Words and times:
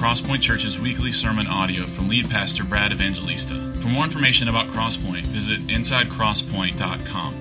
Crosspoint 0.00 0.40
Church's 0.40 0.80
weekly 0.80 1.12
sermon 1.12 1.46
audio 1.46 1.84
from 1.84 2.08
lead 2.08 2.30
pastor 2.30 2.64
Brad 2.64 2.90
Evangelista. 2.90 3.74
For 3.80 3.88
more 3.88 4.02
information 4.02 4.48
about 4.48 4.68
Crosspoint, 4.68 5.26
visit 5.26 5.66
insidecrosspoint.com. 5.66 7.34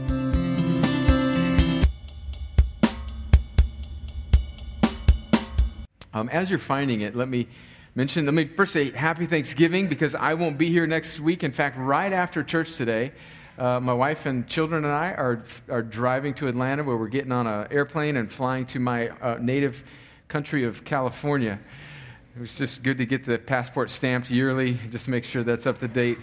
Um, 6.14 6.28
as 6.28 6.50
you're 6.50 6.60
finding 6.60 7.00
it, 7.00 7.16
let 7.16 7.30
me 7.30 7.48
mention, 7.96 8.25
let 8.25 8.34
me 8.34 8.43
first 8.43 8.73
say 8.73 8.91
happy 8.91 9.26
Thanksgiving 9.26 9.88
because 9.88 10.14
I 10.14 10.34
won't 10.34 10.57
be 10.57 10.70
here 10.70 10.86
next 10.86 11.21
week. 11.21 11.46
In 11.46 11.54
fact, 11.54 11.78
right 11.78 12.12
after 12.12 12.44
church 12.44 12.76
today, 12.76 13.14
uh, 13.57 13.80
my 13.80 13.94
wife 13.94 14.25
and 14.25 14.46
children 14.47 14.83
and 14.83 14.94
I 14.94 15.11
are, 15.11 15.46
are 15.69 15.82
driving 15.82 16.33
to 16.33 16.50
Atlanta 16.50 16.83
where 16.83 16.97
we're 16.97 17.07
getting 17.07 17.32
on 17.32 17.47
an 17.47 17.69
airplane 17.71 18.18
and 18.18 18.30
flying 18.30 18.66
to 18.66 18.80
my 18.80 19.07
uh, 19.07 19.38
native 19.39 19.86
country 20.28 20.66
of 20.66 20.83
California. 20.83 21.57
It 22.36 22.42
was 22.42 22.56
just 22.56 22.83
good 22.83 23.00
to 23.00 23.06
get 23.07 23.24
the 23.24 23.39
passport 23.39 23.89
stamped 23.89 24.29
yearly 24.29 24.78
just 24.92 25.06
to 25.06 25.11
make 25.11 25.24
sure 25.24 25.42
that's 25.43 25.65
up 25.65 25.79
to 25.79 25.88
date. 25.88 26.19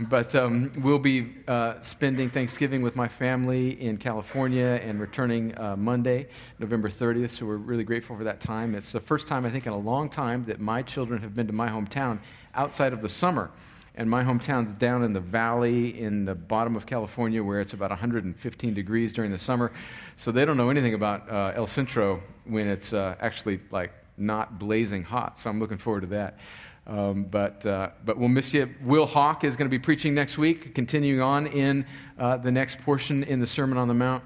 But 0.00 0.34
um, 0.34 0.72
we'll 0.78 0.98
be 0.98 1.32
uh, 1.46 1.80
spending 1.80 2.28
Thanksgiving 2.28 2.82
with 2.82 2.96
my 2.96 3.06
family 3.06 3.80
in 3.80 3.98
California 3.98 4.80
and 4.82 5.00
returning 5.00 5.56
uh, 5.56 5.76
Monday, 5.76 6.26
November 6.58 6.90
30th. 6.90 7.30
So 7.30 7.46
we're 7.46 7.56
really 7.56 7.84
grateful 7.84 8.16
for 8.16 8.24
that 8.24 8.40
time. 8.40 8.74
It's 8.74 8.90
the 8.90 9.00
first 9.00 9.28
time, 9.28 9.46
I 9.46 9.50
think, 9.50 9.66
in 9.66 9.72
a 9.72 9.78
long 9.78 10.10
time 10.10 10.44
that 10.46 10.58
my 10.60 10.82
children 10.82 11.22
have 11.22 11.34
been 11.34 11.46
to 11.46 11.52
my 11.52 11.68
hometown 11.68 12.18
outside 12.54 12.92
of 12.92 13.00
the 13.00 13.08
summer. 13.08 13.50
And 13.94 14.10
my 14.10 14.24
hometown's 14.24 14.72
down 14.74 15.04
in 15.04 15.12
the 15.12 15.20
valley 15.20 16.00
in 16.00 16.24
the 16.24 16.34
bottom 16.34 16.74
of 16.74 16.84
California 16.84 17.42
where 17.42 17.60
it's 17.60 17.72
about 17.74 17.90
115 17.90 18.74
degrees 18.74 19.12
during 19.12 19.30
the 19.30 19.38
summer. 19.38 19.72
So 20.16 20.32
they 20.32 20.44
don't 20.44 20.56
know 20.56 20.70
anything 20.70 20.94
about 20.94 21.30
uh, 21.30 21.52
El 21.54 21.66
Centro 21.66 22.22
when 22.44 22.66
it's 22.66 22.92
uh, 22.92 23.14
actually 23.20 23.60
like 23.70 23.92
not 24.18 24.58
blazing 24.58 25.04
hot. 25.04 25.38
So 25.38 25.50
I'm 25.50 25.60
looking 25.60 25.78
forward 25.78 26.02
to 26.02 26.06
that. 26.08 26.38
Um, 26.86 27.24
but, 27.24 27.66
uh, 27.66 27.90
but 28.04 28.16
we'll 28.16 28.30
miss 28.30 28.54
you. 28.54 28.74
Will 28.82 29.04
Hawk 29.04 29.44
is 29.44 29.56
going 29.56 29.66
to 29.66 29.70
be 29.70 29.78
preaching 29.78 30.14
next 30.14 30.38
week, 30.38 30.74
continuing 30.74 31.20
on 31.20 31.46
in 31.48 31.84
uh, 32.18 32.38
the 32.38 32.50
next 32.50 32.78
portion 32.80 33.24
in 33.24 33.40
the 33.40 33.46
Sermon 33.46 33.76
on 33.76 33.88
the 33.88 33.94
Mount. 33.94 34.24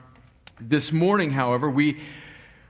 This 0.60 0.92
morning, 0.92 1.32
however, 1.32 1.68
we, 1.68 2.00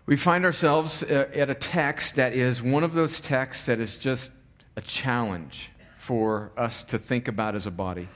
we 0.07 0.17
find 0.17 0.47
ourselves 0.47 1.03
uh, 1.03 1.29
at 1.35 1.51
a 1.51 1.55
text 1.55 2.15
that 2.15 2.33
is 2.33 2.63
one 2.63 2.85
of 2.85 2.95
those 2.95 3.21
texts 3.21 3.67
that 3.67 3.81
is 3.81 3.99
just 3.99 4.31
a 4.77 4.81
challenge 4.81 5.71
for 5.99 6.53
us 6.57 6.83
to 6.85 6.99
think 6.99 7.29
about 7.29 7.55
as 7.55 7.67
a 7.67 7.71
body. 7.71 8.09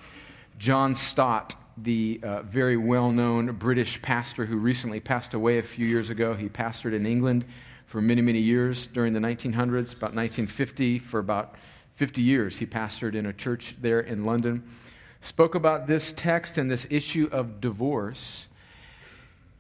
John 0.59 0.95
Stott, 0.95 1.55
the 1.77 2.21
uh, 2.23 2.43
very 2.43 2.79
well 2.79 3.13
known 3.13 3.53
British 3.53 4.01
pastor 4.01 4.47
who 4.47 4.57
recently 4.57 4.99
passed 4.99 5.35
away 5.35 5.59
a 5.59 5.63
few 5.63 5.87
years 5.87 6.09
ago, 6.09 6.33
he 6.33 6.49
pastored 6.49 6.95
in 6.95 7.05
England 7.05 7.45
for 7.87 8.01
many, 8.01 8.21
many 8.21 8.41
years 8.41 8.87
during 8.87 9.13
the 9.13 9.21
1900s, 9.21 9.95
about 9.95 10.15
1950, 10.15 10.99
for 10.99 11.19
about 11.19 11.55
50 11.97 12.21
years. 12.21 12.59
He 12.59 12.67
pastored 12.67 13.15
in 13.15 13.27
a 13.27 13.33
church 13.33 13.75
there 13.81 14.01
in 14.01 14.25
London. 14.25 14.63
Spoke 15.21 15.55
about 15.55 15.87
this 15.87 16.13
text 16.15 16.59
and 16.59 16.71
this 16.71 16.87
issue 16.91 17.29
of 17.33 17.61
divorce 17.61 18.49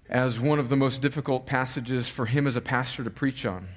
as 0.08 0.38
one 0.38 0.58
of 0.58 0.68
the 0.68 0.76
most 0.76 1.00
difficult 1.00 1.46
passages 1.46 2.08
for 2.08 2.26
him 2.26 2.46
as 2.46 2.56
a 2.56 2.60
pastor 2.60 3.02
to 3.02 3.10
preach 3.10 3.46
on. 3.46 3.68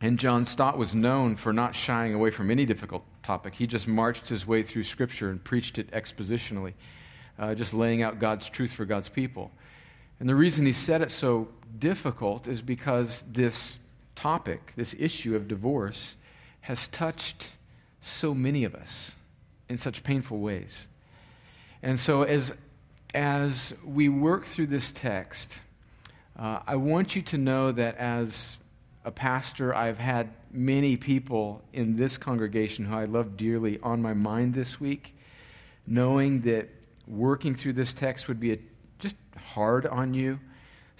And 0.00 0.18
John 0.18 0.46
Stott 0.46 0.78
was 0.78 0.94
known 0.94 1.36
for 1.36 1.52
not 1.52 1.76
shying 1.76 2.14
away 2.14 2.30
from 2.30 2.50
any 2.50 2.64
difficult 2.64 3.04
topic. 3.22 3.54
He 3.54 3.66
just 3.66 3.86
marched 3.86 4.28
his 4.28 4.46
way 4.46 4.62
through 4.62 4.84
Scripture 4.84 5.30
and 5.30 5.42
preached 5.44 5.78
it 5.78 5.90
expositionally, 5.90 6.72
uh, 7.38 7.54
just 7.54 7.74
laying 7.74 8.02
out 8.02 8.18
God's 8.18 8.48
truth 8.48 8.72
for 8.72 8.86
God's 8.86 9.08
people. 9.08 9.50
And 10.20 10.28
the 10.28 10.34
reason 10.34 10.66
he 10.66 10.74
said 10.74 11.00
it 11.00 11.10
so 11.10 11.48
difficult 11.78 12.46
is 12.46 12.60
because 12.60 13.24
this 13.26 13.78
topic, 14.14 14.74
this 14.76 14.94
issue 14.98 15.34
of 15.34 15.48
divorce, 15.48 16.14
has 16.60 16.88
touched 16.88 17.46
so 18.02 18.34
many 18.34 18.64
of 18.64 18.74
us 18.74 19.12
in 19.68 19.78
such 19.78 20.04
painful 20.04 20.38
ways. 20.38 20.86
And 21.82 21.98
so, 21.98 22.22
as, 22.22 22.52
as 23.14 23.72
we 23.82 24.10
work 24.10 24.44
through 24.44 24.66
this 24.66 24.92
text, 24.92 25.58
uh, 26.38 26.60
I 26.66 26.76
want 26.76 27.16
you 27.16 27.22
to 27.22 27.38
know 27.38 27.72
that 27.72 27.96
as 27.96 28.58
a 29.04 29.10
pastor, 29.10 29.74
I've 29.74 29.98
had 29.98 30.30
many 30.50 30.96
people 30.98 31.62
in 31.72 31.96
this 31.96 32.18
congregation 32.18 32.84
who 32.84 32.94
I 32.94 33.06
love 33.06 33.38
dearly 33.38 33.78
on 33.82 34.02
my 34.02 34.12
mind 34.12 34.52
this 34.52 34.78
week, 34.78 35.16
knowing 35.86 36.42
that 36.42 36.68
working 37.06 37.54
through 37.54 37.72
this 37.72 37.94
text 37.94 38.28
would 38.28 38.38
be 38.38 38.52
a, 38.52 38.58
hard 39.54 39.86
on 39.86 40.14
you 40.14 40.38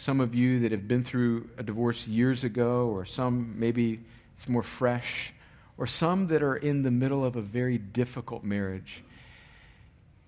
some 0.01 0.19
of 0.21 0.35
you 0.35 0.61
that 0.61 0.73
have 0.73 0.89
been 0.89 1.05
through 1.05 1.47
a 1.59 1.63
divorce 1.63 2.09
years 2.09 2.43
ago, 2.43 2.87
or 2.87 3.05
some 3.05 3.55
maybe 3.59 4.01
it's 4.35 4.49
more 4.49 4.63
fresh, 4.63 5.35
or 5.77 5.87
some 5.87 6.29
that 6.29 6.43
are 6.43 6.57
in 6.57 6.83
the 6.83 6.91
middle 6.91 7.23
of 7.23 7.37
a 7.37 7.43
very 7.43 7.77
difficult 7.77 8.43
marriage. 8.43 9.05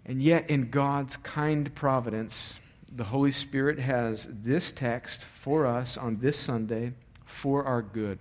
And 0.05 0.23
yet, 0.23 0.51
in 0.51 0.69
God's 0.69 1.17
kind 1.17 1.75
providence, 1.75 2.61
the 2.95 3.05
Holy 3.05 3.31
Spirit 3.31 3.79
has 3.79 4.29
this 4.31 4.73
text 4.73 5.25
for 5.25 5.67
us 5.67 5.97
on 5.97 6.19
this 6.19 6.39
Sunday 6.39 6.93
for 7.25 7.65
our 7.65 7.81
good. 7.81 8.19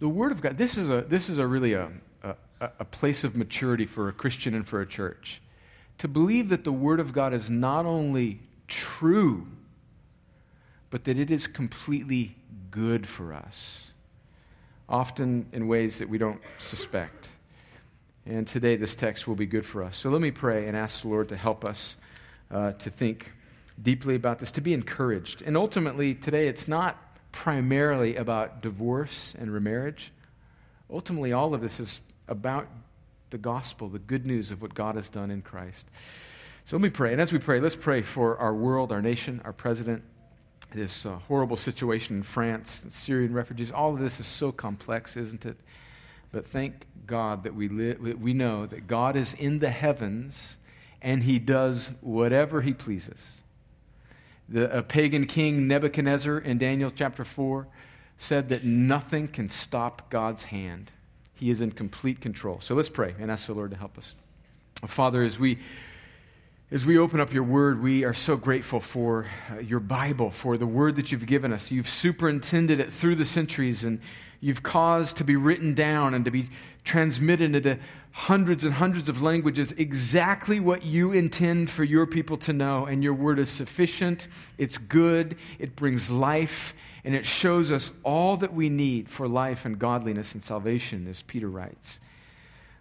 The 0.00 0.08
Word 0.08 0.32
of 0.32 0.42
God, 0.42 0.58
this 0.58 0.76
is, 0.76 0.90
a, 0.90 1.00
this 1.00 1.30
is 1.30 1.38
a 1.38 1.46
really 1.46 1.72
a, 1.72 1.90
a, 2.22 2.34
a 2.60 2.84
place 2.84 3.24
of 3.24 3.36
maturity 3.36 3.86
for 3.86 4.10
a 4.10 4.12
Christian 4.12 4.54
and 4.54 4.68
for 4.68 4.82
a 4.82 4.86
church. 4.86 5.40
To 5.98 6.08
believe 6.08 6.50
that 6.50 6.64
the 6.64 6.72
Word 6.72 7.00
of 7.00 7.14
God 7.14 7.32
is 7.32 7.48
not 7.48 7.86
only 7.86 8.40
true, 8.68 9.46
but 10.90 11.04
that 11.04 11.18
it 11.18 11.30
is 11.30 11.46
completely 11.46 12.36
good 12.70 13.08
for 13.08 13.32
us, 13.32 13.92
often 14.88 15.46
in 15.52 15.68
ways 15.68 15.98
that 15.98 16.08
we 16.08 16.18
don't 16.18 16.40
suspect. 16.58 17.28
And 18.24 18.46
today, 18.46 18.76
this 18.76 18.94
text 18.94 19.28
will 19.28 19.36
be 19.36 19.46
good 19.46 19.64
for 19.64 19.84
us. 19.84 19.96
So 19.96 20.10
let 20.10 20.20
me 20.20 20.32
pray 20.32 20.66
and 20.66 20.76
ask 20.76 21.02
the 21.02 21.08
Lord 21.08 21.28
to 21.28 21.36
help 21.36 21.64
us 21.64 21.96
uh, 22.50 22.72
to 22.72 22.90
think 22.90 23.32
deeply 23.80 24.14
about 24.14 24.38
this, 24.38 24.50
to 24.52 24.60
be 24.60 24.74
encouraged. 24.74 25.42
And 25.42 25.56
ultimately, 25.56 26.14
today, 26.14 26.48
it's 26.48 26.66
not 26.66 26.96
primarily 27.30 28.16
about 28.16 28.62
divorce 28.62 29.34
and 29.38 29.52
remarriage. 29.52 30.12
Ultimately, 30.90 31.32
all 31.32 31.54
of 31.54 31.60
this 31.60 31.78
is 31.78 32.00
about 32.28 32.66
the 33.30 33.38
gospel, 33.38 33.88
the 33.88 33.98
good 33.98 34.26
news 34.26 34.50
of 34.50 34.62
what 34.62 34.74
God 34.74 34.94
has 34.94 35.08
done 35.08 35.30
in 35.30 35.42
Christ. 35.42 35.86
So 36.66 36.76
let 36.76 36.82
me 36.82 36.90
pray. 36.90 37.12
And 37.12 37.20
as 37.20 37.32
we 37.32 37.38
pray, 37.38 37.60
let's 37.60 37.76
pray 37.76 38.02
for 38.02 38.36
our 38.38 38.52
world, 38.52 38.90
our 38.90 39.00
nation, 39.00 39.40
our 39.44 39.52
president 39.52 40.02
this 40.74 41.06
uh, 41.06 41.16
horrible 41.28 41.56
situation 41.56 42.16
in 42.16 42.22
France, 42.24 42.82
Syrian 42.90 43.32
refugees, 43.32 43.70
all 43.70 43.94
of 43.94 44.00
this 44.00 44.18
is 44.18 44.26
so 44.26 44.50
complex, 44.50 45.16
isn't 45.16 45.46
it? 45.46 45.56
But 46.32 46.44
thank 46.44 46.74
God 47.06 47.44
that 47.44 47.54
we, 47.54 47.68
li- 47.68 47.94
we 47.94 48.34
know 48.34 48.66
that 48.66 48.88
God 48.88 49.14
is 49.14 49.32
in 49.34 49.60
the 49.60 49.70
heavens 49.70 50.56
and 51.00 51.22
he 51.22 51.38
does 51.38 51.92
whatever 52.00 52.62
he 52.62 52.72
pleases. 52.72 53.42
The 54.48 54.84
pagan 54.88 55.26
king 55.26 55.68
Nebuchadnezzar 55.68 56.38
in 56.38 56.58
Daniel 56.58 56.90
chapter 56.92 57.24
4 57.24 57.68
said 58.18 58.48
that 58.48 58.64
nothing 58.64 59.28
can 59.28 59.50
stop 59.50 60.10
God's 60.10 60.42
hand. 60.42 60.90
He 61.32 61.50
is 61.50 61.60
in 61.60 61.70
complete 61.70 62.20
control. 62.20 62.60
So 62.60 62.74
let's 62.74 62.88
pray 62.88 63.14
and 63.20 63.30
ask 63.30 63.46
the 63.46 63.54
Lord 63.54 63.70
to 63.70 63.76
help 63.76 63.96
us. 63.96 64.14
Father, 64.84 65.22
as 65.22 65.38
we 65.38 65.58
as 66.68 66.84
we 66.84 66.98
open 66.98 67.20
up 67.20 67.32
your 67.32 67.44
word, 67.44 67.80
we 67.80 68.04
are 68.04 68.12
so 68.12 68.36
grateful 68.36 68.80
for 68.80 69.26
uh, 69.52 69.60
your 69.60 69.78
Bible, 69.78 70.32
for 70.32 70.56
the 70.56 70.66
word 70.66 70.96
that 70.96 71.12
you've 71.12 71.26
given 71.26 71.52
us. 71.52 71.70
You've 71.70 71.88
superintended 71.88 72.80
it 72.80 72.92
through 72.92 73.14
the 73.14 73.24
centuries, 73.24 73.84
and 73.84 74.00
you've 74.40 74.64
caused 74.64 75.16
to 75.18 75.24
be 75.24 75.36
written 75.36 75.74
down 75.74 76.12
and 76.12 76.24
to 76.24 76.32
be 76.32 76.48
transmitted 76.82 77.54
into 77.54 77.78
hundreds 78.10 78.64
and 78.64 78.74
hundreds 78.74 79.08
of 79.08 79.22
languages 79.22 79.72
exactly 79.76 80.58
what 80.58 80.84
you 80.84 81.12
intend 81.12 81.70
for 81.70 81.84
your 81.84 82.04
people 82.04 82.36
to 82.38 82.52
know. 82.52 82.86
And 82.86 83.00
your 83.00 83.14
word 83.14 83.38
is 83.38 83.48
sufficient, 83.48 84.26
it's 84.58 84.76
good, 84.76 85.36
it 85.60 85.76
brings 85.76 86.10
life, 86.10 86.74
and 87.04 87.14
it 87.14 87.24
shows 87.24 87.70
us 87.70 87.92
all 88.02 88.36
that 88.38 88.52
we 88.52 88.70
need 88.70 89.08
for 89.08 89.28
life 89.28 89.66
and 89.66 89.78
godliness 89.78 90.34
and 90.34 90.42
salvation, 90.42 91.06
as 91.06 91.22
Peter 91.22 91.48
writes. 91.48 92.00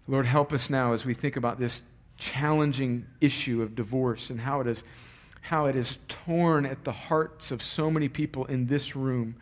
Lord, 0.08 0.26
help 0.26 0.52
us 0.54 0.72
now 0.72 0.94
as 0.94 1.06
we 1.06 1.14
think 1.14 1.36
about 1.36 1.60
this 1.60 1.84
challenging 2.18 3.06
issue 3.22 3.62
of 3.62 3.76
divorce 3.76 4.30
and 4.30 4.40
how 4.40 4.62
it 4.62 4.68
is 4.68 4.84
how 5.42 5.68
it 5.68 5.76
is 5.76 6.00
torn 6.08 6.66
at 6.66 6.84
the 6.84 6.92
hearts 6.92 7.52
of 7.52 7.62
so 7.62 7.92
many 7.92 8.10
people 8.10 8.46
in 8.46 8.66
this 8.66 8.96
room. 8.96 9.36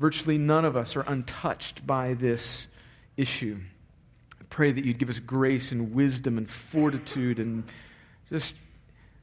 Virtually 0.00 0.38
none 0.38 0.64
of 0.64 0.76
us 0.76 0.96
are 0.96 1.02
untouched 1.02 1.86
by 1.86 2.14
this 2.14 2.66
issue. 3.16 3.56
I 4.40 4.44
pray 4.50 4.72
that 4.72 4.84
you'd 4.84 4.98
give 4.98 5.08
us 5.08 5.20
grace 5.20 5.70
and 5.70 5.94
wisdom 5.94 6.36
and 6.36 6.50
fortitude 6.50 7.38
and 7.38 7.62
just 8.28 8.56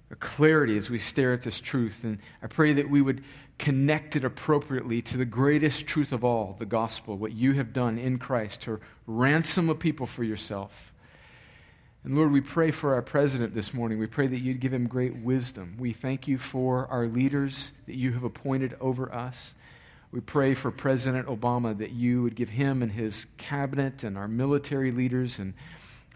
a 0.10 0.16
clarity 0.16 0.78
as 0.78 0.90
we 0.90 1.00
stare 1.00 1.34
at 1.34 1.42
this 1.42 1.60
truth. 1.60 2.06
And 2.06 2.20
I 2.42 2.48
pray 2.48 2.72
that 2.74 2.90
we 2.90 3.02
would 3.02 3.24
connect 3.58 4.16
it 4.16 4.24
appropriately 4.24 5.02
to 5.02 5.18
the 5.18 5.26
greatest 5.26 5.88
truth 5.88 6.14
of 6.14 6.24
all, 6.24 6.56
the 6.58 6.66
gospel, 6.66 7.18
what 7.18 7.34
you 7.34 7.54
have 7.54 7.74
done 7.74 7.98
in 7.98 8.18
Christ 8.18 8.62
to 8.62 8.80
ransom 9.08 9.70
a 9.70 9.76
people 9.76 10.06
for 10.06 10.24
yourself. 10.24 10.94
And 12.08 12.16
Lord, 12.16 12.32
we 12.32 12.40
pray 12.40 12.72
for 12.72 12.94
our 12.94 13.02
president 13.02 13.54
this 13.54 13.74
morning. 13.74 14.00
We 14.00 14.08
pray 14.08 14.28
that 14.28 14.40
you'd 14.40 14.62
give 14.62 14.74
him 14.74 14.88
great 14.88 15.18
wisdom. 15.18 15.76
We 15.78 15.92
thank 15.92 16.26
you 16.26 16.38
for 16.38 16.88
our 16.88 17.06
leaders 17.06 17.74
that 17.86 17.98
you 17.98 18.14
have 18.14 18.24
appointed 18.24 18.78
over 18.80 19.14
us. 19.14 19.56
We 20.14 20.22
pray 20.22 20.54
for 20.54 20.72
President 20.72 21.28
Obama 21.28 21.78
that 21.78 21.92
you 21.92 22.24
would 22.24 22.36
give 22.36 22.48
him 22.48 22.82
and 22.82 22.94
his 22.94 23.26
cabinet 23.36 24.06
and 24.06 24.18
our 24.18 24.30
military 24.30 24.90
leaders 24.90 25.38
and 25.38 25.54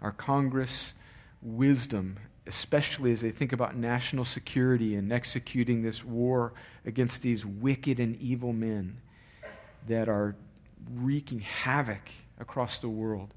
our 0.00 0.12
Congress 0.12 0.94
wisdom, 1.42 2.18
especially 2.46 3.12
as 3.12 3.20
they 3.20 3.30
think 3.30 3.52
about 3.52 3.76
national 3.76 4.24
security 4.24 4.94
and 4.94 5.12
executing 5.12 5.82
this 5.82 6.02
war 6.02 6.54
against 6.86 7.20
these 7.20 7.44
wicked 7.44 8.00
and 8.00 8.16
evil 8.16 8.54
men 8.54 8.96
that 9.88 10.08
are 10.08 10.36
wreaking 10.94 11.40
havoc 11.40 12.08
across 12.40 12.78
the 12.78 12.88
world. 12.88 13.34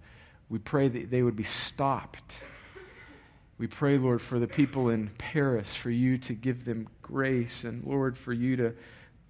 We 0.50 0.60
pray 0.60 0.88
that 0.88 1.10
they 1.10 1.24
would 1.24 1.36
be 1.36 1.44
stopped. 1.44 2.34
We 3.58 3.68
pray, 3.68 3.98
Lord, 3.98 4.22
for 4.22 4.38
the 4.38 4.48
people 4.48 4.90
in 4.90 5.10
Paris, 5.18 5.76
for 5.76 5.90
you 5.90 6.18
to 6.20 6.34
give 6.34 6.66
them 6.66 6.88
grace, 7.02 7.64
and 7.64 7.84
Lord, 7.86 8.18
for 8.18 8.34
you 8.34 8.56
to 8.58 8.74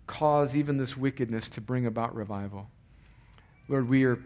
cause 0.07 0.55
even 0.55 0.77
this 0.77 0.97
wickedness 0.97 1.49
to 1.49 1.61
bring 1.61 1.85
about 1.85 2.15
revival. 2.15 2.67
Lord, 3.67 3.87
we 3.87 4.03
are 4.05 4.19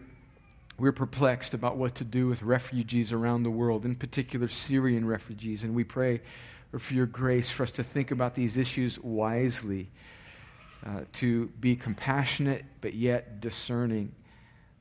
we're 0.80 0.92
perplexed 0.92 1.52
about 1.52 1.76
what 1.76 1.96
to 1.96 2.04
do 2.04 2.26
with 2.26 2.40
refugees 2.40 3.12
around 3.12 3.42
the 3.42 3.50
world, 3.50 3.84
in 3.84 3.94
particular 3.94 4.48
Syrian 4.48 5.06
refugees, 5.06 5.62
and 5.62 5.74
we 5.74 5.84
pray 5.84 6.22
for 6.78 6.94
your 6.94 7.04
grace 7.04 7.50
for 7.50 7.64
us 7.64 7.72
to 7.72 7.84
think 7.84 8.10
about 8.12 8.34
these 8.34 8.56
issues 8.56 8.98
wisely, 8.98 9.90
uh, 10.86 11.00
to 11.12 11.48
be 11.60 11.76
compassionate 11.76 12.64
but 12.80 12.94
yet 12.94 13.42
discerning. 13.42 14.12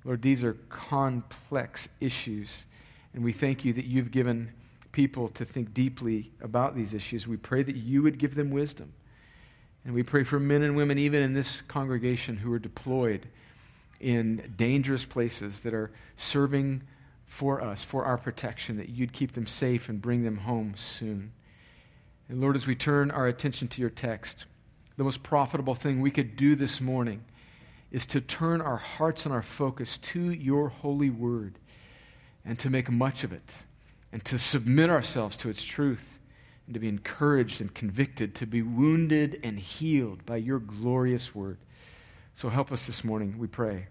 Lord, 0.04 0.22
these 0.22 0.44
are 0.44 0.54
complex 0.70 1.90
issues, 2.00 2.66
and 3.14 3.24
we 3.24 3.34
thank 3.34 3.66
you 3.66 3.74
that 3.74 3.86
you've 3.86 4.12
given 4.12 4.52
people 4.92 5.28
to 5.30 5.46
think 5.46 5.74
deeply 5.74 6.32
about 6.42 6.76
these 6.76 6.94
issues. 6.94 7.28
We 7.28 7.38
pray 7.38 7.64
that 7.64 7.76
you 7.76 8.02
would 8.02 8.18
give 8.18 8.36
them 8.36 8.50
wisdom. 8.50 8.94
And 9.86 9.94
we 9.94 10.04
pray 10.04 10.24
for 10.24 10.40
men 10.40 10.64
and 10.64 10.76
women, 10.76 10.98
even 10.98 11.22
in 11.22 11.34
this 11.34 11.62
congregation, 11.62 12.38
who 12.38 12.52
are 12.54 12.60
deployed 12.60 13.28
in 14.00 14.54
dangerous 14.58 15.06
places 15.06 15.62
that 15.62 15.74
are 15.74 15.92
serving 16.18 16.82
for 17.26 17.62
us, 17.62 17.84
for 17.84 18.06
our 18.06 18.18
protection, 18.18 18.78
that 18.78 18.90
you'd 18.90 19.14
keep 19.14 19.34
them 19.34 19.48
safe 19.48 19.90
and 19.90 20.02
bring 20.02 20.24
them 20.24 20.38
home 20.38 20.74
soon. 20.76 21.32
And 22.28 22.42
Lord, 22.42 22.56
as 22.56 22.68
we 22.68 22.76
turn 22.76 23.12
our 23.12 23.28
attention 23.28 23.68
to 23.70 23.82
your 23.82 23.90
text, 23.90 24.46
the 24.98 25.04
most 25.04 25.24
profitable 25.24 25.76
thing 25.76 26.02
we 26.02 26.12
could 26.12 26.36
do 26.36 26.56
this 26.56 26.82
morning 26.82 27.24
is 27.92 28.06
to 28.08 28.22
turn 28.22 28.62
our 28.62 28.78
hearts 28.78 29.26
and 29.26 29.34
our 29.34 29.42
focus 29.42 29.98
to 29.98 30.32
your 30.32 30.70
holy 30.70 31.10
word 31.10 31.56
and 32.46 32.58
to 32.60 32.70
make 32.70 32.90
much 32.90 33.24
of 33.24 33.34
it 33.34 33.56
and 34.12 34.24
to 34.26 34.38
submit 34.38 34.90
ourselves 34.90 35.36
to 35.38 35.50
its 35.50 35.64
truth 35.64 36.20
and 36.66 36.74
to 36.74 36.80
be 36.80 36.88
encouraged 36.88 37.62
and 37.62 37.74
convicted, 37.74 38.36
to 38.36 38.46
be 38.46 38.62
wounded 38.62 39.40
and 39.44 39.60
healed 39.60 40.26
by 40.26 40.38
your 40.38 40.60
glorious 40.60 41.34
word. 41.34 41.58
So 42.36 42.50
help 42.50 42.72
us 42.72 42.86
this 42.86 43.04
morning, 43.04 43.38
we 43.38 43.48
pray, 43.48 43.88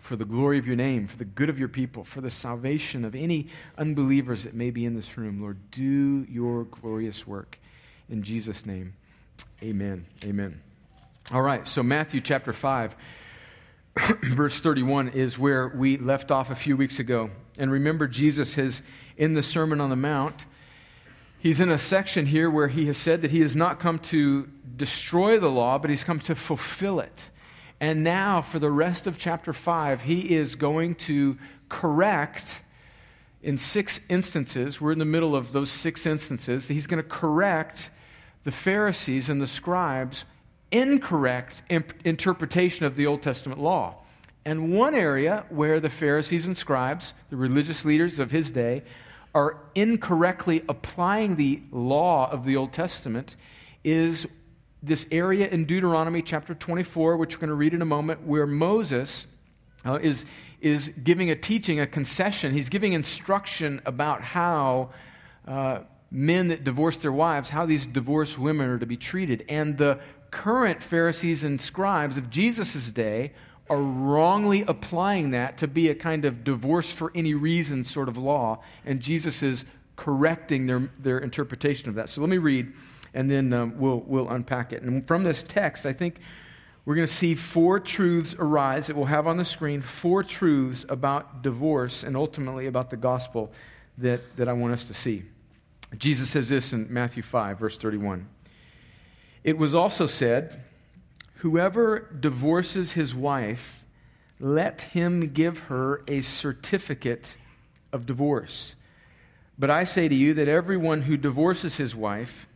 for 0.00 0.16
the 0.16 0.26
glory 0.26 0.58
of 0.58 0.66
your 0.66 0.76
name, 0.76 1.08
for 1.08 1.16
the 1.16 1.24
good 1.24 1.48
of 1.48 1.58
your 1.58 1.68
people, 1.68 2.04
for 2.04 2.20
the 2.20 2.30
salvation 2.30 3.04
of 3.04 3.14
any 3.14 3.48
unbelievers 3.78 4.44
that 4.44 4.54
may 4.54 4.70
be 4.70 4.84
in 4.84 4.94
this 4.94 5.16
room. 5.16 5.40
Lord, 5.40 5.58
do 5.70 6.26
your 6.28 6.64
glorious 6.64 7.26
work. 7.26 7.58
In 8.10 8.22
Jesus' 8.22 8.66
name, 8.66 8.94
amen. 9.62 10.04
Amen. 10.24 10.60
All 11.32 11.42
right, 11.42 11.66
so 11.66 11.82
Matthew 11.82 12.20
chapter 12.20 12.52
5. 12.52 12.96
verse 14.22 14.60
31 14.60 15.10
is 15.10 15.38
where 15.38 15.68
we 15.68 15.96
left 15.96 16.30
off 16.30 16.50
a 16.50 16.54
few 16.54 16.76
weeks 16.76 16.98
ago. 16.98 17.30
And 17.56 17.70
remember, 17.70 18.08
Jesus 18.08 18.54
has, 18.54 18.82
in 19.16 19.34
the 19.34 19.42
Sermon 19.42 19.80
on 19.80 19.90
the 19.90 19.96
Mount, 19.96 20.44
He's 21.44 21.60
in 21.60 21.68
a 21.68 21.76
section 21.76 22.24
here 22.24 22.48
where 22.48 22.68
he 22.68 22.86
has 22.86 22.96
said 22.96 23.20
that 23.20 23.30
he 23.30 23.42
has 23.42 23.54
not 23.54 23.78
come 23.78 23.98
to 23.98 24.48
destroy 24.76 25.38
the 25.38 25.50
law, 25.50 25.76
but 25.78 25.90
he's 25.90 26.02
come 26.02 26.18
to 26.20 26.34
fulfill 26.34 27.00
it. 27.00 27.30
And 27.80 28.02
now, 28.02 28.40
for 28.40 28.58
the 28.58 28.70
rest 28.70 29.06
of 29.06 29.18
chapter 29.18 29.52
5, 29.52 30.00
he 30.00 30.34
is 30.34 30.54
going 30.54 30.94
to 30.94 31.36
correct 31.68 32.62
in 33.42 33.58
six 33.58 34.00
instances. 34.08 34.80
We're 34.80 34.92
in 34.92 34.98
the 34.98 35.04
middle 35.04 35.36
of 35.36 35.52
those 35.52 35.70
six 35.70 36.06
instances. 36.06 36.66
He's 36.66 36.86
going 36.86 37.02
to 37.02 37.06
correct 37.06 37.90
the 38.44 38.52
Pharisees 38.52 39.28
and 39.28 39.38
the 39.38 39.46
scribes' 39.46 40.24
incorrect 40.74 41.62
interpretation 42.04 42.84
of 42.84 42.96
the 42.96 43.06
Old 43.06 43.22
Testament 43.22 43.60
law. 43.60 43.94
And 44.44 44.72
one 44.72 44.94
area 44.94 45.46
where 45.48 45.78
the 45.78 45.88
Pharisees 45.88 46.46
and 46.46 46.56
scribes, 46.56 47.14
the 47.30 47.36
religious 47.36 47.84
leaders 47.84 48.18
of 48.18 48.30
his 48.30 48.50
day, 48.50 48.82
are 49.34 49.56
incorrectly 49.74 50.62
applying 50.68 51.36
the 51.36 51.62
law 51.70 52.30
of 52.30 52.44
the 52.44 52.56
Old 52.56 52.72
Testament 52.72 53.36
is 53.84 54.26
this 54.82 55.06
area 55.10 55.48
in 55.48 55.64
Deuteronomy 55.64 56.22
chapter 56.22 56.54
24, 56.54 57.16
which 57.16 57.36
we're 57.36 57.40
going 57.40 57.48
to 57.48 57.54
read 57.54 57.72
in 57.72 57.80
a 57.80 57.86
moment, 57.86 58.26
where 58.26 58.46
Moses 58.46 59.26
uh, 59.86 59.98
is, 60.02 60.24
is 60.60 60.92
giving 61.02 61.30
a 61.30 61.36
teaching, 61.36 61.80
a 61.80 61.86
concession. 61.86 62.52
He's 62.52 62.68
giving 62.68 62.92
instruction 62.92 63.80
about 63.86 64.22
how 64.22 64.90
uh, 65.46 65.80
men 66.10 66.48
that 66.48 66.64
divorce 66.64 66.96
their 66.98 67.12
wives, 67.12 67.48
how 67.48 67.64
these 67.64 67.86
divorced 67.86 68.38
women 68.38 68.68
are 68.68 68.78
to 68.78 68.86
be 68.86 68.96
treated. 68.96 69.44
And 69.48 69.78
the 69.78 70.00
current 70.34 70.82
Pharisees 70.82 71.44
and 71.44 71.60
scribes 71.60 72.16
of 72.16 72.28
Jesus' 72.28 72.90
day 72.90 73.32
are 73.70 73.80
wrongly 73.80 74.62
applying 74.62 75.30
that 75.30 75.56
to 75.58 75.68
be 75.68 75.88
a 75.90 75.94
kind 75.94 76.24
of 76.24 76.42
divorce 76.42 76.90
for 76.90 77.12
any 77.14 77.34
reason 77.34 77.84
sort 77.84 78.08
of 78.08 78.18
law, 78.18 78.60
and 78.84 79.00
Jesus 79.00 79.44
is 79.44 79.64
correcting 79.94 80.66
their, 80.66 80.90
their 80.98 81.20
interpretation 81.20 81.88
of 81.88 81.94
that. 81.94 82.10
So 82.10 82.20
let 82.20 82.28
me 82.28 82.38
read, 82.38 82.72
and 83.14 83.30
then 83.30 83.52
um, 83.52 83.78
we'll, 83.78 84.00
we'll 84.00 84.28
unpack 84.28 84.72
it. 84.72 84.82
And 84.82 85.06
from 85.06 85.22
this 85.22 85.44
text, 85.44 85.86
I 85.86 85.92
think 85.92 86.18
we're 86.84 86.96
going 86.96 87.06
to 87.06 87.14
see 87.14 87.36
four 87.36 87.78
truths 87.78 88.34
arise 88.36 88.88
that 88.88 88.96
we'll 88.96 89.06
have 89.06 89.28
on 89.28 89.36
the 89.36 89.44
screen 89.44 89.80
four 89.80 90.24
truths 90.24 90.84
about 90.88 91.42
divorce 91.42 92.02
and 92.02 92.16
ultimately 92.16 92.66
about 92.66 92.90
the 92.90 92.96
gospel 92.96 93.52
that, 93.98 94.20
that 94.36 94.48
I 94.48 94.52
want 94.52 94.74
us 94.74 94.82
to 94.86 94.94
see. 94.94 95.22
Jesus 95.96 96.28
says 96.28 96.48
this 96.48 96.72
in 96.72 96.92
Matthew 96.92 97.22
5, 97.22 97.60
verse 97.60 97.78
31. 97.78 98.28
It 99.44 99.58
was 99.58 99.74
also 99.74 100.06
said, 100.06 100.62
Whoever 101.36 102.08
divorces 102.18 102.92
his 102.92 103.14
wife, 103.14 103.84
let 104.40 104.80
him 104.80 105.32
give 105.32 105.58
her 105.60 106.02
a 106.08 106.22
certificate 106.22 107.36
of 107.92 108.06
divorce. 108.06 108.74
But 109.58 109.70
I 109.70 109.84
say 109.84 110.08
to 110.08 110.14
you 110.14 110.34
that 110.34 110.48
everyone 110.48 111.02
who 111.02 111.16
divorces 111.16 111.76
his 111.76 111.94
wife, 111.94 112.48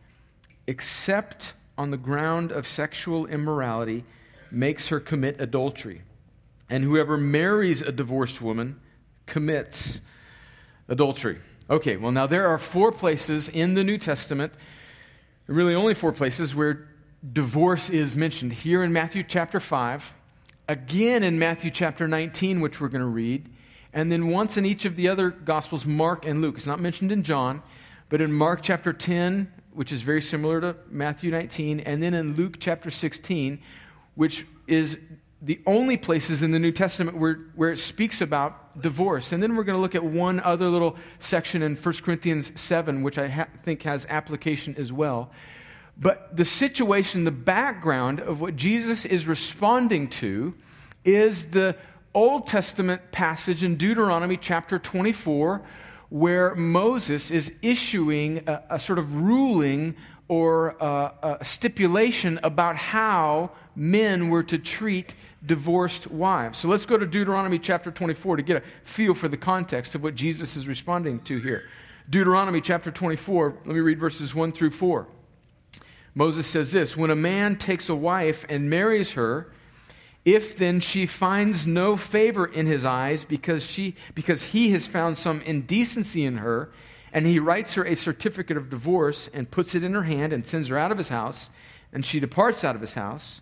except 0.67 1.53
on 1.77 1.91
the 1.91 1.97
ground 1.97 2.51
of 2.51 2.67
sexual 2.67 3.27
immorality, 3.27 4.03
makes 4.51 4.89
her 4.89 4.99
commit 4.99 5.39
adultery. 5.39 6.01
And 6.69 6.83
whoever 6.83 7.15
marries 7.15 7.81
a 7.81 7.91
divorced 7.91 8.41
woman 8.41 8.79
commits 9.27 10.01
adultery. 10.87 11.37
Okay, 11.69 11.97
well, 11.97 12.11
now 12.11 12.25
there 12.27 12.47
are 12.47 12.57
four 12.57 12.91
places 12.91 13.47
in 13.47 13.75
the 13.75 13.83
New 13.83 13.97
Testament, 13.97 14.51
really 15.49 15.75
only 15.75 15.93
four 15.93 16.11
places, 16.11 16.53
where 16.53 16.87
divorce 17.33 17.89
is 17.89 18.15
mentioned 18.15 18.53
here 18.53 18.83
in 18.83 18.93
Matthew 18.93 19.23
chapter 19.23 19.59
5, 19.59 20.13
again 20.67 21.23
in 21.23 21.39
Matthew 21.39 21.71
chapter 21.71 22.07
19, 22.07 22.61
which 22.61 22.79
we're 22.79 22.87
going 22.87 23.01
to 23.01 23.07
read, 23.07 23.49
and 23.91 24.11
then 24.11 24.27
once 24.27 24.57
in 24.57 24.65
each 24.65 24.85
of 24.85 24.95
the 24.95 25.07
other 25.07 25.31
Gospels, 25.31 25.85
Mark 25.85 26.25
and 26.25 26.41
Luke. 26.41 26.55
It's 26.57 26.67
not 26.67 26.79
mentioned 26.79 27.11
in 27.11 27.23
John, 27.23 27.63
but 28.09 28.21
in 28.21 28.31
Mark 28.31 28.61
chapter 28.61 28.93
10, 28.93 29.51
which 29.73 29.91
is 29.91 30.03
very 30.03 30.21
similar 30.21 30.61
to 30.61 30.75
Matthew 30.89 31.31
19, 31.31 31.79
and 31.79 32.01
then 32.01 32.13
in 32.13 32.35
Luke 32.35 32.57
chapter 32.59 32.91
16, 32.91 33.59
which 34.15 34.45
is 34.67 34.97
the 35.41 35.61
only 35.65 35.95
places 35.95 36.41
in 36.41 36.51
the 36.51 36.59
New 36.59 36.71
Testament 36.71 37.17
where, 37.17 37.39
where 37.55 37.71
it 37.71 37.77
speaks 37.77 38.19
about 38.19 38.81
divorce. 38.81 39.31
And 39.31 39.41
then 39.41 39.55
we're 39.55 39.63
going 39.63 39.77
to 39.77 39.81
look 39.81 39.95
at 39.95 40.03
one 40.03 40.39
other 40.41 40.67
little 40.67 40.97
section 41.19 41.61
in 41.61 41.75
1 41.75 41.93
Corinthians 42.03 42.51
7, 42.59 43.03
which 43.03 43.17
I 43.17 43.27
ha- 43.27 43.47
think 43.63 43.83
has 43.83 44.05
application 44.09 44.75
as 44.77 44.91
well. 44.91 45.31
But 45.97 46.35
the 46.35 46.45
situation, 46.45 47.23
the 47.23 47.31
background 47.31 48.19
of 48.19 48.41
what 48.41 48.55
Jesus 48.55 49.05
is 49.05 49.27
responding 49.27 50.09
to 50.09 50.55
is 51.05 51.45
the 51.45 51.75
Old 52.13 52.47
Testament 52.47 53.11
passage 53.11 53.63
in 53.63 53.75
Deuteronomy 53.75 54.35
chapter 54.35 54.77
24, 54.77 55.61
where 56.09 56.55
Moses 56.55 57.31
is 57.31 57.53
issuing 57.61 58.43
a, 58.47 58.63
a 58.71 58.79
sort 58.79 58.99
of 58.99 59.13
ruling 59.15 59.95
or 60.27 60.75
a, 60.79 61.37
a 61.41 61.45
stipulation 61.45 62.39
about 62.43 62.75
how 62.75 63.51
men 63.75 64.29
were 64.29 64.43
to 64.43 64.57
treat 64.57 65.15
divorced 65.45 66.07
wives. 66.07 66.57
So 66.57 66.67
let's 66.67 66.85
go 66.85 66.97
to 66.97 67.05
Deuteronomy 67.05 67.59
chapter 67.59 67.91
24 67.91 68.37
to 68.37 68.43
get 68.43 68.57
a 68.57 68.63
feel 68.83 69.13
for 69.13 69.27
the 69.27 69.37
context 69.37 69.95
of 69.95 70.03
what 70.03 70.15
Jesus 70.15 70.55
is 70.55 70.67
responding 70.67 71.19
to 71.21 71.39
here. 71.39 71.63
Deuteronomy 72.09 72.61
chapter 72.61 72.91
24, 72.91 73.55
let 73.65 73.75
me 73.75 73.79
read 73.79 73.99
verses 73.99 74.33
1 74.33 74.51
through 74.51 74.71
4. 74.71 75.07
Moses 76.15 76.47
says 76.47 76.71
this 76.71 76.97
When 76.97 77.11
a 77.11 77.15
man 77.15 77.55
takes 77.55 77.87
a 77.87 77.95
wife 77.95 78.45
and 78.49 78.69
marries 78.69 79.11
her, 79.11 79.51
if 80.25 80.57
then 80.57 80.79
she 80.79 81.05
finds 81.05 81.65
no 81.65 81.95
favor 81.95 82.45
in 82.45 82.65
his 82.65 82.83
eyes 82.83 83.25
because, 83.25 83.65
she, 83.65 83.95
because 84.15 84.43
he 84.43 84.71
has 84.71 84.87
found 84.87 85.17
some 85.17 85.41
indecency 85.41 86.25
in 86.25 86.37
her, 86.37 86.71
and 87.13 87.25
he 87.25 87.39
writes 87.39 87.75
her 87.75 87.85
a 87.85 87.95
certificate 87.95 88.57
of 88.57 88.69
divorce 88.69 89.29
and 89.33 89.49
puts 89.49 89.73
it 89.73 89.83
in 89.83 89.93
her 89.93 90.03
hand 90.03 90.33
and 90.33 90.45
sends 90.45 90.67
her 90.67 90.77
out 90.77 90.91
of 90.91 90.97
his 90.97 91.09
house, 91.09 91.49
and 91.93 92.05
she 92.05 92.19
departs 92.19 92.63
out 92.63 92.75
of 92.75 92.81
his 92.81 92.93
house, 92.93 93.41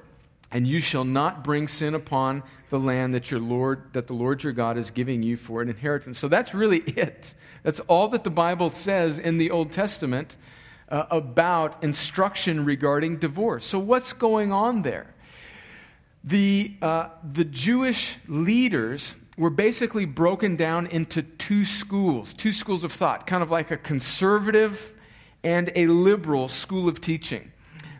And 0.51 0.67
you 0.67 0.81
shall 0.81 1.05
not 1.05 1.43
bring 1.43 1.67
sin 1.67 1.95
upon 1.95 2.43
the 2.69 2.79
land 2.79 3.13
that 3.13 3.31
your 3.31 3.39
Lord, 3.39 3.93
that 3.93 4.07
the 4.07 4.13
Lord 4.13 4.43
your 4.43 4.53
God 4.53 4.77
is 4.77 4.91
giving 4.91 5.23
you 5.23 5.37
for 5.37 5.61
an 5.61 5.69
inheritance. 5.69 6.19
So 6.19 6.27
that's 6.27 6.53
really 6.53 6.79
it. 6.79 7.33
That's 7.63 7.79
all 7.81 8.09
that 8.09 8.23
the 8.23 8.29
Bible 8.29 8.69
says 8.69 9.19
in 9.19 9.37
the 9.37 9.51
Old 9.51 9.71
Testament 9.71 10.35
uh, 10.89 11.05
about 11.09 11.83
instruction 11.83 12.65
regarding 12.65 13.17
divorce. 13.17 13.65
So 13.65 13.79
what's 13.79 14.13
going 14.13 14.51
on 14.51 14.81
there? 14.81 15.13
The, 16.23 16.75
uh, 16.81 17.09
the 17.33 17.45
Jewish 17.45 18.17
leaders 18.27 19.15
were 19.37 19.49
basically 19.49 20.05
broken 20.05 20.55
down 20.55 20.87
into 20.87 21.23
two 21.23 21.65
schools, 21.65 22.33
two 22.33 22.53
schools 22.53 22.83
of 22.83 22.91
thought, 22.91 23.25
kind 23.25 23.41
of 23.41 23.49
like 23.49 23.71
a 23.71 23.77
conservative 23.77 24.93
and 25.43 25.71
a 25.75 25.87
liberal 25.87 26.47
school 26.47 26.87
of 26.87 27.01
teaching. 27.01 27.50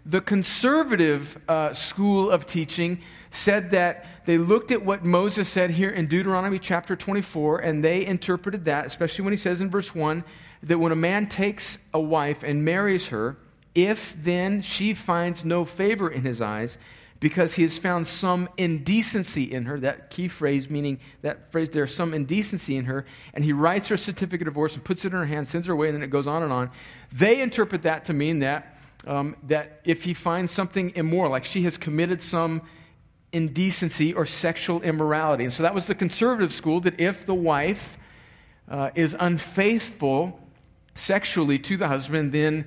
The 0.06 0.22
conservative 0.22 1.38
uh, 1.48 1.74
school 1.74 2.32
of 2.32 2.48
teaching 2.48 3.02
said 3.30 3.72
that 3.72 4.06
they 4.26 4.40
looked 4.40 4.72
at 4.72 4.84
what 4.84 5.06
Moses 5.06 5.48
said 5.48 5.70
here 5.70 5.92
in 5.92 6.08
Deuteronomy 6.08 6.58
chapter 6.58 6.96
24, 6.96 7.60
and 7.60 7.84
they 7.84 8.06
interpreted 8.06 8.66
that, 8.66 8.88
especially 8.88 9.26
when 9.26 9.34
he 9.34 9.38
says 9.38 9.62
in 9.62 9.70
verse 9.70 9.94
1 9.94 10.24
that 10.64 10.80
when 10.80 10.92
a 10.92 10.96
man 10.96 11.28
takes 11.28 11.78
a 11.94 12.00
wife 12.00 12.42
and 12.44 12.66
marries 12.66 13.08
her, 13.08 13.38
if 13.76 14.16
then 14.24 14.62
she 14.62 14.94
finds 14.94 15.46
no 15.46 15.66
favor 15.66 16.10
in 16.10 16.24
his 16.24 16.42
eyes, 16.42 16.78
because 17.20 17.54
he 17.54 17.62
has 17.62 17.78
found 17.78 18.08
some 18.08 18.50
indecency 18.58 19.44
in 19.44 19.66
her, 19.66 19.80
that 19.80 20.10
key 20.10 20.28
phrase 20.28 20.68
meaning 20.70 21.00
that 21.22 21.52
phrase, 21.52 21.70
there's 21.70 21.94
some 21.94 22.16
indecency 22.16 22.76
in 22.76 22.86
her, 22.86 23.06
and 23.36 23.46
he 23.46 23.54
writes 23.54 23.88
her 23.88 23.98
certificate 23.98 24.48
of 24.48 24.54
divorce 24.54 24.74
and 24.74 24.84
puts 24.84 25.06
it 25.06 25.14
in 25.14 25.20
her 25.20 25.26
hand, 25.26 25.48
sends 25.48 25.68
her 25.68 25.74
away, 25.74 25.88
and 25.88 25.96
then 25.96 26.04
it 26.04 26.10
goes 26.10 26.26
on 26.26 26.42
and 26.42 26.52
on. 26.52 26.72
They 27.12 27.42
interpret 27.42 27.84
that 27.84 28.06
to 28.06 28.14
mean 28.14 28.40
that, 28.40 28.81
um, 29.08 29.36
that 29.44 29.82
if 29.84 30.04
he 30.04 30.14
finds 30.14 30.52
something 30.52 30.92
immoral, 30.96 31.32
like 31.32 31.46
she 31.46 31.64
has 31.64 31.78
committed 31.78 32.22
some 32.22 32.62
indecency 33.32 34.14
or 34.14 34.26
sexual 34.26 34.82
immorality. 34.82 35.44
And 35.44 35.54
so 35.54 35.64
that 35.64 35.74
was 35.74 35.86
the 35.86 35.96
conservative 35.96 36.52
school 36.52 36.82
that 36.82 37.00
if 37.00 37.26
the 37.26 37.34
wife 37.34 37.98
uh, 38.70 38.92
is 38.96 39.16
unfaithful 39.20 40.40
sexually 40.96 41.58
to 41.60 41.78
the 41.78 41.88
husband, 41.88 42.32
then 42.32 42.66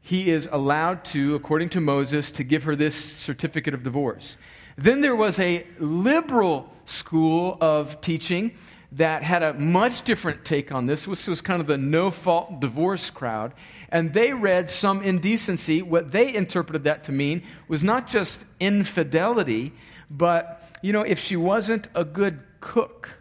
he 0.00 0.30
is 0.30 0.48
allowed 0.50 1.04
to, 1.06 1.34
according 1.34 1.68
to 1.70 1.80
Moses, 1.80 2.30
to 2.32 2.44
give 2.44 2.64
her 2.64 2.74
this 2.74 2.96
certificate 2.96 3.74
of 3.74 3.82
divorce. 3.82 4.36
Then 4.76 5.00
there 5.00 5.16
was 5.16 5.38
a 5.38 5.66
liberal 5.78 6.72
school 6.84 7.58
of 7.60 8.00
teaching 8.00 8.56
that 8.92 9.22
had 9.22 9.42
a 9.42 9.54
much 9.54 10.02
different 10.02 10.44
take 10.44 10.72
on 10.72 10.86
this. 10.86 11.04
This 11.04 11.28
was 11.28 11.40
kind 11.40 11.60
of 11.60 11.66
the 11.66 11.78
no 11.78 12.10
fault 12.10 12.60
divorce 12.60 13.08
crowd. 13.10 13.54
And 13.90 14.12
they 14.12 14.32
read 14.32 14.70
some 14.70 15.02
indecency. 15.02 15.82
What 15.82 16.10
they 16.10 16.34
interpreted 16.34 16.84
that 16.84 17.04
to 17.04 17.12
mean 17.12 17.42
was 17.68 17.84
not 17.84 18.08
just 18.08 18.44
infidelity, 18.58 19.72
but, 20.10 20.62
you 20.82 20.92
know, 20.92 21.02
if 21.02 21.18
she 21.18 21.36
wasn't 21.36 21.88
a 21.94 22.04
good 22.04 22.40
cook, 22.60 23.20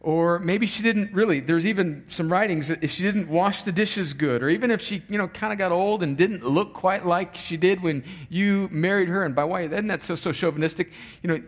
or 0.00 0.38
maybe 0.38 0.66
she 0.66 0.82
didn't 0.82 1.12
really 1.12 1.40
there's 1.40 1.66
even 1.66 2.04
some 2.08 2.30
writings 2.30 2.68
that 2.68 2.82
if 2.82 2.90
she 2.90 3.02
didn't 3.02 3.28
wash 3.28 3.62
the 3.62 3.72
dishes 3.72 4.14
good 4.14 4.42
or 4.42 4.48
even 4.48 4.70
if 4.70 4.80
she 4.80 5.02
you 5.08 5.18
know 5.18 5.26
kind 5.28 5.52
of 5.52 5.58
got 5.58 5.72
old 5.72 6.02
and 6.02 6.16
didn't 6.16 6.44
look 6.44 6.72
quite 6.72 7.04
like 7.04 7.34
she 7.34 7.56
did 7.56 7.82
when 7.82 8.04
you 8.28 8.68
married 8.70 9.08
her 9.08 9.24
and 9.24 9.34
by 9.34 9.42
why 9.42 9.62
isn't 9.62 9.88
that 9.88 10.00
so 10.00 10.14
so 10.14 10.30
chauvinistic 10.30 10.92
you 11.22 11.28
know 11.28 11.42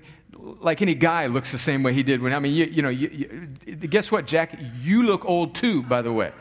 like 0.61 0.83
any 0.83 0.95
guy 0.95 1.27
looks 1.27 1.53
the 1.53 1.59
same 1.59 1.83
way 1.83 1.93
he 1.93 2.03
did 2.03 2.21
when 2.21 2.33
i 2.33 2.39
mean 2.39 2.55
you, 2.55 2.67
you 2.67 2.83
know 2.83 2.89
you, 2.89 3.09
you, 3.67 3.75
guess 3.75 4.11
what 4.11 4.27
jack 4.27 4.59
you 4.81 5.03
look 5.03 5.25
old 5.25 5.55
too 5.55 5.83
by 5.83 6.03
the 6.03 6.13
way 6.13 6.33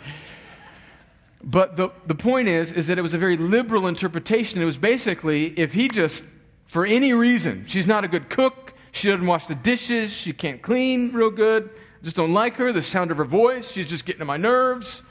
but 1.42 1.76
the, 1.78 1.90
the 2.06 2.16
point 2.16 2.48
is 2.48 2.72
is 2.72 2.88
that 2.88 2.98
it 2.98 3.02
was 3.02 3.14
a 3.14 3.18
very 3.18 3.38
liberal 3.38 3.88
interpretation 3.88 4.62
it 4.62 4.66
was 4.66 4.78
basically 4.78 5.48
if 5.60 5.74
he 5.74 5.88
just 5.88 6.24
for 6.68 6.86
any 6.86 7.14
reason 7.14 7.66
she's 7.68 7.88
not 7.88 8.04
a 8.04 8.08
good 8.08 8.30
cook 8.30 8.74
she 8.92 9.08
doesn't 9.10 9.26
wash 9.26 9.48
the 9.48 9.56
dishes 9.56 10.12
she 10.12 10.34
can't 10.34 10.62
clean 10.62 11.12
real 11.14 11.32
good 11.32 11.70
just 12.04 12.16
don't 12.16 12.34
like 12.34 12.56
her, 12.56 12.72
the 12.72 12.82
sound 12.82 13.12
of 13.12 13.18
her 13.18 13.26
voice, 13.26 13.72
she's 13.72 13.88
just 13.88 14.06
getting 14.06 14.22
on 14.22 14.28
my 14.28 14.38
nerves. 14.38 15.04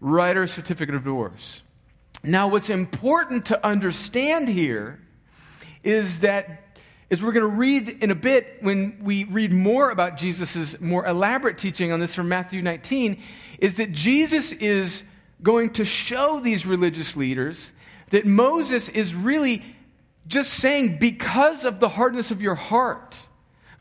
Write 0.00 0.36
her 0.36 0.44
a 0.44 0.48
certificate 0.48 0.94
of 0.94 1.04
divorce. 1.04 1.62
Now, 2.22 2.48
what's 2.48 2.70
important 2.70 3.46
to 3.46 3.66
understand 3.66 4.48
here 4.48 5.00
is 5.82 6.20
that, 6.20 6.69
as 7.10 7.22
we're 7.22 7.32
going 7.32 7.48
to 7.48 7.56
read 7.56 7.88
in 8.02 8.10
a 8.10 8.14
bit, 8.14 8.58
when 8.60 8.98
we 9.02 9.24
read 9.24 9.52
more 9.52 9.90
about 9.90 10.16
Jesus' 10.16 10.80
more 10.80 11.04
elaborate 11.06 11.58
teaching 11.58 11.90
on 11.90 11.98
this 11.98 12.14
from 12.14 12.28
Matthew 12.28 12.62
19, 12.62 13.20
is 13.58 13.74
that 13.74 13.92
Jesus 13.92 14.52
is 14.52 15.02
going 15.42 15.70
to 15.70 15.84
show 15.84 16.38
these 16.38 16.66
religious 16.66 17.16
leaders 17.16 17.72
that 18.10 18.26
Moses 18.26 18.88
is 18.88 19.14
really 19.14 19.64
just 20.26 20.52
saying, 20.52 20.98
because 20.98 21.64
of 21.64 21.80
the 21.80 21.88
hardness 21.88 22.30
of 22.30 22.40
your 22.40 22.54
heart, 22.54 23.16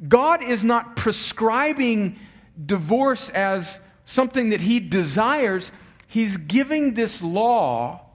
God 0.08 0.42
is 0.42 0.64
not 0.64 0.96
prescribing 0.96 2.18
divorce 2.66 3.30
as 3.30 3.80
something 4.06 4.50
that 4.50 4.62
he 4.62 4.80
desires. 4.80 5.72
He's 6.08 6.38
giving 6.38 6.96
this 6.96 7.22
law 7.22 8.09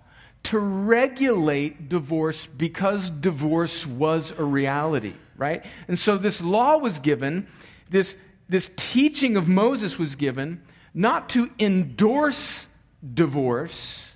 to 0.44 0.58
regulate 0.58 1.88
divorce 1.88 2.46
because 2.46 3.10
divorce 3.10 3.86
was 3.86 4.32
a 4.32 4.44
reality, 4.44 5.14
right? 5.36 5.64
And 5.88 5.98
so 5.98 6.16
this 6.16 6.40
law 6.40 6.78
was 6.78 6.98
given, 6.98 7.46
this, 7.90 8.16
this 8.48 8.70
teaching 8.76 9.36
of 9.36 9.48
Moses 9.48 9.98
was 9.98 10.14
given, 10.14 10.62
not 10.92 11.30
to 11.30 11.50
endorse 11.58 12.68
divorce 13.14 14.14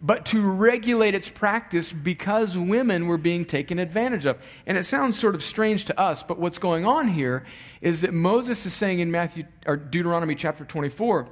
but 0.00 0.26
to 0.26 0.40
regulate 0.40 1.14
its 1.14 1.28
practice 1.28 1.92
because 1.92 2.56
women 2.56 3.06
were 3.06 3.18
being 3.18 3.44
taken 3.44 3.78
advantage 3.78 4.26
of. 4.26 4.38
And 4.66 4.76
it 4.76 4.84
sounds 4.84 5.18
sort 5.18 5.34
of 5.34 5.42
strange 5.42 5.86
to 5.86 5.98
us, 5.98 6.22
but 6.22 6.38
what's 6.38 6.58
going 6.58 6.84
on 6.84 7.08
here 7.08 7.44
is 7.80 8.02
that 8.02 8.12
Moses 8.12 8.66
is 8.66 8.74
saying 8.74 9.00
in 9.00 9.10
Matthew 9.10 9.44
or 9.66 9.76
Deuteronomy 9.76 10.34
chapter 10.34 10.64
24 10.64 11.28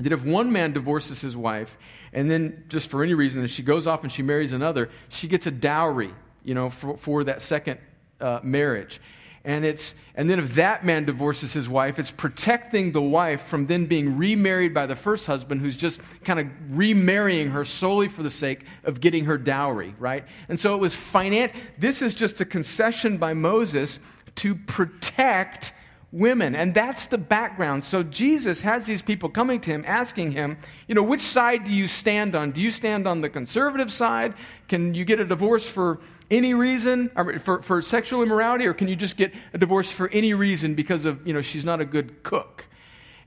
that 0.00 0.12
if 0.12 0.24
one 0.24 0.52
man 0.52 0.72
divorces 0.72 1.20
his 1.20 1.36
wife 1.36 1.76
and 2.12 2.30
then 2.30 2.64
just 2.68 2.90
for 2.90 3.02
any 3.02 3.14
reason 3.14 3.40
and 3.40 3.50
she 3.50 3.62
goes 3.62 3.86
off 3.86 4.02
and 4.02 4.10
she 4.10 4.22
marries 4.22 4.52
another, 4.52 4.90
she 5.08 5.28
gets 5.28 5.46
a 5.46 5.50
dowry, 5.50 6.12
you 6.42 6.54
know, 6.54 6.70
for, 6.70 6.96
for 6.96 7.24
that 7.24 7.42
second 7.42 7.78
uh, 8.20 8.40
marriage. 8.42 9.00
And 9.46 9.66
it's 9.66 9.94
and 10.14 10.30
then 10.30 10.38
if 10.38 10.54
that 10.54 10.86
man 10.86 11.04
divorces 11.04 11.52
his 11.52 11.68
wife 11.68 11.98
it's 11.98 12.10
protecting 12.10 12.92
the 12.92 13.02
wife 13.02 13.42
from 13.42 13.66
then 13.66 13.84
being 13.84 14.16
remarried 14.16 14.72
by 14.72 14.86
the 14.86 14.96
first 14.96 15.26
husband 15.26 15.60
who's 15.60 15.76
just 15.76 16.00
kind 16.24 16.40
of 16.40 16.46
remarrying 16.70 17.50
her 17.50 17.66
solely 17.66 18.08
for 18.08 18.22
the 18.22 18.30
sake 18.30 18.64
of 18.84 19.00
getting 19.02 19.26
her 19.26 19.36
dowry 19.36 19.94
right? 19.98 20.24
And 20.48 20.58
so 20.58 20.74
it 20.74 20.78
was 20.78 20.94
finance 20.94 21.52
this 21.76 22.00
is 22.00 22.14
just 22.14 22.40
a 22.40 22.46
concession 22.46 23.18
by 23.18 23.34
moses 23.34 23.98
to 24.36 24.54
protect 24.54 25.74
women. 26.14 26.54
And 26.54 26.72
that's 26.72 27.06
the 27.06 27.18
background. 27.18 27.82
So 27.82 28.04
Jesus 28.04 28.60
has 28.60 28.86
these 28.86 29.02
people 29.02 29.28
coming 29.28 29.60
to 29.62 29.70
him 29.70 29.84
asking 29.86 30.30
him, 30.32 30.56
you 30.86 30.94
know, 30.94 31.02
which 31.02 31.20
side 31.20 31.64
do 31.64 31.72
you 31.72 31.88
stand 31.88 32.36
on? 32.36 32.52
Do 32.52 32.60
you 32.60 32.70
stand 32.70 33.08
on 33.08 33.20
the 33.20 33.28
conservative 33.28 33.90
side? 33.90 34.34
Can 34.68 34.94
you 34.94 35.04
get 35.04 35.18
a 35.18 35.24
divorce 35.24 35.68
for 35.68 36.00
any 36.30 36.54
reason, 36.54 37.10
for, 37.40 37.62
for 37.62 37.82
sexual 37.82 38.22
immorality, 38.22 38.64
or 38.64 38.74
can 38.74 38.86
you 38.88 38.96
just 38.96 39.16
get 39.16 39.34
a 39.52 39.58
divorce 39.58 39.90
for 39.90 40.08
any 40.10 40.34
reason 40.34 40.74
because 40.74 41.04
of, 41.04 41.26
you 41.26 41.34
know, 41.34 41.42
she's 41.42 41.64
not 41.64 41.80
a 41.80 41.84
good 41.84 42.22
cook? 42.22 42.66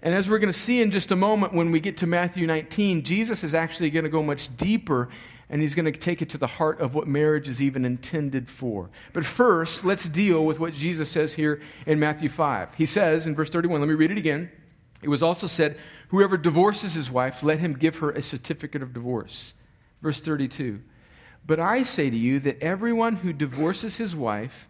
And 0.01 0.13
as 0.13 0.29
we're 0.29 0.39
going 0.39 0.53
to 0.53 0.58
see 0.58 0.82
in 0.82 0.89
just 0.89 1.12
a 1.12 1.15
moment 1.15 1.53
when 1.53 1.72
we 1.72 1.82
get 1.82 1.98
to 1.98 2.08
Matthew 2.08 2.48
19, 2.48 3.03
Jesus 3.03 3.44
is 3.44 3.53
actually 3.53 3.89
going 3.89 4.06
to 4.06 4.10
go 4.10 4.24
much 4.24 4.56
deeper 4.56 5.10
and 5.49 5.61
he's 5.61 5.75
going 5.75 5.91
to 5.91 5.97
take 5.97 6.21
it 6.21 6.29
to 6.31 6.37
the 6.37 6.47
heart 6.47 6.81
of 6.81 6.93
what 6.93 7.07
marriage 7.07 7.47
is 7.47 7.61
even 7.61 7.85
intended 7.85 8.49
for. 8.49 8.89
But 9.13 9.25
first, 9.25 9.85
let's 9.85 10.07
deal 10.07 10.45
with 10.45 10.59
what 10.59 10.73
Jesus 10.73 11.09
says 11.09 11.33
here 11.33 11.61
in 11.85 11.99
Matthew 11.99 12.29
5. 12.29 12.75
He 12.75 12.85
says 12.85 13.27
in 13.27 13.35
verse 13.35 13.49
31, 13.49 13.79
let 13.79 13.87
me 13.87 13.95
read 13.95 14.11
it 14.11 14.17
again. 14.17 14.51
It 15.01 15.09
was 15.09 15.23
also 15.23 15.47
said, 15.47 15.77
Whoever 16.09 16.37
divorces 16.37 16.93
his 16.93 17.11
wife, 17.11 17.43
let 17.43 17.59
him 17.59 17.73
give 17.73 17.97
her 17.97 18.11
a 18.11 18.21
certificate 18.21 18.81
of 18.81 18.93
divorce. 18.93 19.53
Verse 20.01 20.19
32. 20.19 20.81
But 21.45 21.59
I 21.59 21.83
say 21.83 22.09
to 22.09 22.17
you 22.17 22.39
that 22.41 22.61
everyone 22.61 23.17
who 23.17 23.31
divorces 23.31 23.97
his 23.97 24.15
wife, 24.15 24.67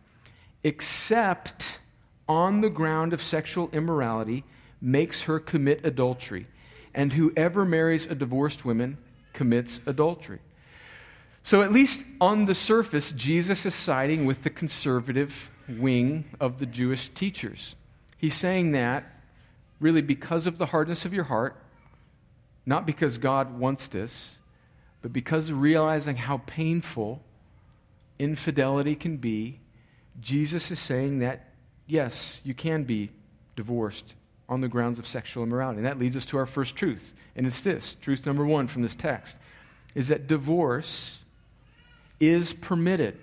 except 0.63 1.79
on 2.27 2.61
the 2.61 2.69
ground 2.69 3.13
of 3.13 3.21
sexual 3.21 3.69
immorality, 3.71 4.43
makes 4.81 5.23
her 5.23 5.39
commit 5.39 5.85
adultery. 5.85 6.47
And 6.93 7.13
whoever 7.13 7.65
marries 7.65 8.05
a 8.05 8.15
divorced 8.15 8.65
woman 8.65 8.97
commits 9.33 9.79
adultery. 9.85 10.39
So, 11.47 11.61
at 11.61 11.71
least 11.71 12.03
on 12.19 12.43
the 12.43 12.53
surface, 12.53 13.13
Jesus 13.13 13.65
is 13.65 13.73
siding 13.73 14.25
with 14.25 14.43
the 14.43 14.49
conservative 14.49 15.49
wing 15.69 16.25
of 16.41 16.59
the 16.59 16.65
Jewish 16.65 17.07
teachers. 17.07 17.73
He's 18.17 18.35
saying 18.35 18.73
that 18.73 19.05
really 19.79 20.01
because 20.01 20.45
of 20.45 20.57
the 20.57 20.65
hardness 20.65 21.05
of 21.05 21.13
your 21.13 21.23
heart, 21.23 21.55
not 22.65 22.85
because 22.85 23.17
God 23.17 23.57
wants 23.57 23.87
this, 23.87 24.35
but 25.01 25.13
because 25.13 25.49
of 25.49 25.61
realizing 25.61 26.17
how 26.17 26.41
painful 26.47 27.21
infidelity 28.19 28.97
can 28.97 29.15
be, 29.15 29.61
Jesus 30.19 30.69
is 30.69 30.79
saying 30.79 31.19
that, 31.19 31.53
yes, 31.85 32.41
you 32.43 32.53
can 32.53 32.83
be 32.83 33.09
divorced 33.55 34.15
on 34.49 34.59
the 34.59 34.67
grounds 34.67 34.99
of 34.99 35.07
sexual 35.07 35.43
immorality. 35.43 35.77
And 35.77 35.85
that 35.85 35.97
leads 35.97 36.17
us 36.17 36.25
to 36.25 36.37
our 36.39 36.45
first 36.45 36.75
truth. 36.75 37.13
And 37.37 37.47
it's 37.47 37.61
this 37.61 37.95
truth 38.01 38.25
number 38.25 38.45
one 38.45 38.67
from 38.67 38.81
this 38.81 38.95
text 38.95 39.37
is 39.95 40.09
that 40.09 40.27
divorce 40.27 41.19
is 42.19 42.53
permitted, 42.53 43.17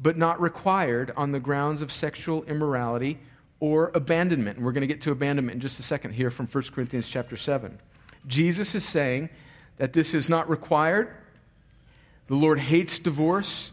but 0.00 0.16
not 0.16 0.40
required 0.40 1.12
on 1.16 1.32
the 1.32 1.40
grounds 1.40 1.82
of 1.82 1.90
sexual 1.90 2.44
immorality 2.44 3.18
or 3.60 3.90
abandonment. 3.94 4.58
And 4.58 4.66
we're 4.66 4.72
going 4.72 4.82
to 4.82 4.86
get 4.86 5.00
to 5.02 5.12
abandonment 5.12 5.54
in 5.54 5.60
just 5.60 5.80
a 5.80 5.82
second 5.82 6.12
here 6.12 6.30
from 6.30 6.46
1 6.46 6.64
Corinthians 6.74 7.08
chapter 7.08 7.36
7. 7.36 7.78
Jesus 8.26 8.74
is 8.74 8.84
saying 8.84 9.30
that 9.78 9.92
this 9.92 10.14
is 10.14 10.28
not 10.28 10.48
required. 10.48 11.14
The 12.28 12.34
Lord 12.34 12.58
hates 12.58 12.98
divorce. 12.98 13.70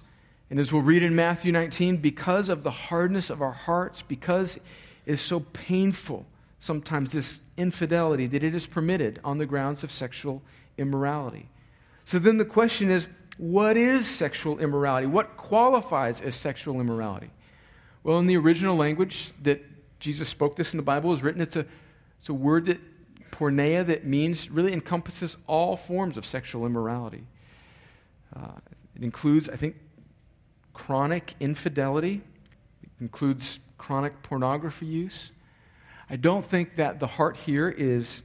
And 0.49 0.59
as 0.59 0.71
we'll 0.71 0.83
read 0.83 1.03
in 1.03 1.15
Matthew 1.15 1.51
19, 1.51 1.97
because 1.97 2.49
of 2.49 2.63
the 2.63 2.71
hardness 2.71 3.29
of 3.29 3.41
our 3.41 3.51
hearts, 3.51 4.03
because 4.03 4.59
it's 5.05 5.21
so 5.21 5.39
painful, 5.39 6.25
sometimes 6.59 7.11
this 7.11 7.39
infidelity, 7.57 8.27
that 8.27 8.43
it 8.43 8.53
is 8.53 8.67
permitted 8.67 9.19
on 9.23 9.37
the 9.37 9.45
grounds 9.45 9.83
of 9.83 9.91
sexual 9.91 10.41
immorality. 10.77 11.49
So 12.05 12.19
then 12.19 12.37
the 12.37 12.45
question 12.45 12.91
is 12.91 13.07
what 13.37 13.77
is 13.77 14.07
sexual 14.07 14.59
immorality? 14.59 15.07
What 15.07 15.37
qualifies 15.37 16.21
as 16.21 16.35
sexual 16.35 16.79
immorality? 16.79 17.31
Well, 18.03 18.19
in 18.19 18.27
the 18.27 18.37
original 18.37 18.75
language 18.75 19.31
that 19.43 19.63
Jesus 19.99 20.27
spoke 20.29 20.55
this 20.55 20.73
in 20.73 20.77
the 20.77 20.83
Bible 20.83 21.13
is 21.13 21.23
written, 21.23 21.41
it's 21.41 21.55
a, 21.55 21.65
it's 22.19 22.29
a 22.29 22.33
word 22.33 22.65
that, 22.65 22.79
porneia, 23.31 23.85
that 23.87 24.05
means, 24.05 24.49
really 24.49 24.73
encompasses 24.73 25.37
all 25.47 25.75
forms 25.75 26.17
of 26.17 26.25
sexual 26.25 26.65
immorality. 26.65 27.25
Uh, 28.35 28.51
it 28.95 29.03
includes, 29.03 29.49
I 29.49 29.55
think, 29.55 29.75
chronic 30.73 31.33
infidelity, 31.39 32.21
it 32.83 32.89
includes 32.99 33.59
chronic 33.77 34.21
pornography 34.21 34.85
use. 34.85 35.31
I 36.09 36.15
don't 36.15 36.45
think 36.45 36.75
that 36.75 36.99
the 36.99 37.07
heart 37.07 37.37
here 37.37 37.69
is, 37.69 38.21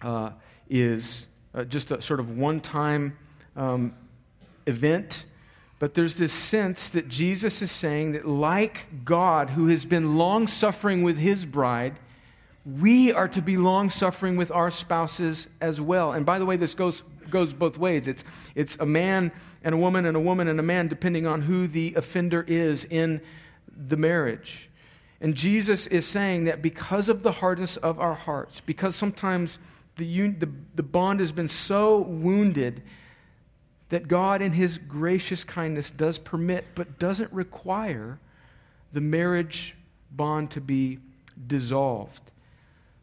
uh, 0.00 0.30
is 0.70 1.26
uh, 1.54 1.64
just 1.64 1.90
a 1.90 2.00
sort 2.00 2.20
of 2.20 2.30
one 2.30 2.60
time 2.60 3.18
um, 3.56 3.94
event, 4.68 5.24
but 5.78 5.94
there's 5.94 6.16
this 6.16 6.32
sense 6.32 6.88
that 6.90 7.08
Jesus 7.08 7.62
is 7.62 7.70
saying 7.70 8.12
that, 8.12 8.26
like 8.26 9.04
God, 9.04 9.50
who 9.50 9.68
has 9.68 9.84
been 9.84 10.18
long 10.18 10.46
suffering 10.46 11.02
with 11.02 11.18
his 11.18 11.46
bride, 11.46 11.96
we 12.64 13.12
are 13.12 13.28
to 13.28 13.40
be 13.40 13.56
long 13.56 13.88
suffering 13.88 14.36
with 14.36 14.50
our 14.50 14.70
spouses 14.70 15.48
as 15.60 15.80
well. 15.80 16.12
And 16.12 16.26
by 16.26 16.38
the 16.38 16.46
way, 16.46 16.56
this 16.56 16.74
goes, 16.74 17.02
goes 17.30 17.54
both 17.54 17.78
ways. 17.78 18.08
It's, 18.08 18.24
it's 18.54 18.76
a 18.78 18.86
man 18.86 19.32
and 19.62 19.74
a 19.74 19.78
woman 19.78 20.04
and 20.04 20.16
a 20.16 20.20
woman 20.20 20.48
and 20.48 20.58
a 20.60 20.62
man, 20.62 20.88
depending 20.88 21.26
on 21.26 21.42
who 21.42 21.66
the 21.66 21.94
offender 21.94 22.44
is 22.46 22.84
in 22.84 23.20
the 23.74 23.96
marriage. 23.96 24.68
And 25.20 25.34
Jesus 25.34 25.86
is 25.86 26.06
saying 26.06 26.44
that 26.44 26.60
because 26.62 27.08
of 27.08 27.22
the 27.22 27.32
hardness 27.32 27.76
of 27.78 27.98
our 27.98 28.14
hearts, 28.14 28.60
because 28.66 28.94
sometimes 28.96 29.58
the, 29.96 30.30
the, 30.30 30.48
the 30.74 30.82
bond 30.82 31.20
has 31.20 31.32
been 31.32 31.48
so 31.48 31.98
wounded 31.98 32.82
that 33.88 34.08
God, 34.08 34.42
in 34.42 34.52
His 34.52 34.78
gracious 34.78 35.44
kindness, 35.44 35.90
does 35.90 36.18
permit 36.18 36.64
but 36.74 36.98
doesn't 36.98 37.32
require 37.32 38.18
the 38.92 39.00
marriage 39.00 39.74
bond 40.10 40.50
to 40.52 40.60
be 40.60 40.98
dissolved. 41.46 42.20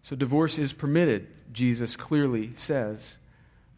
So, 0.04 0.16
divorce 0.16 0.58
is 0.58 0.74
permitted, 0.74 1.28
Jesus 1.52 1.96
clearly 1.96 2.52
says, 2.58 3.16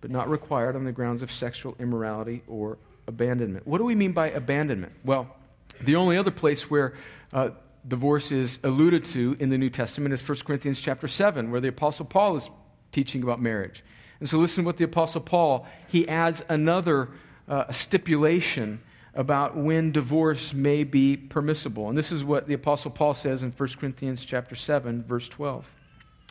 but 0.02 0.12
not 0.12 0.30
required 0.30 0.76
on 0.76 0.84
the 0.84 0.92
grounds 0.92 1.22
of 1.22 1.32
sexual 1.32 1.76
immorality 1.80 2.44
or 2.48 2.78
abandonment. 3.08 3.66
What 3.66 3.78
do 3.78 3.86
we 3.86 3.96
mean 3.96 4.12
by 4.12 4.30
abandonment? 4.32 4.94
Well, 5.04 5.34
the 5.82 5.96
only 5.96 6.18
other 6.18 6.32
place 6.32 6.70
where 6.70 6.96
uh, 7.34 7.52
divorce 7.88 8.32
is 8.32 8.60
alluded 8.64 9.06
to 9.06 9.38
in 9.40 9.50
the 9.50 9.58
New 9.58 9.70
Testament 9.70 10.14
is 10.14 10.28
1 10.28 10.40
Corinthians 10.40 10.80
chapter 10.80 11.08
7, 11.08 11.52
where 11.52 11.62
the 11.62 11.70
Apostle 11.70 12.06
Paul 12.06 12.38
is 12.38 12.50
teaching 12.92 13.24
about 13.24 13.42
marriage. 13.42 13.84
And 14.20 14.28
so 14.28 14.38
listen 14.38 14.64
to 14.64 14.66
what 14.66 14.78
the 14.78 14.86
Apostle 14.86 15.22
Paul, 15.22 15.66
he 15.88 16.08
adds 16.08 16.44
another 16.50 17.10
uh, 17.48 17.72
stipulation 17.72 18.82
about 19.14 19.58
when 19.58 19.92
divorce 19.92 20.54
may 20.54 20.84
be 20.84 21.18
permissible. 21.18 21.90
And 21.90 21.98
this 21.98 22.12
is 22.12 22.24
what 22.24 22.48
the 22.48 22.54
Apostle 22.54 22.92
Paul 22.92 23.16
says 23.16 23.42
in 23.42 23.52
1 23.52 23.70
Corinthians 23.80 24.24
chapter 24.24 24.56
7, 24.56 25.04
verse 25.04 25.28
12. 25.28 25.68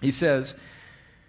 He 0.00 0.10
says, 0.12 0.54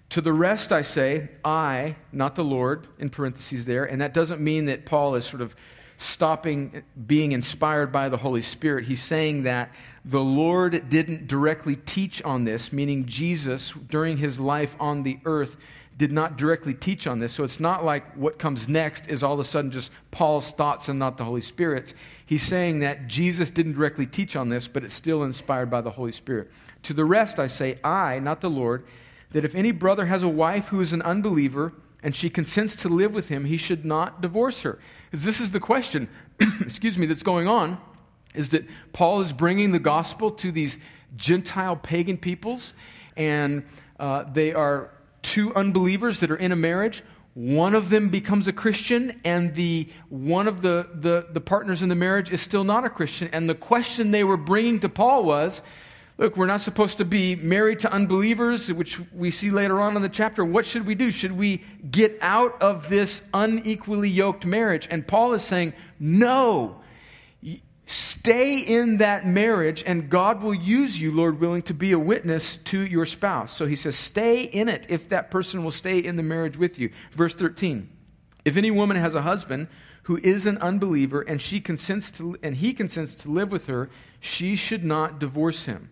To 0.10 0.22
the 0.22 0.34
rest 0.34 0.72
I 0.72 0.84
say, 0.84 1.30
I, 1.43 1.96
not 2.12 2.36
the 2.36 2.43
Lord, 2.43 2.88
in 3.00 3.10
parentheses 3.10 3.65
there. 3.65 3.86
And 3.86 4.02
that 4.02 4.13
doesn't 4.13 4.39
mean 4.39 4.65
that 4.65 4.86
Paul 4.86 5.15
is 5.15 5.26
sort 5.26 5.41
of 5.41 5.56
stopping 5.98 6.84
being 7.08 7.32
inspired 7.32 7.91
by 7.91 8.08
the 8.10 8.17
Holy 8.17 8.43
Spirit. 8.43 8.86
He's 8.86 9.02
saying 9.02 9.43
that 9.43 9.72
the 10.06 10.22
Lord 10.22 10.89
didn't 10.89 11.28
directly 11.28 11.76
teach 11.76 12.22
on 12.22 12.43
this, 12.46 12.72
meaning 12.72 13.06
Jesus, 13.06 13.74
during 13.89 14.17
his 14.17 14.39
life 14.39 14.76
on 14.80 15.02
the 15.02 15.17
earth, 15.26 15.58
did 15.98 16.12
not 16.12 16.38
directly 16.38 16.76
teach 16.76 17.08
on 17.08 17.20
this. 17.20 17.34
So 17.34 17.44
it's 17.44 17.60
not 17.60 17.84
like 17.84 18.14
what 18.16 18.38
comes 18.38 18.68
next 18.68 19.08
is 19.08 19.24
all 19.24 19.34
of 19.34 19.40
a 19.40 19.44
sudden 19.44 19.72
just 19.72 19.92
Paul's 20.12 20.52
thoughts 20.52 20.90
and 20.90 21.00
not 21.00 21.18
the 21.18 21.24
Holy 21.24 21.42
Spirit's. 21.42 21.96
He's 22.28 22.44
saying 22.44 22.80
that 22.80 23.08
Jesus 23.08 23.50
didn't 23.50 23.74
directly 23.74 24.06
teach 24.06 24.36
on 24.36 24.50
this, 24.50 24.68
but 24.68 24.84
it's 24.84 24.94
still 24.94 25.24
inspired 25.24 25.72
by 25.72 25.82
the 25.82 25.90
Holy 25.90 26.12
Spirit. 26.12 26.52
To 26.84 26.94
the 26.94 27.06
rest, 27.06 27.40
I 27.40 27.48
say, 27.48 27.80
I, 27.84 28.20
not 28.20 28.42
the 28.42 28.50
Lord, 28.50 28.86
that 29.32 29.44
if 29.44 29.56
any 29.56 29.72
brother 29.72 30.06
has 30.06 30.22
a 30.22 30.28
wife 30.28 30.68
who 30.68 30.82
is 30.82 30.94
an 30.94 31.02
unbeliever, 31.02 31.74
and 32.04 32.16
she 32.16 32.30
consents 32.30 32.76
to 32.76 32.90
live 32.90 33.12
with 33.12 33.28
him, 33.28 33.46
he 33.46 33.58
should 33.58 33.84
not 33.84 34.22
divorce 34.22 34.62
her. 34.62 34.80
Because 35.10 35.26
this 35.26 35.42
is 35.42 35.50
the 35.50 35.60
question, 35.60 36.08
excuse 36.62 36.98
me, 36.98 37.08
that's 37.08 37.24
going 37.24 37.48
on, 37.48 37.80
is 38.36 38.50
that 38.50 38.66
Paul 38.94 39.22
is 39.22 39.34
bringing 39.34 39.72
the 39.72 39.80
gospel 39.80 40.32
to 40.32 40.52
these 40.52 40.78
Gentile 41.16 41.76
pagan 41.76 42.18
peoples, 42.18 42.74
and 43.16 43.66
uh, 44.00 44.26
they 44.32 44.54
are 44.54 44.92
two 45.28 45.54
unbelievers 45.56 46.22
that 46.22 46.32
are 46.32 46.38
in 46.38 46.54
a 46.54 46.56
marriage. 46.56 47.04
One 47.34 47.76
of 47.76 47.90
them 47.90 48.10
becomes 48.10 48.48
a 48.48 48.54
Christian, 48.54 49.20
and 49.24 49.54
the 49.54 49.90
one 50.10 50.48
of 50.48 50.62
the, 50.62 50.88
the, 50.96 51.28
the 51.32 51.42
partners 51.42 51.84
in 51.84 51.90
the 51.90 51.96
marriage 51.96 52.32
is 52.32 52.42
still 52.42 52.63
not 52.63 52.86
a 52.86 52.90
Christian. 52.90 53.30
And 53.34 53.48
the 53.48 53.54
question 53.54 54.12
they 54.12 54.24
were 54.24 54.38
bringing 54.38 54.80
to 54.80 54.90
Paul 54.90 55.26
was, 55.26 55.62
Look, 56.18 56.36
we're 56.36 56.48
not 56.48 56.62
supposed 56.62 56.98
to 56.98 57.06
be 57.06 57.36
married 57.36 57.78
to 57.80 57.92
unbelievers, 57.92 58.74
which 58.74 59.00
we 59.13 59.30
see 59.30 59.52
later 59.52 59.80
on 59.80 59.96
in 59.96 60.02
the 60.02 60.10
chapter. 60.10 60.44
What 60.44 60.66
should 60.66 60.88
we 60.88 60.96
do? 60.96 61.12
Should 61.12 61.34
we 61.34 61.63
get 61.92 62.18
out 62.22 62.60
of 62.60 62.90
this 62.90 63.22
unequally 63.36 64.10
yoked 64.10 64.44
marriage? 64.44 64.88
And 64.90 65.06
Paul 65.06 65.34
is 65.34 65.44
saying, 65.44 65.74
no. 66.00 66.82
Stay 67.89 68.60
in 68.60 68.97
that 68.97 69.26
marriage, 69.26 69.82
and 69.88 70.10
God 70.10 70.41
will 70.41 70.54
use 70.54 71.00
you, 71.00 71.10
Lord 71.13 71.39
willing, 71.39 71.62
to 71.63 71.73
be 71.73 71.93
a 71.93 72.00
witness 72.00 72.58
to 72.65 72.86
your 72.86 73.06
spouse. 73.06 73.56
So 73.56 73.65
he 73.65 73.78
says, 73.78 73.95
stay 73.95 74.43
in 74.43 74.67
it 74.67 74.86
if 74.89 75.08
that 75.08 75.32
person 75.32 75.63
will 75.63 75.71
stay 75.71 76.00
in 76.00 76.17
the 76.17 76.23
marriage 76.23 76.58
with 76.58 76.78
you. 76.78 76.91
Verse 77.13 77.34
13 77.34 77.89
If 78.43 78.58
any 78.58 78.71
woman 78.71 78.97
has 78.97 79.15
a 79.15 79.21
husband 79.21 79.69
who 80.04 80.17
is 80.17 80.45
an 80.45 80.58
unbeliever 80.58 81.21
and, 81.21 81.41
she 81.41 81.62
consents 81.62 82.12
to, 82.12 82.38
and 82.43 82.58
he 82.58 82.73
consents 82.73 83.15
to 83.15 83.32
live 83.32 83.54
with 83.54 83.67
her, 83.67 83.89
she 84.19 84.58
should 84.58 84.84
not 84.84 85.17
divorce 85.17 85.63
him. 85.63 85.89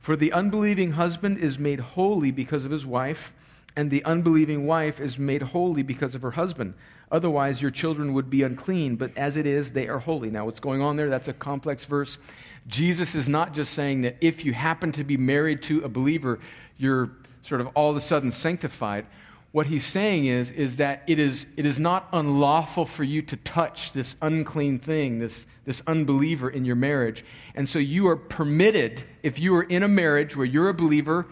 For 0.00 0.16
the 0.16 0.32
unbelieving 0.32 0.92
husband 0.92 1.36
is 1.36 1.58
made 1.58 1.80
holy 1.80 2.30
because 2.30 2.64
of 2.64 2.70
his 2.70 2.86
wife, 2.86 3.34
and 3.76 3.90
the 3.90 4.04
unbelieving 4.06 4.66
wife 4.66 4.98
is 4.98 5.18
made 5.18 5.42
holy 5.42 5.82
because 5.82 6.14
of 6.14 6.22
her 6.22 6.30
husband. 6.30 6.72
Otherwise, 7.14 7.62
your 7.62 7.70
children 7.70 8.12
would 8.12 8.28
be 8.28 8.42
unclean, 8.42 8.96
but 8.96 9.16
as 9.16 9.36
it 9.36 9.46
is, 9.46 9.70
they 9.70 9.86
are 9.86 10.00
holy. 10.00 10.30
Now, 10.30 10.46
what's 10.46 10.58
going 10.58 10.82
on 10.82 10.96
there? 10.96 11.08
That's 11.08 11.28
a 11.28 11.32
complex 11.32 11.84
verse. 11.84 12.18
Jesus 12.66 13.14
is 13.14 13.28
not 13.28 13.54
just 13.54 13.72
saying 13.72 14.02
that 14.02 14.16
if 14.20 14.44
you 14.44 14.52
happen 14.52 14.90
to 14.92 15.04
be 15.04 15.16
married 15.16 15.62
to 15.62 15.82
a 15.82 15.88
believer, 15.88 16.40
you're 16.76 17.12
sort 17.42 17.60
of 17.60 17.68
all 17.68 17.90
of 17.90 17.96
a 17.96 18.00
sudden 18.00 18.32
sanctified 18.32 19.06
what 19.54 19.68
he's 19.68 19.86
saying 19.86 20.26
is, 20.26 20.50
is 20.50 20.78
that 20.78 21.04
it 21.06 21.20
is, 21.20 21.46
it 21.56 21.64
is 21.64 21.78
not 21.78 22.08
unlawful 22.12 22.84
for 22.84 23.04
you 23.04 23.22
to 23.22 23.36
touch 23.36 23.92
this 23.92 24.16
unclean 24.20 24.80
thing, 24.80 25.20
this, 25.20 25.46
this 25.64 25.80
unbeliever 25.86 26.50
in 26.50 26.64
your 26.64 26.74
marriage. 26.74 27.24
And 27.54 27.68
so 27.68 27.78
you 27.78 28.08
are 28.08 28.16
permitted, 28.16 29.04
if 29.22 29.38
you 29.38 29.54
are 29.54 29.62
in 29.62 29.84
a 29.84 29.88
marriage 29.88 30.34
where 30.34 30.44
you're 30.44 30.70
a 30.70 30.74
believer 30.74 31.28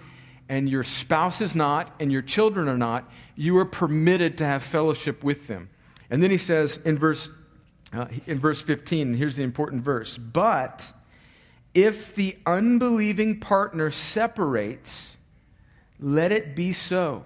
and 0.53 0.69
your 0.69 0.85
spouse 0.85 1.41
is 1.41 1.55
not 1.55 1.95
and 1.99 2.13
your 2.13 2.21
children 2.21 2.69
are 2.69 2.77
not, 2.77 3.11
you 3.37 3.57
are 3.57 3.65
permitted 3.65 4.37
to 4.37 4.45
have 4.45 4.63
fellowship 4.63 5.25
with 5.25 5.47
them. 5.47 5.71
And 6.11 6.23
then 6.23 6.31
he 6.31 6.37
says 6.37 6.79
in 6.85 6.99
verse, 6.99 7.31
uh, 7.91 8.05
in 8.27 8.39
verse 8.39 8.61
15, 8.61 9.07
and 9.07 9.17
here's 9.17 9.37
the 9.37 9.45
important 9.45 9.83
verse, 9.83 10.19
but 10.19 10.93
if 11.73 12.15
the 12.17 12.37
unbelieving 12.45 13.41
partner 13.41 13.91
separates, 13.91 15.17
let 15.99 16.33
it 16.33 16.55
be 16.55 16.75
so. 16.75 17.25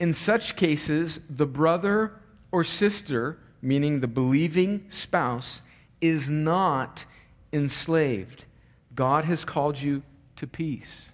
In 0.00 0.12
such 0.12 0.56
cases, 0.56 1.20
the 1.30 1.46
brother 1.46 2.14
or 2.50 2.64
sister, 2.64 3.38
meaning 3.62 4.00
the 4.00 4.08
believing 4.08 4.86
spouse, 4.88 5.62
is 6.00 6.28
not 6.28 7.04
enslaved. 7.52 8.44
God 8.96 9.24
has 9.26 9.44
called 9.44 9.80
you 9.80 10.02
to 10.34 10.48
peace. 10.48 11.10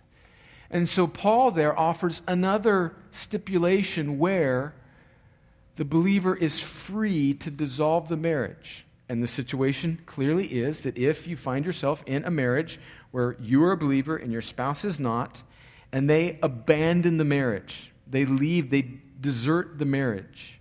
And 0.70 0.88
so 0.88 1.06
Paul 1.06 1.50
there 1.52 1.78
offers 1.78 2.22
another 2.26 2.94
stipulation 3.10 4.18
where 4.18 4.74
the 5.76 5.84
believer 5.84 6.34
is 6.34 6.60
free 6.60 7.34
to 7.34 7.50
dissolve 7.50 8.08
the 8.08 8.16
marriage. 8.16 8.86
And 9.08 9.22
the 9.22 9.28
situation 9.28 10.00
clearly 10.06 10.46
is 10.46 10.80
that 10.80 10.98
if 10.98 11.26
you 11.26 11.36
find 11.36 11.64
yourself 11.64 12.02
in 12.06 12.24
a 12.24 12.30
marriage 12.30 12.80
where 13.12 13.36
you 13.40 13.62
are 13.64 13.72
a 13.72 13.76
believer 13.76 14.16
and 14.16 14.32
your 14.32 14.42
spouse 14.42 14.84
is 14.84 14.98
not, 14.98 15.42
and 15.92 16.10
they 16.10 16.38
abandon 16.42 17.16
the 17.16 17.24
marriage, 17.24 17.92
they 18.08 18.24
leave, 18.24 18.70
they 18.70 18.82
desert 19.20 19.78
the 19.78 19.84
marriage, 19.84 20.60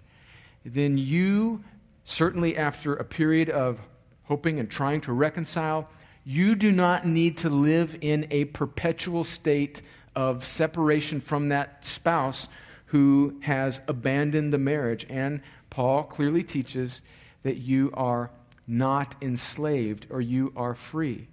then 0.63 0.97
you, 0.97 1.63
certainly 2.03 2.55
after 2.55 2.95
a 2.95 3.03
period 3.03 3.49
of 3.49 3.79
hoping 4.23 4.59
and 4.59 4.69
trying 4.69 5.01
to 5.01 5.13
reconcile, 5.13 5.89
you 6.25 6.55
do 6.55 6.71
not 6.71 7.05
need 7.05 7.37
to 7.37 7.49
live 7.49 7.95
in 8.01 8.27
a 8.31 8.45
perpetual 8.45 9.23
state 9.23 9.83
of 10.15 10.45
separation 10.45 11.21
from 11.21 11.49
that 11.49 11.85
spouse 11.85 12.47
who 12.87 13.35
has 13.41 13.79
abandoned 13.87 14.51
the 14.51 14.57
marriage. 14.57 15.05
And 15.09 15.41
Paul 15.69 16.03
clearly 16.03 16.43
teaches 16.43 17.01
that 17.43 17.57
you 17.57 17.91
are 17.93 18.31
not 18.67 19.15
enslaved 19.21 20.07
or 20.09 20.19
you 20.19 20.51
are 20.55 20.73
free. 20.73 21.27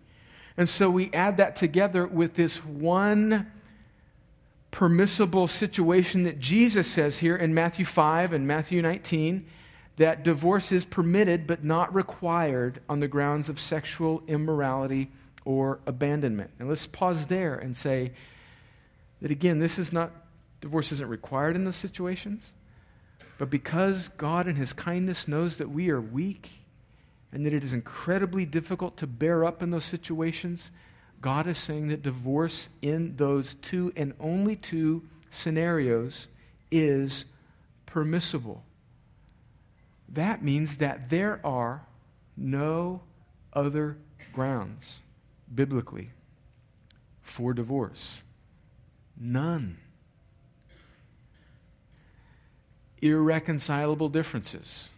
And 0.57 0.69
so 0.69 0.91
we 0.91 1.11
add 1.13 1.39
that 1.39 1.57
together 1.57 2.07
with 2.07 2.35
this 2.35 2.57
one 2.57 3.51
permissible 4.71 5.49
situation 5.49 6.25
that 6.25 6.39
Jesus 6.39 6.87
says 6.87 7.19
here 7.19 7.37
in 7.37 7.55
Matthew 7.55 7.85
5 7.85 8.33
and 8.33 8.47
Matthew 8.47 8.83
19 8.83 9.47
that 9.97 10.23
divorce 10.23 10.73
is 10.73 10.85
permitted 10.85 11.47
but 11.47 11.65
not 11.65 11.95
required 11.95 12.81
on 12.89 13.01
the 13.01 13.09
grounds 13.09 13.49
of 13.49 13.61
sexual 13.61 14.23
immorality 14.27 15.11
or 15.45 15.81
abandonment. 15.87 16.51
And 16.59 16.69
let's 16.69 16.87
pause 16.87 17.27
there 17.27 17.57
and 17.57 17.77
say 17.77 18.13
that 19.21 19.31
again, 19.31 19.59
this 19.59 19.79
is 19.79 19.93
not, 19.93 20.13
divorce 20.61 20.93
isn't 20.93 21.09
required 21.09 21.57
in 21.57 21.65
those 21.65 21.77
situations, 21.77 22.53
but 23.39 23.51
because 23.51 24.09
God 24.17 24.47
in 24.47 24.57
His 24.57 24.73
kindness 24.73 25.29
knows 25.29 25.59
that 25.59 25.71
we 25.71 25.91
are 25.91 26.01
weak 26.01 26.49
and 27.33 27.45
that 27.47 27.53
it 27.53 27.65
is 27.65 27.73
incredibly 27.73 28.45
difficult 28.45 28.97
to 28.99 29.07
bear 29.07 29.45
up 29.45 29.63
in 29.63 29.71
those 29.71 29.85
situations, 29.85 30.71
God 31.21 31.47
is 31.47 31.59
saying 31.59 31.89
that 31.89 32.03
divorce 32.03 32.69
in 32.83 33.17
those 33.17 33.55
two 33.57 33.93
and 33.97 34.13
only 34.21 34.57
two 34.57 35.03
scenarios 35.31 36.29
is 36.71 37.25
permissible. 37.87 38.63
That 40.13 40.45
means 40.45 40.77
that 40.77 41.09
there 41.09 41.41
are 41.45 41.83
no 42.37 43.01
other 43.53 43.97
grounds 44.33 45.01
biblically 45.55 46.11
for 47.23 47.55
divorce. 47.55 48.23
None. 49.19 49.79
Irreconcilable 53.01 54.09
differences 54.09 54.91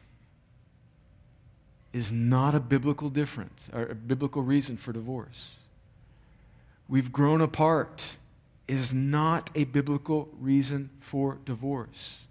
is 1.93 2.11
not 2.11 2.55
a 2.55 2.61
biblical 2.61 3.09
difference 3.09 3.71
or 3.73 3.87
a 3.87 3.95
biblical 3.95 4.43
reason 4.43 4.77
for 4.77 4.93
divorce. 4.93 5.51
We've 6.89 7.13
grown 7.13 7.41
apart 7.41 8.17
is 8.67 8.93
not 8.93 9.49
a 9.55 9.65
biblical 9.65 10.29
reason 10.41 10.91
for 11.01 11.39
divorce. 11.45 12.25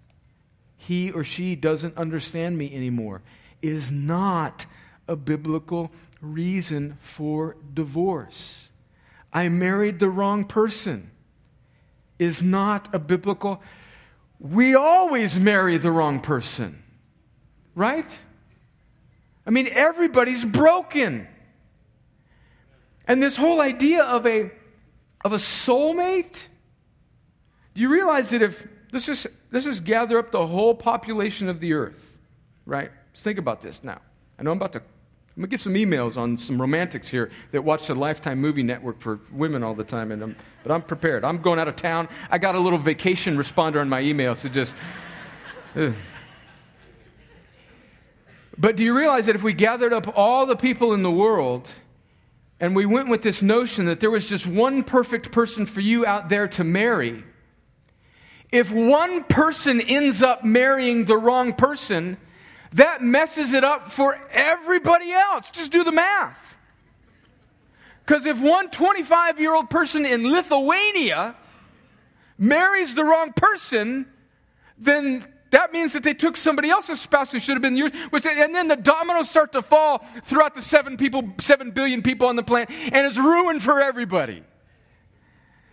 He 0.86 1.10
or 1.10 1.24
she 1.24 1.56
doesn't 1.56 1.96
understand 1.96 2.58
me 2.58 2.74
anymore 2.74 3.22
is 3.62 3.90
not 3.90 4.66
a 5.08 5.16
biblical 5.16 5.90
reason 6.20 6.96
for 7.00 7.56
divorce. 7.72 8.68
I 9.32 9.48
married 9.48 9.98
the 9.98 10.10
wrong 10.10 10.44
person 10.44 11.10
is 12.18 12.42
not 12.42 12.94
a 12.94 12.98
biblical. 12.98 13.62
We 14.38 14.74
always 14.74 15.38
marry 15.38 15.78
the 15.78 15.90
wrong 15.90 16.20
person, 16.20 16.82
right? 17.74 18.08
I 19.46 19.50
mean, 19.50 19.68
everybody's 19.70 20.44
broken. 20.44 21.26
And 23.08 23.22
this 23.22 23.36
whole 23.36 23.60
idea 23.60 24.04
of 24.04 24.26
a, 24.26 24.50
of 25.24 25.32
a 25.32 25.36
soulmate, 25.36 26.48
do 27.74 27.80
you 27.80 27.88
realize 27.88 28.30
that 28.30 28.42
if, 28.42 28.66
let's 28.94 29.06
just, 29.06 29.26
let's 29.50 29.66
just 29.66 29.84
gather 29.84 30.18
up 30.18 30.30
the 30.30 30.46
whole 30.46 30.74
population 30.74 31.48
of 31.48 31.58
the 31.60 31.74
earth, 31.74 32.12
right? 32.64 32.90
Let's 33.10 33.22
think 33.22 33.38
about 33.38 33.60
this 33.60 33.82
now. 33.82 34.00
I 34.38 34.44
know 34.44 34.52
I'm 34.52 34.56
about 34.56 34.72
to, 34.72 34.78
I'm 34.78 34.84
going 35.36 35.50
to 35.50 35.50
get 35.50 35.60
some 35.60 35.74
emails 35.74 36.16
on 36.16 36.36
some 36.36 36.60
romantics 36.60 37.08
here 37.08 37.30
that 37.50 37.62
watch 37.62 37.88
the 37.88 37.94
Lifetime 37.96 38.40
Movie 38.40 38.62
Network 38.62 39.00
for 39.00 39.18
women 39.32 39.64
all 39.64 39.74
the 39.74 39.82
time, 39.82 40.12
and 40.12 40.22
I'm, 40.22 40.36
but 40.62 40.70
I'm 40.70 40.82
prepared. 40.82 41.24
I'm 41.24 41.42
going 41.42 41.58
out 41.58 41.66
of 41.66 41.74
town. 41.74 42.08
I 42.30 42.38
got 42.38 42.54
a 42.54 42.60
little 42.60 42.78
vacation 42.78 43.36
responder 43.36 43.80
on 43.80 43.88
my 43.88 44.00
email, 44.00 44.36
so 44.36 44.48
just. 44.48 44.74
But 48.56 48.76
do 48.76 48.84
you 48.84 48.96
realize 48.96 49.26
that 49.26 49.34
if 49.34 49.42
we 49.42 49.52
gathered 49.52 49.92
up 49.92 50.16
all 50.16 50.46
the 50.46 50.54
people 50.54 50.92
in 50.92 51.02
the 51.02 51.10
world 51.10 51.66
and 52.60 52.76
we 52.76 52.86
went 52.86 53.08
with 53.08 53.22
this 53.22 53.42
notion 53.42 53.86
that 53.86 53.98
there 53.98 54.12
was 54.12 54.24
just 54.28 54.46
one 54.46 54.84
perfect 54.84 55.32
person 55.32 55.66
for 55.66 55.80
you 55.80 56.06
out 56.06 56.28
there 56.28 56.46
to 56.46 56.62
marry, 56.62 57.24
if 58.54 58.70
one 58.70 59.24
person 59.24 59.80
ends 59.80 60.22
up 60.22 60.44
marrying 60.44 61.06
the 61.06 61.16
wrong 61.16 61.54
person, 61.54 62.16
that 62.74 63.02
messes 63.02 63.52
it 63.52 63.64
up 63.64 63.90
for 63.90 64.16
everybody 64.30 65.10
else. 65.10 65.50
Just 65.50 65.72
do 65.72 65.82
the 65.82 65.90
math. 65.90 66.38
Because 68.06 68.26
if 68.26 68.40
one 68.40 68.70
25 68.70 69.40
year 69.40 69.54
old 69.54 69.70
person 69.70 70.06
in 70.06 70.30
Lithuania 70.30 71.34
marries 72.38 72.94
the 72.94 73.02
wrong 73.02 73.32
person, 73.32 74.06
then 74.78 75.26
that 75.50 75.72
means 75.72 75.92
that 75.94 76.04
they 76.04 76.14
took 76.14 76.36
somebody 76.36 76.70
else's 76.70 77.00
spouse 77.00 77.32
who 77.32 77.40
should 77.40 77.54
have 77.54 77.62
been 77.62 77.76
yours. 77.76 77.90
And 78.12 78.54
then 78.54 78.68
the 78.68 78.76
dominoes 78.76 79.28
start 79.28 79.52
to 79.52 79.62
fall 79.62 80.04
throughout 80.26 80.54
the 80.54 80.62
seven 80.62 80.96
people, 80.96 81.24
seven 81.40 81.72
billion 81.72 82.02
people 82.02 82.28
on 82.28 82.36
the 82.36 82.42
planet, 82.44 82.70
and 82.70 83.06
it's 83.06 83.16
ruined 83.16 83.64
for 83.64 83.80
everybody. 83.80 84.44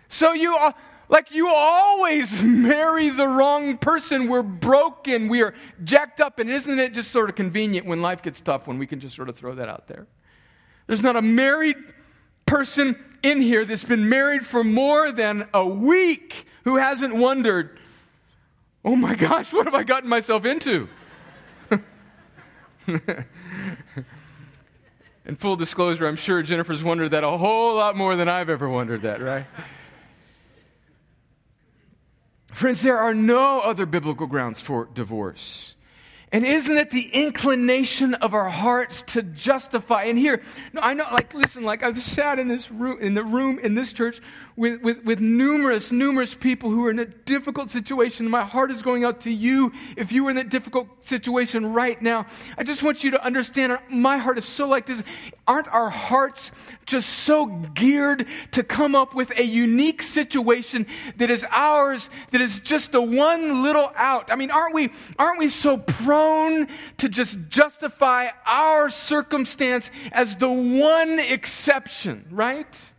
So 0.07 0.33
you 0.33 0.55
are, 0.55 0.75
like 1.11 1.29
you 1.29 1.49
always 1.49 2.41
marry 2.41 3.09
the 3.09 3.27
wrong 3.27 3.77
person. 3.77 4.27
We're 4.27 4.41
broken. 4.41 5.27
We 5.27 5.43
are 5.43 5.53
jacked 5.83 6.21
up. 6.21 6.39
And 6.39 6.49
isn't 6.49 6.79
it 6.79 6.95
just 6.95 7.11
sort 7.11 7.29
of 7.29 7.35
convenient 7.35 7.85
when 7.85 8.01
life 8.01 8.23
gets 8.23 8.41
tough 8.41 8.65
when 8.65 8.79
we 8.79 8.87
can 8.87 8.99
just 8.99 9.15
sort 9.15 9.29
of 9.29 9.35
throw 9.35 9.53
that 9.53 9.69
out 9.69 9.87
there? 9.87 10.07
There's 10.87 11.03
not 11.03 11.15
a 11.15 11.21
married 11.21 11.75
person 12.47 12.97
in 13.21 13.41
here 13.41 13.65
that's 13.65 13.83
been 13.83 14.09
married 14.09 14.45
for 14.45 14.63
more 14.63 15.11
than 15.11 15.47
a 15.53 15.65
week 15.65 16.47
who 16.63 16.77
hasn't 16.77 17.13
wondered, 17.13 17.77
Oh 18.83 18.95
my 18.95 19.13
gosh, 19.13 19.53
what 19.53 19.67
have 19.67 19.75
I 19.75 19.83
gotten 19.83 20.09
myself 20.09 20.43
into? 20.45 20.87
In 25.23 25.35
full 25.35 25.55
disclosure, 25.55 26.07
I'm 26.07 26.15
sure 26.15 26.41
Jennifer's 26.41 26.83
wondered 26.83 27.09
that 27.09 27.23
a 27.23 27.37
whole 27.37 27.75
lot 27.75 27.95
more 27.95 28.15
than 28.15 28.27
I've 28.27 28.49
ever 28.49 28.67
wondered 28.67 29.03
that, 29.03 29.21
right? 29.21 29.45
Friends, 32.61 32.83
there 32.83 32.99
are 32.99 33.15
no 33.15 33.59
other 33.61 33.87
biblical 33.87 34.27
grounds 34.27 34.61
for 34.61 34.87
divorce. 34.93 35.73
And 36.31 36.45
isn't 36.45 36.77
it 36.77 36.91
the 36.91 37.09
inclination 37.11 38.13
of 38.13 38.35
our 38.35 38.49
hearts 38.49 39.01
to 39.13 39.23
justify? 39.23 40.03
And 40.03 40.15
here, 40.15 40.43
no, 40.71 40.81
I 40.81 40.93
know, 40.93 41.07
like, 41.11 41.33
listen, 41.33 41.63
like 41.63 41.81
I've 41.81 41.99
sat 42.03 42.37
in 42.37 42.47
this 42.47 42.69
room, 42.69 42.99
in 43.01 43.15
the 43.15 43.23
room 43.23 43.57
in 43.57 43.73
this 43.73 43.91
church 43.93 44.21
with, 44.61 44.79
with, 44.83 45.03
with 45.03 45.19
numerous, 45.19 45.91
numerous 45.91 46.35
people 46.35 46.69
who 46.69 46.85
are 46.85 46.91
in 46.91 46.99
a 46.99 47.05
difficult 47.05 47.71
situation. 47.71 48.29
My 48.29 48.43
heart 48.45 48.69
is 48.69 48.83
going 48.83 49.03
out 49.03 49.21
to 49.21 49.31
you 49.31 49.73
if 49.97 50.11
you 50.11 50.27
are 50.27 50.29
in 50.29 50.35
that 50.35 50.49
difficult 50.49 50.87
situation 51.03 51.73
right 51.73 51.99
now. 51.99 52.27
I 52.59 52.63
just 52.63 52.83
want 52.83 53.03
you 53.03 53.09
to 53.09 53.25
understand 53.25 53.79
my 53.89 54.19
heart 54.19 54.37
is 54.37 54.45
so 54.45 54.67
like 54.67 54.85
this. 54.85 55.01
Aren't 55.47 55.67
our 55.69 55.89
hearts 55.89 56.51
just 56.85 57.09
so 57.09 57.47
geared 57.73 58.27
to 58.51 58.61
come 58.61 58.93
up 58.93 59.15
with 59.15 59.31
a 59.39 59.43
unique 59.43 60.03
situation 60.03 60.85
that 61.17 61.31
is 61.31 61.43
ours, 61.49 62.11
that 62.29 62.39
is 62.39 62.59
just 62.59 62.93
a 62.93 63.01
one 63.01 63.63
little 63.63 63.91
out? 63.95 64.31
I 64.31 64.35
mean, 64.35 64.51
aren't 64.51 64.75
we, 64.75 64.91
aren't 65.17 65.39
we 65.39 65.49
so 65.49 65.77
prone 65.77 66.67
to 66.97 67.09
just 67.09 67.39
justify 67.49 68.27
our 68.45 68.91
circumstance 68.91 69.89
as 70.11 70.35
the 70.35 70.51
one 70.51 71.17
exception, 71.17 72.27
right? 72.29 72.91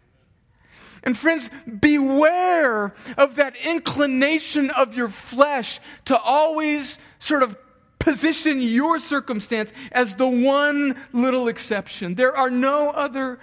And 1.02 1.18
friends, 1.18 1.50
beware 1.80 2.94
of 3.16 3.34
that 3.36 3.56
inclination 3.56 4.70
of 4.70 4.94
your 4.94 5.08
flesh 5.08 5.80
to 6.04 6.16
always 6.16 6.98
sort 7.18 7.42
of 7.42 7.56
position 7.98 8.62
your 8.62 8.98
circumstance 8.98 9.72
as 9.90 10.14
the 10.14 10.26
one 10.26 10.96
little 11.12 11.48
exception. 11.48 12.14
There 12.14 12.36
are 12.36 12.50
no 12.50 12.90
other 12.90 13.40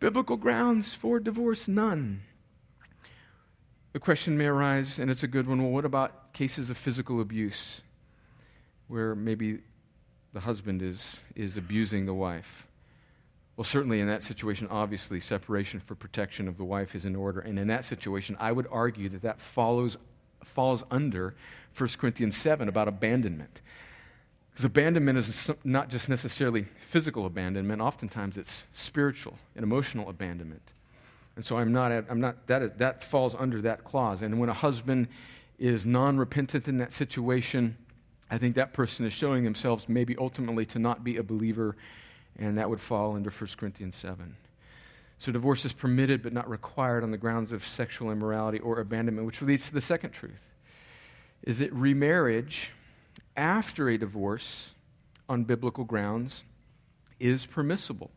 biblical 0.00 0.36
grounds 0.36 0.94
for 0.94 1.18
divorce, 1.18 1.66
none. 1.66 2.22
The 3.92 4.00
question 4.00 4.38
may 4.38 4.46
arise, 4.46 4.98
and 4.98 5.10
it's 5.10 5.24
a 5.24 5.28
good 5.28 5.48
one 5.48 5.62
well, 5.62 5.72
what 5.72 5.84
about 5.84 6.32
cases 6.32 6.70
of 6.70 6.76
physical 6.76 7.20
abuse 7.20 7.80
where 8.86 9.14
maybe 9.16 9.58
the 10.32 10.40
husband 10.40 10.82
is, 10.82 11.18
is 11.34 11.56
abusing 11.56 12.06
the 12.06 12.14
wife? 12.14 12.67
Well, 13.58 13.64
certainly 13.64 13.98
in 13.98 14.06
that 14.06 14.22
situation, 14.22 14.68
obviously, 14.70 15.18
separation 15.18 15.80
for 15.80 15.96
protection 15.96 16.46
of 16.46 16.58
the 16.58 16.64
wife 16.64 16.94
is 16.94 17.04
in 17.04 17.16
order. 17.16 17.40
And 17.40 17.58
in 17.58 17.66
that 17.66 17.84
situation, 17.84 18.36
I 18.38 18.52
would 18.52 18.68
argue 18.70 19.08
that 19.08 19.22
that 19.22 19.40
follows, 19.40 19.98
falls 20.44 20.84
under 20.92 21.34
1 21.76 21.88
Corinthians 21.98 22.36
7 22.36 22.68
about 22.68 22.86
abandonment. 22.86 23.60
Because 24.52 24.64
abandonment 24.64 25.18
is 25.18 25.50
not 25.64 25.88
just 25.88 26.08
necessarily 26.08 26.66
physical 26.88 27.26
abandonment, 27.26 27.82
oftentimes 27.82 28.36
it's 28.36 28.64
spiritual 28.72 29.36
and 29.56 29.64
emotional 29.64 30.08
abandonment. 30.08 30.62
And 31.34 31.44
so 31.44 31.58
I'm 31.58 31.72
not, 31.72 31.90
I'm 31.90 32.20
not 32.20 32.46
that, 32.46 32.62
is, 32.62 32.70
that 32.76 33.02
falls 33.02 33.34
under 33.34 33.60
that 33.62 33.82
clause. 33.82 34.22
And 34.22 34.38
when 34.38 34.50
a 34.50 34.54
husband 34.54 35.08
is 35.58 35.84
non 35.84 36.16
repentant 36.16 36.68
in 36.68 36.78
that 36.78 36.92
situation, 36.92 37.76
I 38.30 38.38
think 38.38 38.54
that 38.54 38.72
person 38.72 39.04
is 39.04 39.12
showing 39.12 39.42
themselves 39.42 39.88
maybe 39.88 40.16
ultimately 40.16 40.64
to 40.66 40.78
not 40.78 41.02
be 41.02 41.16
a 41.16 41.24
believer 41.24 41.74
and 42.38 42.58
that 42.58 42.70
would 42.70 42.80
fall 42.80 43.16
under 43.16 43.30
1 43.30 43.50
Corinthians 43.56 43.96
7. 43.96 44.36
So 45.18 45.32
divorce 45.32 45.64
is 45.64 45.72
permitted 45.72 46.22
but 46.22 46.32
not 46.32 46.48
required 46.48 47.02
on 47.02 47.10
the 47.10 47.16
grounds 47.16 47.50
of 47.50 47.66
sexual 47.66 48.10
immorality 48.10 48.60
or 48.60 48.78
abandonment, 48.80 49.26
which 49.26 49.42
leads 49.42 49.66
to 49.66 49.74
the 49.74 49.80
second 49.80 50.10
truth 50.10 50.54
is 51.42 51.58
that 51.58 51.72
remarriage 51.72 52.72
after 53.36 53.88
a 53.88 53.96
divorce 53.96 54.70
on 55.28 55.44
biblical 55.44 55.84
grounds 55.84 56.44
is 57.20 57.46
permissible. 57.46 58.10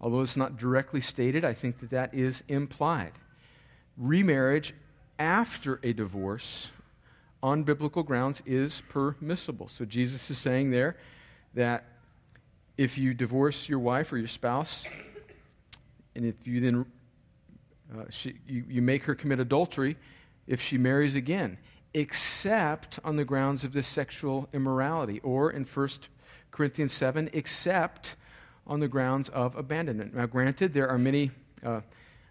Although 0.00 0.22
it's 0.22 0.36
not 0.36 0.56
directly 0.56 1.00
stated, 1.00 1.44
I 1.44 1.54
think 1.54 1.80
that 1.80 1.90
that 1.90 2.14
is 2.14 2.42
implied. 2.48 3.12
Remarriage 3.96 4.74
after 5.18 5.80
a 5.82 5.92
divorce 5.92 6.68
on 7.42 7.62
biblical 7.62 8.02
grounds 8.02 8.42
is 8.46 8.82
permissible. 8.88 9.68
So 9.68 9.84
Jesus 9.84 10.30
is 10.30 10.38
saying 10.38 10.70
there 10.70 10.96
that 11.54 11.84
if 12.76 12.98
you 12.98 13.14
divorce 13.14 13.68
your 13.68 13.78
wife 13.78 14.12
or 14.12 14.18
your 14.18 14.28
spouse, 14.28 14.84
and 16.14 16.24
if 16.24 16.34
you 16.44 16.60
then 16.60 16.86
uh, 17.92 18.04
she, 18.10 18.34
you, 18.46 18.64
you 18.68 18.82
make 18.82 19.04
her 19.04 19.14
commit 19.14 19.40
adultery 19.40 19.96
if 20.46 20.60
she 20.60 20.78
marries 20.78 21.14
again, 21.14 21.58
except 21.92 22.98
on 23.04 23.16
the 23.16 23.24
grounds 23.24 23.64
of 23.64 23.72
this 23.72 23.86
sexual 23.86 24.48
immorality, 24.52 25.20
or 25.20 25.50
in 25.50 25.64
1 25.64 25.88
Corinthians 26.50 26.92
7, 26.92 27.30
except 27.32 28.16
on 28.66 28.80
the 28.80 28.88
grounds 28.88 29.28
of 29.30 29.56
abandonment. 29.56 30.14
Now, 30.14 30.26
granted, 30.26 30.74
there 30.74 30.88
are 30.88 30.98
many, 30.98 31.30
uh, 31.64 31.80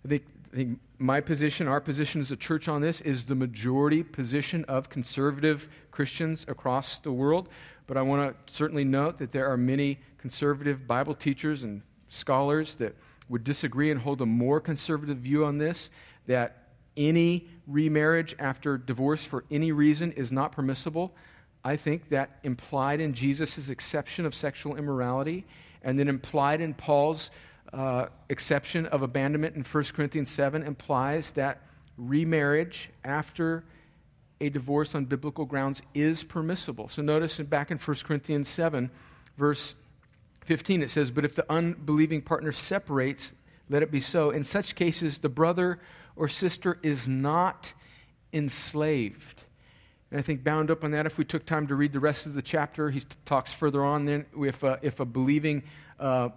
I, 0.03 0.07
think, 0.07 0.23
I 0.51 0.55
think 0.55 0.79
my 0.97 1.21
position, 1.21 1.67
our 1.67 1.81
position 1.81 2.21
as 2.21 2.31
a 2.31 2.37
church 2.37 2.67
on 2.67 2.81
this, 2.81 3.01
is 3.01 3.25
the 3.25 3.35
majority 3.35 4.03
position 4.03 4.65
of 4.65 4.89
conservative 4.89 5.69
Christians 5.91 6.45
across 6.47 6.99
the 6.99 7.11
world. 7.11 7.49
But 7.87 7.97
I 7.97 8.01
want 8.01 8.47
to 8.47 8.53
certainly 8.53 8.83
note 8.83 9.17
that 9.19 9.31
there 9.31 9.47
are 9.47 9.57
many 9.57 9.99
conservative 10.17 10.87
Bible 10.87 11.15
teachers 11.15 11.63
and 11.63 11.81
scholars 12.09 12.75
that 12.75 12.95
would 13.29 13.43
disagree 13.43 13.91
and 13.91 13.99
hold 13.99 14.21
a 14.21 14.25
more 14.25 14.59
conservative 14.59 15.17
view 15.17 15.45
on 15.45 15.57
this 15.57 15.89
that 16.27 16.69
any 16.95 17.47
remarriage 17.67 18.35
after 18.39 18.77
divorce 18.77 19.23
for 19.23 19.43
any 19.49 19.71
reason 19.71 20.11
is 20.13 20.31
not 20.31 20.51
permissible. 20.51 21.13
I 21.63 21.75
think 21.75 22.09
that 22.09 22.39
implied 22.43 22.99
in 22.99 23.13
Jesus' 23.13 23.69
exception 23.69 24.25
of 24.25 24.35
sexual 24.35 24.75
immorality 24.75 25.45
and 25.81 25.97
then 25.99 26.07
implied 26.07 26.61
in 26.61 26.73
Paul's 26.73 27.31
uh, 27.73 28.07
exception 28.29 28.85
of 28.87 29.01
abandonment 29.01 29.55
in 29.55 29.63
1 29.63 29.83
Corinthians 29.85 30.29
7 30.29 30.63
implies 30.63 31.31
that 31.31 31.61
remarriage 31.97 32.89
after 33.03 33.63
a 34.43 34.49
divorce 34.49 34.93
on 34.93 35.05
biblical 35.05 35.45
grounds 35.45 35.81
is 35.93 36.23
permissible. 36.23 36.89
So 36.89 37.01
notice 37.01 37.37
back 37.37 37.71
in 37.71 37.77
1 37.77 37.97
Corinthians 38.03 38.49
7, 38.49 38.91
verse 39.37 39.73
15, 40.45 40.81
it 40.81 40.89
says, 40.89 41.11
But 41.11 41.23
if 41.23 41.33
the 41.33 41.45
unbelieving 41.49 42.21
partner 42.21 42.51
separates, 42.51 43.31
let 43.69 43.81
it 43.81 43.89
be 43.89 44.01
so. 44.01 44.31
In 44.31 44.43
such 44.43 44.75
cases, 44.75 45.19
the 45.19 45.29
brother 45.29 45.79
or 46.15 46.27
sister 46.27 46.77
is 46.83 47.07
not 47.07 47.71
enslaved. 48.33 49.43
And 50.11 50.19
I 50.19 50.21
think 50.21 50.43
bound 50.43 50.69
up 50.69 50.83
on 50.83 50.91
that, 50.91 51.05
if 51.05 51.17
we 51.17 51.23
took 51.23 51.45
time 51.45 51.67
to 51.67 51.75
read 51.75 51.93
the 51.93 51.99
rest 51.99 52.25
of 52.25 52.33
the 52.33 52.41
chapter, 52.41 52.89
he 52.89 53.01
talks 53.25 53.53
further 53.53 53.83
on 53.83 54.05
then 54.05 54.25
if 54.37 54.61
a, 54.61 54.77
if 54.81 54.99
a 54.99 55.05
believing 55.05 55.63
uh, 55.99 56.29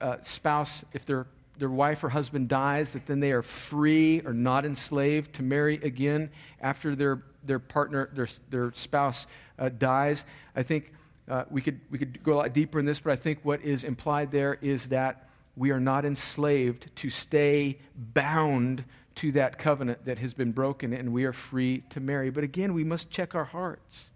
uh, 0.00 0.16
spouse, 0.22 0.84
if 0.92 1.06
their, 1.06 1.26
their 1.58 1.70
wife 1.70 2.02
or 2.02 2.08
husband 2.08 2.48
dies, 2.48 2.92
that 2.92 3.06
then 3.06 3.20
they 3.20 3.32
are 3.32 3.42
free 3.42 4.20
or 4.24 4.32
not 4.32 4.64
enslaved 4.64 5.34
to 5.34 5.42
marry 5.42 5.76
again 5.76 6.30
after 6.60 6.96
their, 6.96 7.22
their 7.44 7.58
partner, 7.58 8.10
their, 8.12 8.28
their 8.50 8.72
spouse 8.74 9.26
uh, 9.58 9.68
dies. 9.68 10.24
I 10.56 10.62
think 10.62 10.92
uh, 11.28 11.44
we, 11.50 11.62
could, 11.62 11.80
we 11.90 11.98
could 11.98 12.22
go 12.22 12.34
a 12.34 12.36
lot 12.36 12.52
deeper 12.52 12.78
in 12.78 12.86
this, 12.86 13.00
but 13.00 13.12
I 13.12 13.16
think 13.16 13.40
what 13.42 13.62
is 13.62 13.84
implied 13.84 14.30
there 14.30 14.58
is 14.60 14.88
that 14.88 15.28
we 15.56 15.70
are 15.70 15.80
not 15.80 16.04
enslaved 16.04 16.94
to 16.96 17.10
stay 17.10 17.78
bound 17.96 18.84
to 19.16 19.32
that 19.32 19.58
covenant 19.58 20.04
that 20.06 20.18
has 20.18 20.34
been 20.34 20.50
broken, 20.50 20.92
and 20.92 21.12
we 21.12 21.24
are 21.24 21.32
free 21.32 21.84
to 21.90 22.00
marry. 22.00 22.30
But 22.30 22.42
again, 22.42 22.74
we 22.74 22.82
must 22.82 23.10
check 23.10 23.34
our 23.34 23.44
hearts. 23.44 24.10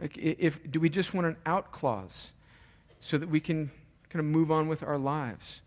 Like 0.00 0.18
if, 0.18 0.58
do 0.70 0.80
we 0.80 0.90
just 0.90 1.14
want 1.14 1.26
an 1.26 1.36
out 1.46 1.72
clause 1.72 2.32
so 3.00 3.16
that 3.18 3.28
we 3.28 3.40
can 3.40 3.70
kind 4.10 4.20
of 4.20 4.26
move 4.26 4.50
on 4.50 4.68
with 4.68 4.82
our 4.82 4.98
lives? 4.98 5.60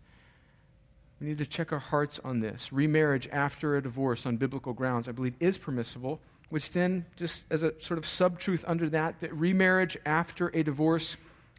We 1.20 1.26
need 1.26 1.38
to 1.38 1.46
check 1.46 1.72
our 1.72 1.78
hearts 1.78 2.18
on 2.24 2.40
this. 2.40 2.72
Remarriage 2.72 3.28
after 3.30 3.76
a 3.76 3.82
divorce 3.82 4.24
on 4.24 4.36
biblical 4.38 4.72
grounds, 4.72 5.06
I 5.06 5.12
believe, 5.12 5.34
is 5.38 5.58
permissible 5.58 6.20
which 6.50 6.72
then, 6.72 7.06
just 7.16 7.44
as 7.48 7.62
a 7.62 7.80
sort 7.80 7.96
of 7.96 8.04
sub 8.04 8.38
truth 8.38 8.64
under 8.66 8.88
that, 8.90 9.20
that 9.20 9.32
remarriage 9.32 9.96
after 10.04 10.48
a 10.48 10.62
divorce 10.62 11.16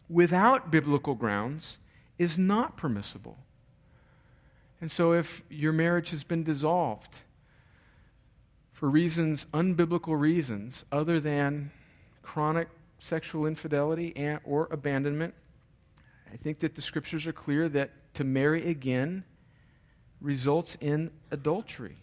without 0.10 0.69
biblical 0.69 1.15
grounds 1.15 1.80
is 2.19 2.38
not 2.38 2.76
permissible. 2.78 3.38
And 4.82 4.91
so, 4.91 5.13
if 5.13 5.41
your 5.50 5.71
marriage 5.71 6.10
has 6.10 6.26
been 6.26 6.43
dissolved 6.43 7.15
for 8.74 8.89
reasons, 8.89 9.45
unbiblical 9.54 10.19
reasons, 10.19 10.84
other 10.91 11.19
than 11.19 11.71
chronic 12.21 12.67
sexual 13.00 13.45
infidelity 13.45 14.12
and, 14.17 14.41
or 14.43 14.67
abandonment, 14.71 15.34
I 16.32 16.36
think 16.36 16.60
that 16.60 16.76
the 16.76 16.82
scriptures 16.82 17.26
are 17.28 17.34
clear 17.34 17.69
that 17.69 17.91
to 18.15 18.24
marry 18.26 18.67
again 18.67 19.24
results 20.21 20.77
in 20.79 21.12
adultery 21.31 21.97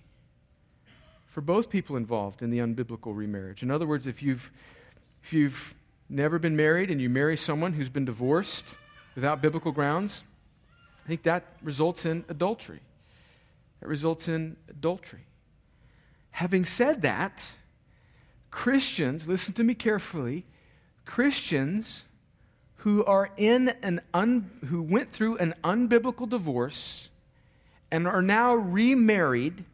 for 1.29 1.41
both 1.41 1.71
people 1.71 1.97
involved 1.97 2.43
in 2.43 2.51
the 2.51 2.59
unbiblical 2.59 3.17
remarriage. 3.17 3.63
In 3.63 3.71
other 3.71 3.87
words, 3.87 4.07
if 4.07 4.23
you've, 4.23 4.51
if 5.23 5.33
you've 5.33 5.75
never 6.09 6.39
been 6.39 6.57
married 6.57 6.91
and 6.91 7.01
you 7.01 7.09
marry 7.09 7.37
someone 7.37 7.73
who's 7.73 7.89
been 7.89 8.05
divorced 8.05 8.65
without 9.15 9.41
biblical 9.41 9.71
grounds, 9.71 10.25
I 11.05 11.09
think 11.09 11.23
that 11.23 11.45
results 11.63 12.05
in 12.05 12.25
adultery. 12.29 12.81
That 13.81 13.89
results 13.89 14.27
in 14.27 14.57
adultery. 14.69 15.27
Having 16.33 16.65
said 16.65 17.03
that, 17.03 17.45
Christians, 18.51 19.29
listen 19.29 19.55
to 19.55 19.65
me 19.65 19.75
carefully, 19.75 20.45
Christians 21.05 22.05
who 22.79 23.05
are 23.05 23.31
in 23.37 23.69
an 23.83 24.01
un, 24.15 24.51
who 24.67 24.83
went 24.83 25.13
through 25.13 25.37
an 25.39 25.55
unbiblical 25.63 26.29
divorce 26.29 27.11
and 27.91 28.07
are 28.07 28.23
now 28.23 28.55
remarried 28.55 29.65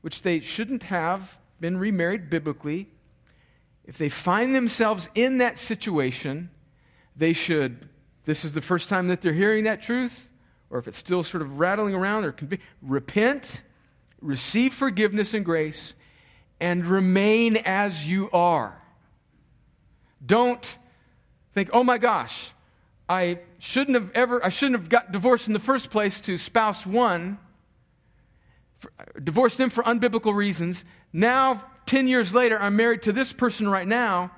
which 0.00 0.22
they 0.22 0.40
shouldn't 0.40 0.84
have 0.84 1.36
been 1.60 1.76
remarried 1.76 2.30
biblically, 2.30 2.88
if 3.84 3.98
they 3.98 4.08
find 4.08 4.54
themselves 4.54 5.08
in 5.14 5.38
that 5.38 5.58
situation, 5.58 6.50
they 7.16 7.32
should, 7.32 7.88
this 8.24 8.44
is 8.44 8.52
the 8.52 8.60
first 8.60 8.88
time 8.88 9.08
that 9.08 9.20
they're 9.20 9.32
hearing 9.32 9.64
that 9.64 9.82
truth, 9.82 10.28
or 10.70 10.78
if 10.78 10.88
it's 10.88 10.98
still 10.98 11.22
sort 11.22 11.42
of 11.42 11.58
rattling 11.58 11.94
around, 11.94 12.24
or 12.24 12.32
conv- 12.32 12.60
repent, 12.82 13.62
receive 14.20 14.72
forgiveness 14.72 15.34
and 15.34 15.44
grace, 15.44 15.94
and 16.60 16.86
remain 16.86 17.56
as 17.56 18.06
you 18.06 18.30
are. 18.32 18.80
Don't 20.24 20.78
think, 21.54 21.70
oh 21.72 21.82
my 21.82 21.98
gosh, 21.98 22.52
I 23.10 23.40
shouldn't 23.58 23.96
have 23.96 24.12
ever, 24.14 24.42
I 24.44 24.50
shouldn't 24.50 24.78
have 24.78 24.88
got 24.88 25.10
divorced 25.10 25.48
in 25.48 25.52
the 25.52 25.58
first 25.58 25.90
place 25.90 26.20
to 26.22 26.38
spouse 26.38 26.86
one 26.86 27.38
divorced 29.22 29.58
them 29.58 29.68
for 29.68 29.82
unbiblical 29.84 30.34
reasons. 30.34 30.84
Now, 31.12 31.64
10 31.86 32.06
years 32.06 32.32
later, 32.32 32.56
I'm 32.60 32.76
married 32.76 33.02
to 33.02 33.12
this 33.12 33.32
person 33.32 33.68
right 33.68 33.86
now. 33.86 34.30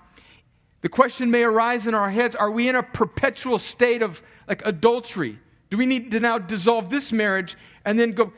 The 0.81 0.89
question 0.89 1.31
may 1.31 1.43
arise 1.43 1.87
in 1.87 1.95
our 1.95 2.11
heads 2.11 2.35
are 2.35 2.51
we 2.51 2.67
in 2.69 2.75
a 2.75 2.83
perpetual 2.83 3.59
state 3.59 4.01
of 4.01 4.23
like 4.49 4.65
adultery? 4.65 5.39
Do 5.69 5.77
we 5.77 5.85
need 5.85 6.11
to 6.13 6.21
now 6.21 6.39
dissolve 6.39 6.89
this 6.89 7.13
marriage 7.13 7.57
and 7.85 7.99
then 7.99 8.13
go? 8.13 8.33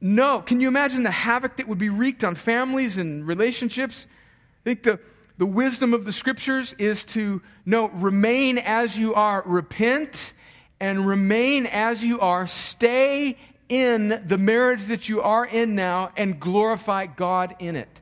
No. 0.00 0.42
Can 0.42 0.60
you 0.60 0.66
imagine 0.66 1.04
the 1.04 1.12
havoc 1.12 1.56
that 1.56 1.68
would 1.68 1.78
be 1.78 1.90
wreaked 1.90 2.22
on 2.24 2.34
families 2.34 2.98
and 2.98 3.24
relationships? 3.24 4.08
I 4.08 4.64
think 4.64 4.82
the, 4.82 5.00
the 5.38 5.46
wisdom 5.46 5.92
of 5.92 6.04
the 6.04 6.12
scriptures 6.12 6.74
is 6.78 7.04
to 7.04 7.42
no, 7.64 7.88
remain 7.88 8.58
as 8.58 8.96
you 8.96 9.14
are, 9.14 9.42
repent 9.44 10.32
and 10.80 11.06
remain 11.06 11.66
as 11.66 12.02
you 12.02 12.20
are, 12.20 12.46
stay 12.46 13.36
in 13.68 14.22
the 14.26 14.38
marriage 14.38 14.84
that 14.86 15.08
you 15.08 15.20
are 15.22 15.44
in 15.44 15.74
now 15.74 16.10
and 16.16 16.38
glorify 16.38 17.06
God 17.06 17.56
in 17.58 17.76
it. 17.76 18.00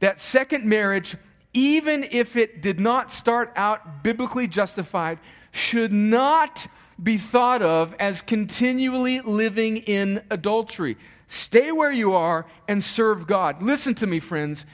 That 0.00 0.20
second 0.20 0.64
marriage, 0.64 1.16
even 1.52 2.04
if 2.10 2.36
it 2.36 2.60
did 2.60 2.80
not 2.80 3.12
start 3.12 3.52
out 3.56 4.02
biblically 4.02 4.48
justified, 4.48 5.18
should 5.52 5.92
not 5.92 6.66
be 7.02 7.16
thought 7.16 7.62
of 7.62 7.94
as 7.98 8.22
continually 8.22 9.20
living 9.20 9.78
in 9.78 10.22
adultery. 10.30 10.96
Stay 11.28 11.72
where 11.72 11.92
you 11.92 12.14
are 12.14 12.46
and 12.68 12.82
serve 12.82 13.26
God. 13.26 13.62
Listen 13.62 13.94
to 13.96 14.06
me, 14.06 14.20
friends, 14.20 14.66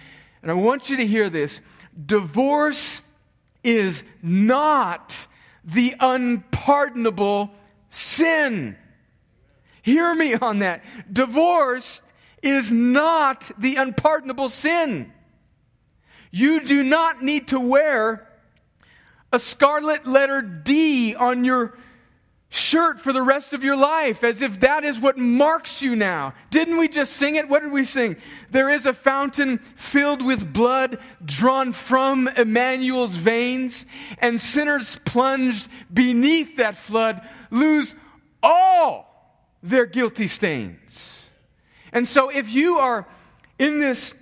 and 0.42 0.50
I 0.50 0.54
want 0.54 0.90
you 0.90 0.96
to 0.96 1.06
hear 1.06 1.30
this. 1.30 1.60
Divorce 2.06 3.02
is 3.62 4.02
not 4.22 5.26
the 5.64 5.94
unpardonable 6.00 7.50
sin. 7.90 8.76
Hear 9.82 10.14
me 10.14 10.34
on 10.34 10.60
that. 10.60 10.82
Divorce 11.12 12.00
is 12.42 12.72
not 12.72 13.50
the 13.58 13.76
unpardonable 13.76 14.48
sin. 14.48 15.12
You 16.30 16.60
do 16.60 16.82
not 16.82 17.22
need 17.22 17.48
to 17.48 17.60
wear 17.60 18.28
a 19.32 19.38
scarlet 19.38 20.06
letter 20.06 20.42
D 20.42 21.14
on 21.14 21.44
your 21.44 21.76
shirt 22.50 23.00
for 23.00 23.12
the 23.12 23.22
rest 23.22 23.52
of 23.52 23.62
your 23.62 23.76
life 23.76 24.24
as 24.24 24.42
if 24.42 24.60
that 24.60 24.82
is 24.82 24.98
what 24.98 25.16
marks 25.16 25.80
you 25.80 25.94
now. 25.94 26.34
Didn't 26.50 26.76
we 26.76 26.88
just 26.88 27.14
sing 27.14 27.36
it? 27.36 27.48
What 27.48 27.62
did 27.62 27.70
we 27.70 27.84
sing? 27.84 28.16
There 28.50 28.68
is 28.68 28.86
a 28.86 28.92
fountain 28.92 29.58
filled 29.76 30.24
with 30.24 30.52
blood 30.52 30.98
drawn 31.24 31.72
from 31.72 32.26
Emmanuel's 32.26 33.14
veins, 33.14 33.86
and 34.18 34.40
sinners 34.40 34.98
plunged 35.04 35.68
beneath 35.94 36.56
that 36.56 36.74
flood 36.74 37.20
lose 37.52 37.94
all 38.42 39.06
their 39.62 39.86
guilty 39.86 40.26
stains. 40.26 41.30
And 41.92 42.06
so 42.06 42.30
if 42.30 42.50
you 42.50 42.78
are 42.78 43.06
in 43.60 43.78
this 43.78 44.12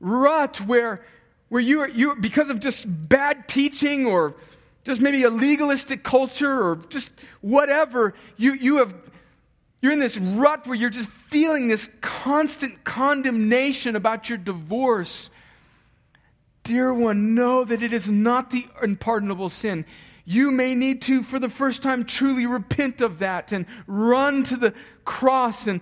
rut 0.00 0.60
where 0.62 1.04
where 1.48 1.60
you 1.60 1.80
are 1.80 1.88
you 1.88 2.16
because 2.16 2.50
of 2.50 2.58
just 2.58 2.86
bad 3.08 3.46
teaching 3.46 4.04
or 4.04 4.34
just 4.86 5.00
maybe 5.00 5.24
a 5.24 5.30
legalistic 5.30 6.04
culture 6.04 6.62
or 6.62 6.76
just 6.76 7.10
whatever, 7.40 8.14
you, 8.36 8.52
you 8.52 8.76
have, 8.76 8.94
you're 9.82 9.90
in 9.90 9.98
this 9.98 10.16
rut 10.16 10.64
where 10.64 10.76
you're 10.76 10.90
just 10.90 11.08
feeling 11.08 11.66
this 11.66 11.88
constant 12.00 12.84
condemnation 12.84 13.96
about 13.96 14.28
your 14.28 14.38
divorce. 14.38 15.28
Dear 16.62 16.94
one, 16.94 17.34
know 17.34 17.64
that 17.64 17.82
it 17.82 17.92
is 17.92 18.08
not 18.08 18.52
the 18.52 18.64
unpardonable 18.80 19.48
sin. 19.48 19.84
You 20.24 20.52
may 20.52 20.76
need 20.76 21.02
to, 21.02 21.24
for 21.24 21.40
the 21.40 21.48
first 21.48 21.82
time, 21.82 22.04
truly 22.04 22.46
repent 22.46 23.00
of 23.00 23.18
that 23.18 23.50
and 23.50 23.66
run 23.88 24.44
to 24.44 24.56
the 24.56 24.72
cross 25.04 25.66
and 25.66 25.80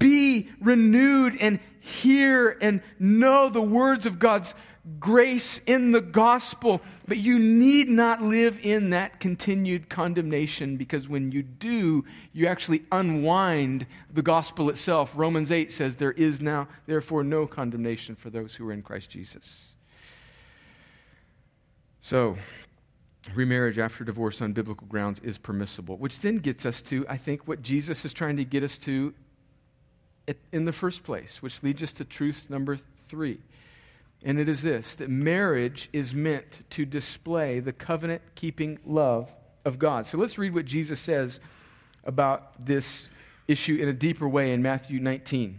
be 0.00 0.48
renewed 0.60 1.36
and 1.40 1.60
hear 1.78 2.58
and 2.60 2.82
know 2.98 3.48
the 3.48 3.62
words 3.62 4.06
of 4.06 4.18
God's 4.18 4.54
grace 4.98 5.60
in 5.66 5.92
the 5.92 6.00
gospel, 6.00 6.80
but 7.06 7.18
you 7.18 7.38
need 7.38 7.88
not 7.88 8.22
live 8.22 8.58
in 8.62 8.90
that 8.90 9.20
continued 9.20 9.88
condemnation 9.88 10.76
because 10.76 11.08
when 11.08 11.30
you 11.32 11.42
do, 11.42 12.04
you 12.32 12.46
actually 12.46 12.82
unwind 12.90 13.86
the 14.12 14.22
gospel 14.22 14.70
itself. 14.70 15.12
Romans 15.14 15.50
8 15.50 15.70
says, 15.70 15.96
There 15.96 16.12
is 16.12 16.40
now, 16.40 16.66
therefore, 16.86 17.22
no 17.22 17.46
condemnation 17.46 18.16
for 18.16 18.30
those 18.30 18.54
who 18.54 18.68
are 18.68 18.72
in 18.72 18.82
Christ 18.82 19.10
Jesus. 19.10 19.66
So, 22.00 22.36
remarriage 23.34 23.78
after 23.78 24.04
divorce 24.04 24.40
on 24.40 24.54
biblical 24.54 24.86
grounds 24.86 25.20
is 25.20 25.36
permissible, 25.36 25.98
which 25.98 26.20
then 26.20 26.36
gets 26.36 26.64
us 26.64 26.80
to, 26.82 27.06
I 27.06 27.18
think, 27.18 27.46
what 27.46 27.60
Jesus 27.60 28.04
is 28.06 28.14
trying 28.14 28.38
to 28.38 28.44
get 28.44 28.62
us 28.62 28.78
to 28.78 29.12
in 30.52 30.64
the 30.64 30.72
first 30.72 31.02
place, 31.02 31.42
which 31.42 31.62
leads 31.62 31.82
us 31.82 31.92
to 31.94 32.04
truth 32.04 32.46
number 32.48 32.78
three. 33.08 33.40
And 34.24 34.38
it 34.38 34.48
is 34.48 34.62
this 34.62 34.96
that 34.96 35.08
marriage 35.08 35.88
is 35.92 36.12
meant 36.12 36.68
to 36.70 36.84
display 36.84 37.60
the 37.60 37.72
covenant 37.72 38.22
keeping 38.34 38.78
love 38.84 39.30
of 39.64 39.78
God. 39.78 40.06
So 40.06 40.18
let's 40.18 40.38
read 40.38 40.54
what 40.54 40.66
Jesus 40.66 41.00
says 41.00 41.40
about 42.04 42.64
this 42.64 43.08
issue 43.48 43.76
in 43.76 43.88
a 43.88 43.92
deeper 43.92 44.28
way 44.28 44.52
in 44.52 44.62
Matthew 44.62 45.00
19. 45.00 45.58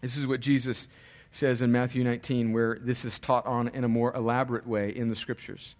This 0.00 0.16
is 0.16 0.26
what 0.26 0.40
Jesus 0.40 0.88
says 1.32 1.60
in 1.60 1.72
Matthew 1.72 2.04
19, 2.04 2.52
where 2.52 2.78
this 2.80 3.04
is 3.04 3.18
taught 3.18 3.46
on 3.46 3.68
in 3.68 3.84
a 3.84 3.88
more 3.88 4.14
elaborate 4.14 4.66
way 4.66 4.90
in 4.90 5.08
the 5.08 5.16
scriptures. 5.16 5.74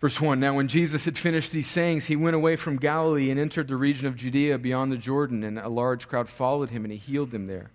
Verse 0.00 0.20
1 0.20 0.38
Now, 0.38 0.54
when 0.54 0.68
Jesus 0.68 1.04
had 1.04 1.18
finished 1.18 1.52
these 1.52 1.68
sayings, 1.68 2.06
he 2.06 2.16
went 2.16 2.36
away 2.36 2.56
from 2.56 2.76
Galilee 2.76 3.30
and 3.30 3.40
entered 3.40 3.68
the 3.68 3.76
region 3.76 4.06
of 4.06 4.16
Judea 4.16 4.58
beyond 4.58 4.92
the 4.92 4.96
Jordan, 4.96 5.42
and 5.42 5.58
a 5.58 5.68
large 5.68 6.08
crowd 6.08 6.28
followed 6.28 6.70
him, 6.70 6.84
and 6.84 6.92
he 6.92 6.98
healed 6.98 7.30
them 7.30 7.46
there. 7.46 7.70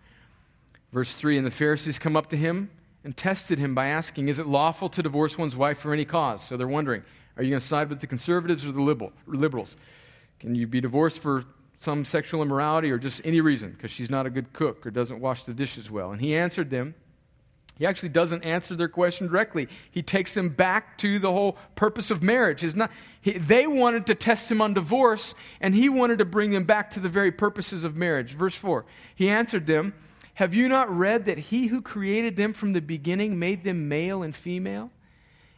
Verse 0.93 1.13
3 1.13 1.37
And 1.37 1.47
the 1.47 1.51
Pharisees 1.51 1.97
come 1.97 2.15
up 2.15 2.29
to 2.29 2.37
him 2.37 2.69
and 3.03 3.15
tested 3.15 3.59
him 3.59 3.73
by 3.73 3.87
asking, 3.87 4.29
Is 4.29 4.39
it 4.39 4.47
lawful 4.47 4.89
to 4.89 5.03
divorce 5.03 5.37
one's 5.37 5.55
wife 5.55 5.79
for 5.79 5.93
any 5.93 6.05
cause? 6.05 6.43
So 6.43 6.57
they're 6.57 6.67
wondering, 6.67 7.03
Are 7.37 7.43
you 7.43 7.49
going 7.49 7.59
to 7.59 7.65
side 7.65 7.89
with 7.89 7.99
the 7.99 8.07
conservatives 8.07 8.65
or 8.65 8.71
the 8.71 8.81
liberals? 9.27 9.75
Can 10.39 10.55
you 10.55 10.67
be 10.67 10.81
divorced 10.81 11.19
for 11.19 11.45
some 11.79 12.05
sexual 12.05 12.41
immorality 12.41 12.91
or 12.91 12.97
just 12.97 13.21
any 13.23 13.41
reason 13.41 13.71
because 13.71 13.91
she's 13.91 14.09
not 14.09 14.25
a 14.25 14.29
good 14.29 14.53
cook 14.53 14.85
or 14.85 14.91
doesn't 14.91 15.19
wash 15.19 15.43
the 15.43 15.53
dishes 15.53 15.89
well? 15.89 16.11
And 16.11 16.21
he 16.21 16.35
answered 16.35 16.69
them. 16.69 16.95
He 17.77 17.87
actually 17.87 18.09
doesn't 18.09 18.43
answer 18.43 18.75
their 18.75 18.89
question 18.89 19.25
directly. 19.25 19.67
He 19.89 20.03
takes 20.03 20.35
them 20.35 20.49
back 20.49 20.99
to 20.99 21.17
the 21.17 21.31
whole 21.31 21.57
purpose 21.75 22.11
of 22.11 22.21
marriage. 22.21 22.63
Is 22.63 22.75
not, 22.75 22.91
he, 23.21 23.31
they 23.31 23.65
wanted 23.65 24.05
to 24.07 24.13
test 24.13 24.51
him 24.51 24.61
on 24.61 24.75
divorce, 24.75 25.33
and 25.61 25.73
he 25.73 25.89
wanted 25.89 26.19
to 26.19 26.25
bring 26.25 26.51
them 26.51 26.65
back 26.65 26.91
to 26.91 26.99
the 26.99 27.09
very 27.09 27.31
purposes 27.31 27.83
of 27.83 27.95
marriage. 27.95 28.33
Verse 28.33 28.53
4 28.53 28.85
He 29.15 29.29
answered 29.29 29.65
them, 29.65 29.95
have 30.35 30.53
you 30.53 30.67
not 30.67 30.95
read 30.95 31.25
that 31.25 31.37
he 31.37 31.67
who 31.67 31.81
created 31.81 32.35
them 32.35 32.53
from 32.53 32.73
the 32.73 32.81
beginning 32.81 33.37
made 33.37 33.63
them 33.63 33.89
male 33.89 34.23
and 34.23 34.35
female? 34.35 34.91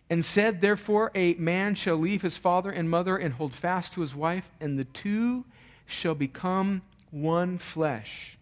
And 0.10 0.24
said, 0.24 0.62
Therefore, 0.62 1.12
a 1.16 1.34
man 1.36 1.76
shall 1.76 1.96
leave 1.96 2.22
his 2.22 2.38
father 2.38 2.70
and 2.70 2.90
mother 2.90 3.18
and 3.18 3.34
hold 3.34 3.54
fast 3.54 3.94
to 3.94 4.02
his 4.02 4.14
wife, 4.14 4.50
and 4.60 4.78
the 4.78 4.84
two 4.84 5.46
shall 5.86 6.16
become 6.16 6.82
one 7.12 7.58
flesh. 7.58 8.38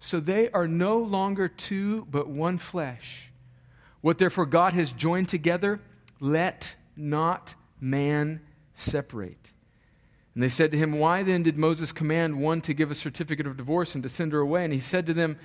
So 0.00 0.18
they 0.18 0.50
are 0.50 0.66
no 0.66 0.98
longer 0.98 1.48
two, 1.48 2.06
but 2.10 2.28
one 2.28 2.58
flesh. 2.58 3.30
What 4.00 4.18
therefore 4.18 4.46
God 4.46 4.72
has 4.72 4.90
joined 4.90 5.28
together, 5.28 5.80
let 6.18 6.74
not 6.96 7.54
man 7.80 8.40
separate. 8.74 9.52
And 10.34 10.42
they 10.42 10.48
said 10.48 10.72
to 10.72 10.78
him, 10.78 10.98
Why 10.98 11.22
then 11.22 11.42
did 11.42 11.56
Moses 11.56 11.92
command 11.92 12.40
one 12.40 12.60
to 12.62 12.74
give 12.74 12.90
a 12.90 12.96
certificate 12.96 13.46
of 13.46 13.56
divorce 13.56 13.94
and 13.94 14.02
to 14.02 14.08
send 14.08 14.32
her 14.32 14.40
away? 14.40 14.64
And 14.64 14.72
he 14.72 14.80
said 14.80 15.06
to 15.06 15.14
them, 15.14 15.38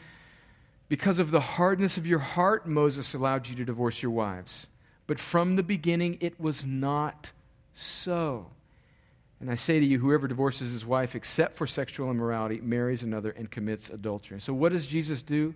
because 0.89 1.19
of 1.19 1.31
the 1.31 1.39
hardness 1.39 1.97
of 1.97 2.07
your 2.07 2.19
heart, 2.19 2.67
Moses 2.67 3.13
allowed 3.13 3.47
you 3.47 3.55
to 3.55 3.65
divorce 3.65 4.01
your 4.01 4.11
wives. 4.11 4.67
But 5.05 5.19
from 5.19 5.55
the 5.55 5.63
beginning, 5.63 6.17
it 6.21 6.39
was 6.39 6.65
not 6.65 7.31
so. 7.73 8.47
And 9.39 9.51
I 9.51 9.55
say 9.55 9.79
to 9.79 9.85
you, 9.85 9.99
whoever 9.99 10.27
divorces 10.27 10.71
his 10.71 10.85
wife 10.85 11.15
except 11.15 11.57
for 11.57 11.67
sexual 11.67 12.09
immorality 12.09 12.59
marries 12.61 13.03
another 13.03 13.31
and 13.31 13.49
commits 13.49 13.89
adultery. 13.89 14.41
So, 14.41 14.53
what 14.53 14.71
does 14.71 14.85
Jesus 14.85 15.21
do? 15.21 15.53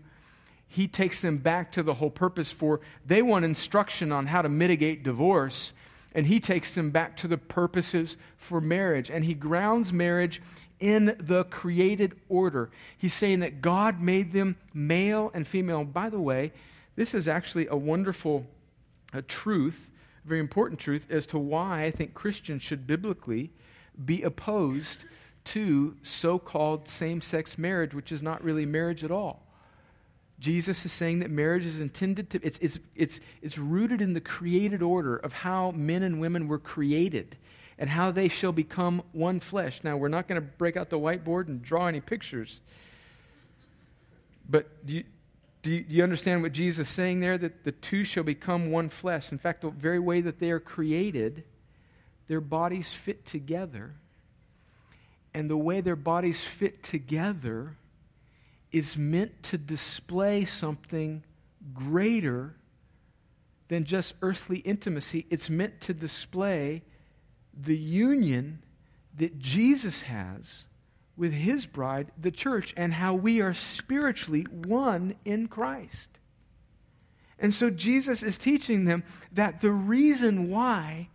He 0.68 0.88
takes 0.88 1.22
them 1.22 1.38
back 1.38 1.72
to 1.74 1.84
the 1.84 1.96
whole 1.96 2.10
purpose 2.10 2.52
for 2.52 2.80
they 3.06 3.22
want 3.22 3.44
instruction 3.44 4.12
on 4.12 4.28
how 4.28 4.42
to 4.42 4.50
mitigate 4.50 5.04
divorce, 5.04 5.74
and 6.14 6.26
he 6.26 6.40
takes 6.40 6.74
them 6.74 6.92
back 6.92 7.18
to 7.18 7.28
the 7.28 7.38
purposes 7.38 8.18
for 8.38 8.62
marriage. 8.62 9.10
And 9.10 9.26
he 9.26 9.34
grounds 9.34 9.92
marriage 9.92 10.42
in 10.82 11.16
the 11.20 11.46
created 11.46 12.20
order. 12.28 12.70
He's 12.98 13.14
saying 13.14 13.40
that 13.40 13.62
God 13.62 14.02
made 14.02 14.34
them 14.34 14.58
male 14.74 15.32
and 15.34 15.48
female. 15.48 15.86
By 15.86 16.10
the 16.10 16.20
way, 16.20 16.52
this 16.96 17.14
is 17.14 17.28
actually 17.28 17.68
a 17.68 17.76
wonderful 17.78 18.46
a 19.14 19.22
truth, 19.22 19.90
a 20.26 20.28
very 20.28 20.40
important 20.40 20.80
truth, 20.80 21.06
as 21.10 21.26
to 21.28 21.38
why 21.38 21.84
I 21.84 21.92
think 21.92 22.14
Christians 22.14 22.64
should 22.64 22.88
biblically 22.88 23.52
be 24.06 24.24
opposed 24.24 25.06
to 25.44 25.96
so 26.04 26.40
called 26.40 26.88
same 26.88 27.22
sex 27.22 27.58
marriage, 27.58 27.94
which 27.94 28.12
is 28.12 28.22
not 28.22 28.44
really 28.44 28.66
marriage 28.66 29.04
at 29.04 29.12
all. 29.12 29.46
Jesus 30.40 30.86
is 30.86 30.92
saying 30.92 31.20
that 31.20 31.30
marriage 31.30 31.66
is 31.66 31.80
intended 31.80 32.30
to, 32.32 32.40
it's, 32.42 32.58
it's, 32.62 32.80
it's, 32.96 33.20
it's 33.42 33.58
rooted 33.58 34.02
in 34.02 34.14
the 34.14 34.22
created 34.22 34.82
order 34.82 35.18
of 35.18 35.34
how 35.34 35.72
men 35.72 36.04
and 36.04 36.20
women 36.20 36.48
were 36.48 36.58
created 36.58 37.38
and 37.82 37.90
how 37.90 38.12
they 38.12 38.28
shall 38.28 38.52
become 38.52 39.02
one 39.12 39.40
flesh. 39.40 39.84
Now, 39.84 39.98
we're 39.98 40.08
not 40.08 40.28
going 40.28 40.40
to 40.40 40.48
break 40.48 40.78
out 40.78 40.92
the 40.92 41.00
whiteboard 41.00 41.48
and 41.48 41.64
draw 41.64 41.88
any 41.88 42.00
pictures. 42.00 42.62
But 44.48 44.86
do 44.86 44.94
you, 44.94 45.04
do 45.64 45.72
you, 45.72 45.82
do 45.82 45.96
you, 45.96 46.04
understand 46.04 46.44
what 46.44 46.52
Jesus 46.52 46.88
is 46.88 46.94
saying 46.94 47.22
there? 47.22 47.40
That 47.40 47.64
the 47.64 47.72
two 47.72 48.04
shall 48.04 48.24
become 48.24 48.70
one 48.70 48.88
flesh. 48.88 49.32
In 49.32 49.40
fact, 49.40 49.62
the 49.62 49.72
very 49.72 49.98
way 49.98 50.22
that 50.22 50.40
they 50.40 50.52
are 50.52 50.60
created, 50.60 51.44
their 52.28 52.40
bodies 52.40 52.92
fit 52.92 53.26
together. 53.26 53.96
And 55.34 55.50
the 55.50 55.58
way 55.58 55.82
their 55.82 55.96
bodies 55.96 56.40
fit 56.40 56.84
together 56.84 57.78
is 58.72 58.96
meant 58.96 59.42
to 59.44 59.58
display 59.58 60.46
something 60.46 61.24
greater 61.74 62.54
than 63.70 63.86
just 63.86 64.14
earthly 64.22 64.60
intimacy. 64.60 65.26
It's 65.32 65.50
meant 65.50 65.82
to 65.82 65.96
display 65.96 66.84
the 67.54 67.78
union 67.78 68.62
that 69.18 69.40
Jesus 69.40 70.04
has 70.04 70.66
with 71.18 71.34
his 71.34 71.66
bride, 71.66 72.12
the 72.20 72.32
church, 72.32 72.74
and 72.78 72.94
how 72.94 73.14
we 73.14 73.42
are 73.42 73.54
spiritually 73.54 74.44
one 74.66 75.16
in 75.26 75.48
Christ. 75.48 76.20
And 77.38 77.54
so 77.54 77.70
Jesus 77.70 78.24
is 78.24 78.38
teaching 78.38 78.86
them 78.86 79.04
that 79.32 79.62
the 79.62 79.72
reason 79.72 80.50
why 80.50 81.10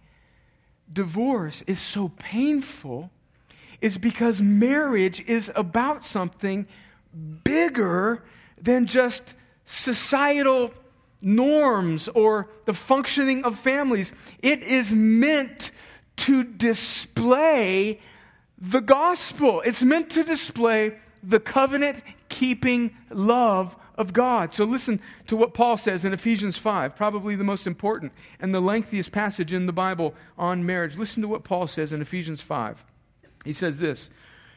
divorce 0.93 1.63
is 1.67 1.81
so 1.81 2.09
painful 2.19 3.11
is 3.81 3.99
because 3.99 4.41
marriage 4.41 5.21
is 5.27 5.51
about 5.55 6.03
something 6.03 6.67
bigger 7.45 8.25
than 8.61 8.87
just 8.87 9.35
societal 9.65 10.73
norms 11.21 12.09
or 12.09 12.49
the 12.65 12.75
functioning 12.75 13.45
of 13.45 13.59
families. 13.59 14.13
It 14.43 14.63
is 14.63 14.93
meant 14.93 15.71
to 16.17 16.45
display 16.45 18.01
the 18.59 18.81
gospel, 18.81 19.61
it's 19.63 19.83
meant 19.83 20.11
to 20.11 20.25
display 20.25 20.99
the 21.23 21.41
covenant 21.41 22.03
keeping 22.29 22.97
love 23.11 23.77
of 23.97 24.13
God. 24.13 24.55
So 24.55 24.65
listen 24.65 25.01
to 25.27 25.37
what 25.37 25.55
Paul 25.55 25.77
says 25.77 26.05
in 26.05 26.13
Ephesians 26.13 26.59
5, 26.59 26.95
probably 26.97 27.35
the 27.37 27.45
most 27.45 27.67
important 27.67 28.13
and 28.41 28.55
the 28.55 28.61
lengthiest 28.61 29.13
passage 29.13 29.53
in 29.53 29.67
the 29.67 29.73
Bible 29.73 30.15
on 30.39 30.65
marriage. 30.65 30.97
Listen 30.97 31.23
to 31.23 31.29
what 31.29 31.45
Paul 31.45 31.67
says 31.67 31.93
in 31.93 32.03
Ephesians 32.03 32.41
5. 32.43 32.85
He 33.45 33.53
says 33.53 33.79
this, 33.79 34.11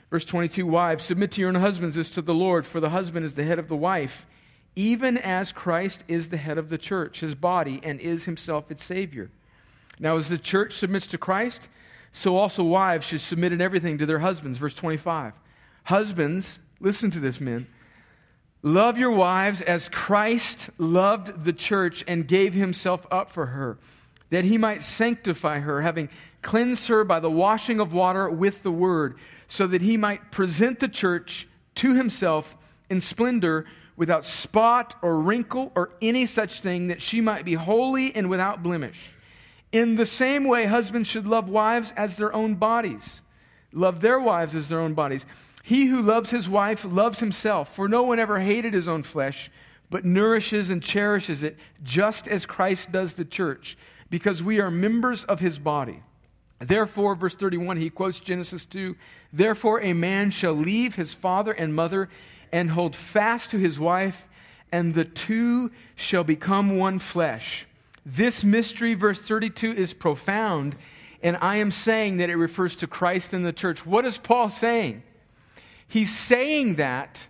verse 0.09 0.25
22 0.25 0.65
Wives, 0.65 1.03
submit 1.03 1.31
to 1.31 1.41
your 1.41 1.49
own 1.49 1.55
husbands 1.55 1.97
as 1.97 2.09
to 2.11 2.21
the 2.21 2.33
Lord, 2.33 2.65
for 2.65 2.79
the 2.79 2.89
husband 2.89 3.25
is 3.25 3.35
the 3.35 3.43
head 3.43 3.59
of 3.59 3.67
the 3.67 3.75
wife, 3.75 4.25
even 4.75 5.17
as 5.17 5.51
Christ 5.51 6.03
is 6.07 6.29
the 6.29 6.37
head 6.37 6.57
of 6.57 6.69
the 6.69 6.77
church, 6.77 7.19
his 7.19 7.35
body, 7.35 7.79
and 7.83 7.99
is 7.99 8.25
himself 8.25 8.71
its 8.71 8.83
Savior. 8.83 9.29
Now, 9.99 10.17
as 10.17 10.29
the 10.29 10.37
church 10.37 10.73
submits 10.73 11.07
to 11.07 11.17
Christ, 11.17 11.67
so 12.11 12.37
also 12.37 12.63
wives 12.63 13.05
should 13.05 13.21
submit 13.21 13.53
in 13.53 13.61
everything 13.61 13.97
to 13.97 14.05
their 14.05 14.19
husbands. 14.19 14.57
Verse 14.57 14.73
25. 14.73 15.33
Husbands, 15.83 16.59
listen 16.79 17.11
to 17.11 17.19
this, 17.19 17.39
men. 17.39 17.67
Love 18.61 18.97
your 18.97 19.11
wives 19.11 19.61
as 19.61 19.89
Christ 19.89 20.69
loved 20.77 21.43
the 21.43 21.53
church 21.53 22.03
and 22.07 22.27
gave 22.27 22.53
himself 22.53 23.05
up 23.09 23.31
for 23.31 23.47
her, 23.47 23.77
that 24.31 24.43
he 24.43 24.57
might 24.57 24.83
sanctify 24.83 25.59
her, 25.59 25.81
having 25.81 26.09
cleansed 26.41 26.87
her 26.87 27.03
by 27.03 27.19
the 27.19 27.31
washing 27.31 27.79
of 27.79 27.93
water 27.93 28.29
with 28.29 28.63
the 28.63 28.71
word, 28.71 29.17
so 29.47 29.65
that 29.67 29.81
he 29.81 29.97
might 29.97 30.31
present 30.31 30.79
the 30.79 30.87
church 30.87 31.47
to 31.75 31.95
himself 31.95 32.55
in 32.89 33.01
splendor, 33.01 33.65
without 33.95 34.23
spot 34.23 34.95
or 35.01 35.19
wrinkle 35.19 35.71
or 35.75 35.91
any 36.01 36.25
such 36.25 36.61
thing, 36.61 36.87
that 36.87 37.01
she 37.01 37.19
might 37.21 37.43
be 37.45 37.53
holy 37.53 38.15
and 38.15 38.29
without 38.29 38.63
blemish. 38.63 39.11
In 39.71 39.95
the 39.95 40.05
same 40.05 40.45
way, 40.45 40.65
husbands 40.65 41.07
should 41.07 41.27
love 41.27 41.47
wives 41.47 41.93
as 41.95 42.15
their 42.15 42.33
own 42.33 42.55
bodies. 42.55 43.21
Love 43.71 44.01
their 44.01 44.19
wives 44.19 44.55
as 44.55 44.67
their 44.67 44.79
own 44.79 44.93
bodies. 44.93 45.25
He 45.63 45.85
who 45.85 46.01
loves 46.01 46.31
his 46.31 46.49
wife 46.49 46.83
loves 46.83 47.19
himself, 47.19 47.75
for 47.75 47.87
no 47.87 48.03
one 48.03 48.17
ever 48.17 48.39
hated 48.39 48.73
his 48.73 48.87
own 48.87 49.03
flesh, 49.03 49.51
but 49.89 50.05
nourishes 50.05 50.69
and 50.69 50.81
cherishes 50.81 51.43
it, 51.43 51.57
just 51.83 52.27
as 52.27 52.45
Christ 52.45 52.91
does 52.91 53.13
the 53.13 53.25
church, 53.25 53.77
because 54.09 54.41
we 54.41 54.59
are 54.59 54.71
members 54.71 55.23
of 55.25 55.39
his 55.39 55.59
body. 55.59 56.01
Therefore, 56.59 57.15
verse 57.15 57.35
31, 57.35 57.77
he 57.77 57.89
quotes 57.89 58.19
Genesis 58.19 58.65
2 58.65 58.95
Therefore, 59.31 59.81
a 59.81 59.93
man 59.93 60.31
shall 60.31 60.53
leave 60.53 60.95
his 60.95 61.13
father 61.13 61.51
and 61.51 61.75
mother 61.75 62.09
and 62.51 62.71
hold 62.71 62.95
fast 62.95 63.51
to 63.51 63.57
his 63.57 63.79
wife, 63.79 64.27
and 64.71 64.93
the 64.93 65.05
two 65.05 65.71
shall 65.95 66.23
become 66.23 66.77
one 66.77 66.99
flesh. 66.99 67.65
This 68.05 68.43
mystery, 68.43 68.93
verse 68.93 69.21
32, 69.21 69.73
is 69.73 69.93
profound, 69.93 70.75
and 71.21 71.37
I 71.41 71.57
am 71.57 71.71
saying 71.71 72.17
that 72.17 72.29
it 72.29 72.35
refers 72.35 72.75
to 72.77 72.87
Christ 72.87 73.33
and 73.33 73.45
the 73.45 73.53
church. 73.53 73.85
What 73.85 74.05
is 74.05 74.17
Paul 74.17 74.49
saying? 74.49 75.03
He's 75.87 76.15
saying 76.15 76.75
that 76.75 77.27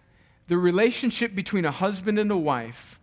the 0.48 0.58
relationship 0.58 1.34
between 1.36 1.66
a 1.66 1.72
husband 1.72 2.20
and 2.20 2.32
a 2.32 2.38
wife 2.38 3.00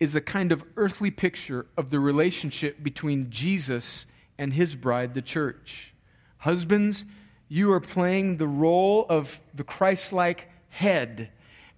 is 0.00 0.14
a 0.14 0.20
kind 0.20 0.52
of 0.52 0.64
earthly 0.76 1.10
picture 1.10 1.66
of 1.76 1.90
the 1.90 2.00
relationship 2.00 2.82
between 2.82 3.30
Jesus 3.30 4.06
and 4.38 4.52
his 4.52 4.74
bride, 4.74 5.14
the 5.14 5.22
church. 5.22 5.92
Husbands, 6.38 7.04
you 7.48 7.72
are 7.72 7.80
playing 7.80 8.36
the 8.36 8.48
role 8.48 9.06
of 9.08 9.40
the 9.54 9.64
Christ 9.64 10.12
like 10.12 10.50
head 10.68 11.30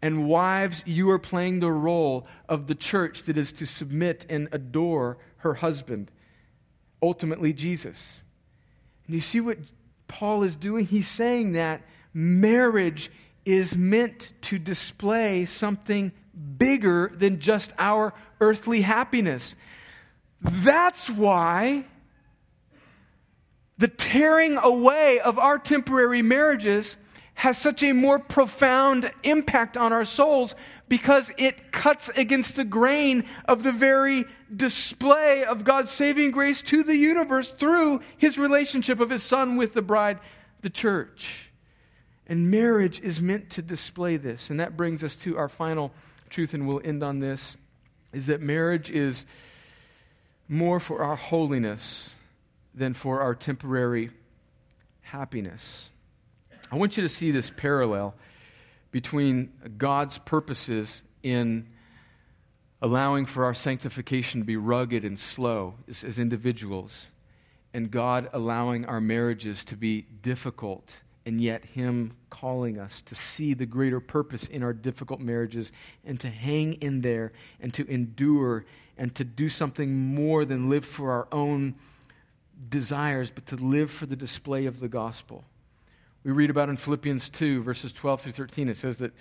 and 0.03 0.28
wives, 0.28 0.82
you 0.86 1.11
are 1.11 1.18
playing 1.18 1.61
the 1.61 1.70
role 1.70 2.26
of 2.49 2.66
the 2.66 2.74
church 2.74 3.24
that 3.24 3.36
is 3.36 3.53
to 3.55 3.66
submit 3.66 4.26
and 4.28 4.49
adore 4.53 5.18
her 5.38 5.55
husband, 5.55 6.11
ultimately 7.03 7.53
Jesus. 7.53 8.22
And 9.07 9.14
you 9.14 9.20
see 9.20 9.40
what 9.40 9.59
Paul 10.09 10.42
is 10.42 10.57
doing? 10.57 10.86
He's 10.86 11.09
saying 11.09 11.53
that 11.53 11.82
marriage 12.12 13.11
is 13.44 13.76
meant 13.76 14.32
to 14.42 14.59
display 14.59 15.44
something 15.44 16.12
bigger 16.59 17.12
than 17.14 17.40
just 17.40 17.72
our 17.78 18.12
earthly 18.40 18.82
happiness. 18.82 19.55
That's 20.40 21.09
why 21.09 21.84
the 23.78 23.88
tearing 23.88 24.57
away 24.57 25.20
of 25.20 25.38
our 25.38 25.59
temporary 25.59 26.22
marriages 26.22 26.97
has 27.37 27.57
such 27.57 27.82
a 27.82 27.93
more 27.93 28.18
profound 28.18 29.11
impact 29.22 29.76
on 29.76 29.93
our 29.93 30.05
souls 30.05 30.55
because 30.89 31.30
it 31.39 31.70
cuts 31.70 32.09
against 32.16 32.57
the 32.57 32.64
grain 32.64 33.24
of 33.47 33.62
the 33.62 33.72
very 33.72 34.24
display 34.55 35.45
of 35.45 35.62
God's 35.64 35.91
saving 35.91 36.30
grace 36.30 36.62
to 36.62 36.82
the 36.82 36.97
universe 36.97 37.51
through 37.51 38.01
his 38.16 38.39
relationship 38.39 39.01
of 39.01 39.11
his 39.11 39.22
son 39.22 39.57
with 39.57 39.74
the 39.74 39.82
bride, 39.82 40.18
the 40.62 40.70
church. 40.70 41.51
And 42.26 42.51
marriage 42.51 43.01
is 43.01 43.20
meant 43.20 43.51
to 43.51 43.62
display 43.62 44.16
this. 44.16 44.51
And 44.51 44.59
that 44.59 44.76
brings 44.76 45.05
us 45.05 45.14
to 45.16 45.37
our 45.37 45.49
final 45.49 45.93
truth, 46.30 46.55
and 46.55 46.66
we'll 46.66 46.80
end 46.84 47.03
on 47.03 47.20
this 47.20 47.57
is 48.12 48.26
that 48.26 48.41
marriage 48.41 48.89
is 48.89 49.26
more 50.49 50.80
for 50.80 51.03
our 51.03 51.16
holiness 51.16 52.14
than 52.74 52.95
for 52.95 53.20
our 53.20 53.34
temporary 53.34 54.11
happiness. 55.03 55.91
I 56.71 56.77
want 56.77 56.97
you 56.97 57.03
to 57.05 57.09
see 57.09 57.31
this 57.31 57.51
parallel 57.57 58.14
between 58.91 59.53
God's 59.79 60.19
purposes 60.19 61.03
in 61.23 61.69
allowing 62.83 63.25
for 63.25 63.45
our 63.45 63.55
sanctification 63.55 64.41
to 64.41 64.45
be 64.45 64.57
rugged 64.57 65.05
and 65.05 65.19
slow 65.19 65.75
as, 65.89 66.03
as, 66.03 66.19
individuals, 66.19 67.09
and 67.73 67.91
God 67.91 68.29
allowing 68.33 68.85
our 68.85 69.01
marriages 69.01 69.64
to 69.67 69.77
be 69.77 70.03
difficult, 70.23 71.03
and 71.25 71.41
yet 71.41 71.64
Him 71.64 72.17
calling 72.31 72.79
us 72.79 73.01
to 73.03 73.14
see 73.14 73.55
the 73.55 73.67
greater 73.67 74.01
purpose 74.01 74.47
in 74.47 74.64
our 74.64 74.73
difficult 74.73 75.21
marriages 75.21 75.71
and 76.05 76.19
to 76.21 76.29
hang 76.29 76.75
in 76.75 77.01
there 77.01 77.33
and 77.61 77.73
to 77.75 77.89
endure 77.89 78.64
and 78.99 79.14
to 79.14 79.25
do 79.25 79.49
something 79.49 80.14
more 80.14 80.45
than 80.45 80.69
live 80.69 80.85
for 80.85 81.12
our 81.12 81.29
own 81.31 81.77
desires, 82.69 83.31
but 83.31 83.47
to 83.47 83.57
live 83.57 83.91
for 83.91 84.07
the 84.07 84.17
display 84.17 84.67
of 84.67 84.81
the 84.81 84.89
gospel 84.89 85.45
we 86.27 86.33
read 86.33 86.51
about 86.51 86.68
in 86.68 86.77
Philippians 86.77 87.29
2, 87.29 87.62
verses 87.62 87.93
12 87.93 88.22
through 88.22 88.33
13. 88.33 88.68
It 88.68 88.77
says 88.77 88.99
that, 88.99 89.12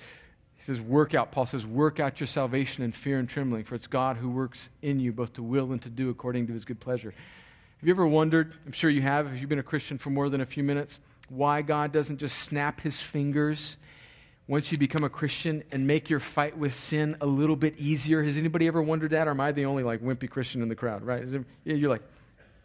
he 0.56 0.64
says, 0.64 0.82
work 0.82 1.14
out, 1.14 1.32
Paul 1.32 1.46
says, 1.46 1.64
work 1.64 2.00
out 2.00 2.20
your 2.20 2.26
salvation 2.26 2.84
in 2.84 2.94
fear 2.94 3.20
and 3.20 3.30
trembling, 3.30 3.64
for 3.64 3.76
it's 3.76 3.86
God 3.86 4.18
who 4.18 4.28
works 4.28 4.70
in 4.82 5.00
you 5.00 5.14
both 5.14 5.34
to 5.34 5.44
will 5.44 5.72
and 5.72 5.80
to 5.84 5.90
do 5.90 6.10
according 6.10 6.48
to 6.48 6.54
his 6.54 6.66
good 6.66 6.80
pleasure. 6.80 7.14
Have 7.78 7.88
you 7.88 7.94
ever 7.94 8.08
wondered, 8.08 8.56
I'm 8.66 8.72
sure 8.72 8.90
you 8.90 9.04
have, 9.04 9.32
if 9.32 9.40
you've 9.40 9.50
been 9.50 9.60
a 9.60 9.64
Christian 9.64 10.00
for 10.00 10.10
more 10.10 10.30
than 10.30 10.42
a 10.42 10.48
few 10.48 10.64
minutes, 10.64 10.98
why 11.30 11.62
God 11.62 11.92
doesn't 11.92 12.18
just 12.18 12.40
snap 12.40 12.82
his 12.82 13.00
fingers 13.00 13.78
once 14.48 14.72
you 14.72 14.80
become 14.80 15.04
a 15.04 15.10
Christian 15.10 15.64
and 15.72 15.86
make 15.86 16.10
your 16.10 16.20
fight 16.20 16.58
with 16.58 16.74
sin 16.74 17.18
a 17.22 17.28
little 17.28 17.56
bit 17.56 17.78
easier? 17.78 18.24
Has 18.24 18.36
anybody 18.36 18.66
ever 18.66 18.82
wondered 18.82 19.12
that, 19.12 19.28
or 19.28 19.32
am 19.32 19.42
I 19.42 19.52
the 19.52 19.66
only 19.66 19.84
like 19.84 20.02
wimpy 20.02 20.28
Christian 20.28 20.64
in 20.64 20.70
the 20.70 20.76
crowd, 20.76 21.04
right? 21.04 21.22
There, 21.24 21.46
you're 21.66 21.92
like, 21.92 22.02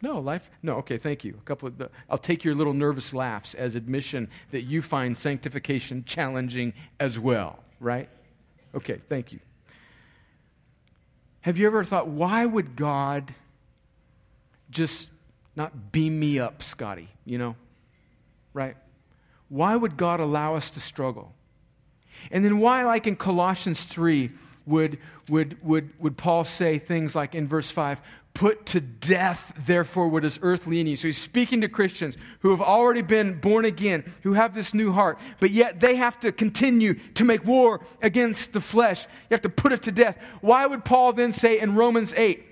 no, 0.01 0.19
life. 0.19 0.49
No, 0.63 0.77
okay, 0.77 0.97
thank 0.97 1.23
you. 1.23 1.35
A 1.37 1.43
couple 1.43 1.67
of 1.67 1.77
the, 1.77 1.89
I'll 2.09 2.17
take 2.17 2.43
your 2.43 2.55
little 2.55 2.73
nervous 2.73 3.13
laughs 3.13 3.53
as 3.53 3.75
admission 3.75 4.29
that 4.51 4.63
you 4.63 4.81
find 4.81 5.17
sanctification 5.17 6.03
challenging 6.05 6.73
as 6.99 7.19
well, 7.19 7.59
right? 7.79 8.09
Okay, 8.73 8.99
thank 9.09 9.31
you. 9.31 9.39
Have 11.41 11.57
you 11.57 11.67
ever 11.67 11.83
thought, 11.83 12.07
why 12.07 12.45
would 12.45 12.75
God 12.75 13.33
just 14.69 15.09
not 15.55 15.91
beam 15.91 16.19
me 16.19 16.39
up, 16.39 16.63
Scotty? 16.63 17.09
You 17.25 17.37
know, 17.37 17.55
right? 18.53 18.77
Why 19.49 19.75
would 19.75 19.97
God 19.97 20.19
allow 20.19 20.55
us 20.55 20.69
to 20.71 20.79
struggle? 20.79 21.33
And 22.31 22.45
then 22.45 22.59
why, 22.59 22.85
like 22.85 23.07
in 23.07 23.15
Colossians 23.15 23.83
3, 23.83 24.31
would, 24.65 24.99
would, 25.29 25.57
would, 25.63 25.89
would 25.99 26.17
Paul 26.17 26.45
say 26.45 26.77
things 26.77 27.15
like 27.15 27.35
in 27.35 27.47
verse 27.47 27.69
5, 27.69 27.99
Put 28.33 28.65
to 28.67 28.81
death, 28.81 29.53
therefore, 29.65 30.07
what 30.07 30.23
is 30.23 30.39
earthly 30.41 30.79
in 30.79 30.87
you. 30.87 30.95
So 30.95 31.07
he's 31.07 31.21
speaking 31.21 31.61
to 31.61 31.67
Christians 31.67 32.17
who 32.39 32.49
have 32.51 32.61
already 32.61 33.01
been 33.01 33.39
born 33.39 33.65
again, 33.65 34.03
who 34.23 34.33
have 34.33 34.53
this 34.53 34.73
new 34.73 34.91
heart, 34.91 35.19
but 35.39 35.51
yet 35.51 35.79
they 35.79 35.97
have 35.97 36.19
to 36.21 36.31
continue 36.31 36.93
to 37.15 37.23
make 37.23 37.45
war 37.45 37.85
against 38.01 38.53
the 38.53 38.61
flesh. 38.61 39.03
You 39.29 39.35
have 39.35 39.41
to 39.41 39.49
put 39.49 39.73
it 39.73 39.83
to 39.83 39.91
death. 39.91 40.17
Why 40.39 40.65
would 40.65 40.85
Paul 40.85 41.13
then 41.13 41.33
say 41.33 41.59
in 41.59 41.75
Romans 41.75 42.13
8, 42.13 42.50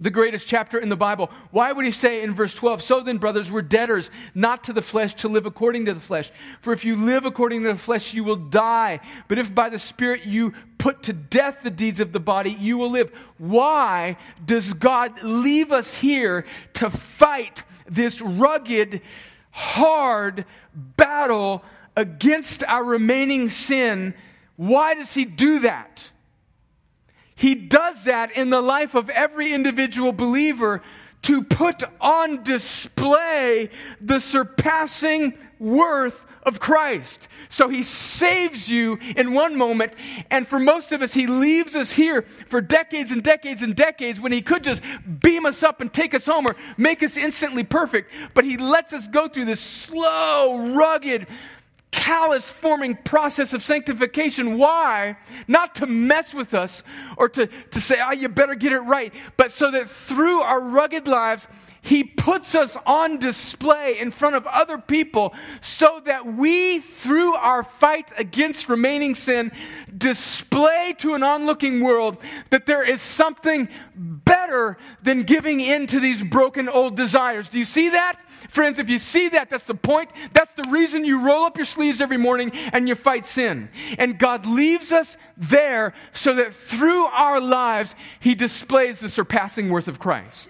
the 0.00 0.10
greatest 0.10 0.46
chapter 0.46 0.78
in 0.78 0.88
the 0.88 0.96
Bible. 0.96 1.30
Why 1.50 1.72
would 1.72 1.84
he 1.84 1.90
say 1.90 2.22
in 2.22 2.34
verse 2.34 2.54
12, 2.54 2.82
So 2.82 3.00
then, 3.00 3.18
brothers, 3.18 3.50
we're 3.50 3.62
debtors, 3.62 4.10
not 4.34 4.64
to 4.64 4.72
the 4.72 4.82
flesh, 4.82 5.14
to 5.14 5.28
live 5.28 5.46
according 5.46 5.86
to 5.86 5.94
the 5.94 6.00
flesh? 6.00 6.30
For 6.60 6.72
if 6.72 6.84
you 6.84 6.96
live 6.96 7.24
according 7.24 7.62
to 7.62 7.72
the 7.72 7.78
flesh, 7.78 8.12
you 8.12 8.22
will 8.24 8.36
die. 8.36 9.00
But 9.28 9.38
if 9.38 9.54
by 9.54 9.68
the 9.68 9.78
Spirit 9.78 10.24
you 10.24 10.52
put 10.78 11.04
to 11.04 11.12
death 11.12 11.58
the 11.62 11.70
deeds 11.70 12.00
of 12.00 12.12
the 12.12 12.20
body, 12.20 12.50
you 12.50 12.76
will 12.76 12.90
live. 12.90 13.10
Why 13.38 14.16
does 14.44 14.72
God 14.74 15.22
leave 15.22 15.72
us 15.72 15.94
here 15.94 16.44
to 16.74 16.90
fight 16.90 17.62
this 17.88 18.20
rugged, 18.20 19.00
hard 19.50 20.44
battle 20.74 21.64
against 21.96 22.62
our 22.64 22.84
remaining 22.84 23.48
sin. 23.48 24.14
Why 24.56 24.94
does 24.94 25.14
he 25.14 25.24
do 25.24 25.60
that? 25.60 26.10
He 27.36 27.54
does 27.54 28.04
that 28.04 28.32
in 28.32 28.50
the 28.50 28.62
life 28.62 28.94
of 28.94 29.10
every 29.10 29.52
individual 29.52 30.12
believer 30.12 30.82
to 31.22 31.42
put 31.42 31.82
on 32.00 32.42
display 32.42 33.70
the 34.00 34.20
surpassing 34.20 35.34
worth 35.58 36.24
of 36.42 36.60
Christ. 36.60 37.28
So 37.48 37.68
he 37.68 37.82
saves 37.82 38.70
you 38.70 38.98
in 39.16 39.32
one 39.32 39.56
moment, 39.56 39.92
and 40.30 40.46
for 40.46 40.60
most 40.60 40.92
of 40.92 41.02
us, 41.02 41.12
he 41.12 41.26
leaves 41.26 41.74
us 41.74 41.90
here 41.90 42.24
for 42.48 42.60
decades 42.60 43.10
and 43.10 43.22
decades 43.22 43.62
and 43.62 43.74
decades 43.74 44.20
when 44.20 44.30
he 44.30 44.40
could 44.40 44.62
just 44.62 44.80
beam 45.20 45.44
us 45.44 45.64
up 45.64 45.80
and 45.80 45.92
take 45.92 46.14
us 46.14 46.24
home 46.24 46.46
or 46.46 46.54
make 46.76 47.02
us 47.02 47.16
instantly 47.16 47.64
perfect. 47.64 48.12
But 48.32 48.44
he 48.44 48.56
lets 48.56 48.92
us 48.92 49.08
go 49.08 49.26
through 49.26 49.46
this 49.46 49.60
slow, 49.60 50.74
rugged, 50.74 51.26
callous 51.96 52.48
forming 52.48 52.94
process 52.94 53.54
of 53.54 53.64
sanctification. 53.64 54.58
Why? 54.58 55.16
Not 55.48 55.74
to 55.76 55.86
mess 55.86 56.34
with 56.34 56.54
us 56.54 56.84
or 57.16 57.28
to, 57.30 57.46
to 57.46 57.80
say, 57.80 57.98
ah, 57.98 58.10
oh, 58.10 58.12
you 58.12 58.28
better 58.28 58.54
get 58.54 58.72
it 58.72 58.80
right, 58.80 59.12
but 59.36 59.50
so 59.50 59.70
that 59.70 59.88
through 59.88 60.42
our 60.42 60.60
rugged 60.60 61.08
lives, 61.08 61.48
he 61.86 62.02
puts 62.02 62.56
us 62.56 62.76
on 62.84 63.18
display 63.18 64.00
in 64.00 64.10
front 64.10 64.34
of 64.34 64.44
other 64.48 64.76
people 64.76 65.32
so 65.60 66.02
that 66.04 66.26
we, 66.26 66.80
through 66.80 67.34
our 67.34 67.62
fight 67.62 68.10
against 68.18 68.68
remaining 68.68 69.14
sin, 69.14 69.52
display 69.96 70.96
to 70.98 71.14
an 71.14 71.22
onlooking 71.22 71.80
world 71.80 72.16
that 72.50 72.66
there 72.66 72.82
is 72.82 73.00
something 73.00 73.68
better 73.94 74.76
than 75.04 75.22
giving 75.22 75.60
in 75.60 75.86
to 75.86 76.00
these 76.00 76.24
broken 76.24 76.68
old 76.68 76.96
desires. 76.96 77.48
Do 77.48 77.60
you 77.60 77.64
see 77.64 77.90
that? 77.90 78.18
Friends, 78.48 78.80
if 78.80 78.90
you 78.90 78.98
see 78.98 79.28
that, 79.28 79.48
that's 79.48 79.62
the 79.62 79.74
point. 79.76 80.10
That's 80.32 80.52
the 80.54 80.68
reason 80.68 81.04
you 81.04 81.20
roll 81.20 81.44
up 81.44 81.56
your 81.56 81.66
sleeves 81.66 82.00
every 82.00 82.16
morning 82.16 82.50
and 82.72 82.88
you 82.88 82.96
fight 82.96 83.26
sin. 83.26 83.68
And 83.96 84.18
God 84.18 84.44
leaves 84.44 84.90
us 84.90 85.16
there 85.36 85.94
so 86.12 86.34
that 86.34 86.52
through 86.52 87.06
our 87.06 87.40
lives, 87.40 87.94
He 88.18 88.34
displays 88.34 88.98
the 88.98 89.08
surpassing 89.08 89.68
worth 89.68 89.86
of 89.86 90.00
Christ. 90.00 90.48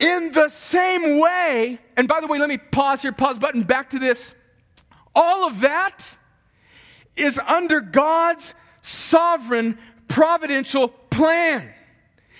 In 0.00 0.32
the 0.32 0.48
same 0.48 1.18
way, 1.18 1.78
and 1.96 2.08
by 2.08 2.20
the 2.20 2.26
way, 2.26 2.38
let 2.38 2.48
me 2.48 2.56
pause 2.56 3.02
here, 3.02 3.12
pause 3.12 3.38
button, 3.38 3.62
back 3.64 3.90
to 3.90 3.98
this. 3.98 4.34
All 5.14 5.46
of 5.46 5.60
that 5.60 6.16
is 7.16 7.38
under 7.38 7.80
God's 7.80 8.54
sovereign 8.80 9.78
providential 10.08 10.88
plan. 10.88 11.70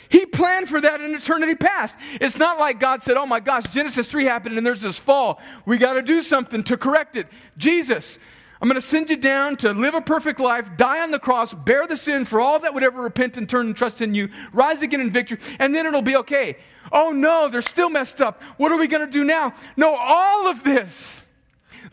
He 0.08 0.26
planned 0.26 0.68
for 0.68 0.80
that 0.80 1.00
in 1.00 1.14
eternity 1.14 1.54
past. 1.54 1.96
It's 2.14 2.36
not 2.36 2.58
like 2.58 2.80
God 2.80 3.02
said, 3.02 3.16
Oh 3.16 3.26
my 3.26 3.38
gosh, 3.38 3.64
Genesis 3.72 4.08
3 4.08 4.24
happened 4.24 4.56
and 4.58 4.66
there's 4.66 4.80
this 4.80 4.98
fall. 4.98 5.40
We 5.66 5.78
got 5.78 5.94
to 5.94 6.02
do 6.02 6.22
something 6.22 6.64
to 6.64 6.76
correct 6.76 7.14
it. 7.14 7.28
Jesus, 7.56 8.18
I'm 8.60 8.68
going 8.68 8.80
to 8.80 8.86
send 8.86 9.08
you 9.08 9.16
down 9.16 9.56
to 9.58 9.72
live 9.72 9.94
a 9.94 10.02
perfect 10.02 10.38
life, 10.38 10.76
die 10.76 11.00
on 11.00 11.10
the 11.10 11.18
cross, 11.18 11.54
bear 11.54 11.86
the 11.86 11.96
sin 11.96 12.26
for 12.26 12.40
all 12.40 12.58
that 12.58 12.74
would 12.74 12.82
ever 12.82 13.00
repent 13.00 13.38
and 13.38 13.48
turn 13.48 13.66
and 13.66 13.76
trust 13.76 14.02
in 14.02 14.14
you, 14.14 14.28
rise 14.52 14.82
again 14.82 15.00
in 15.00 15.10
victory, 15.10 15.38
and 15.58 15.74
then 15.74 15.86
it'll 15.86 16.02
be 16.02 16.16
okay. 16.16 16.58
Oh 16.92 17.10
no, 17.10 17.48
they're 17.48 17.62
still 17.62 17.88
messed 17.88 18.20
up. 18.20 18.42
What 18.58 18.70
are 18.70 18.76
we 18.76 18.86
going 18.86 19.06
to 19.06 19.10
do 19.10 19.24
now? 19.24 19.54
No, 19.78 19.96
all 19.96 20.48
of 20.48 20.62
this, 20.62 21.22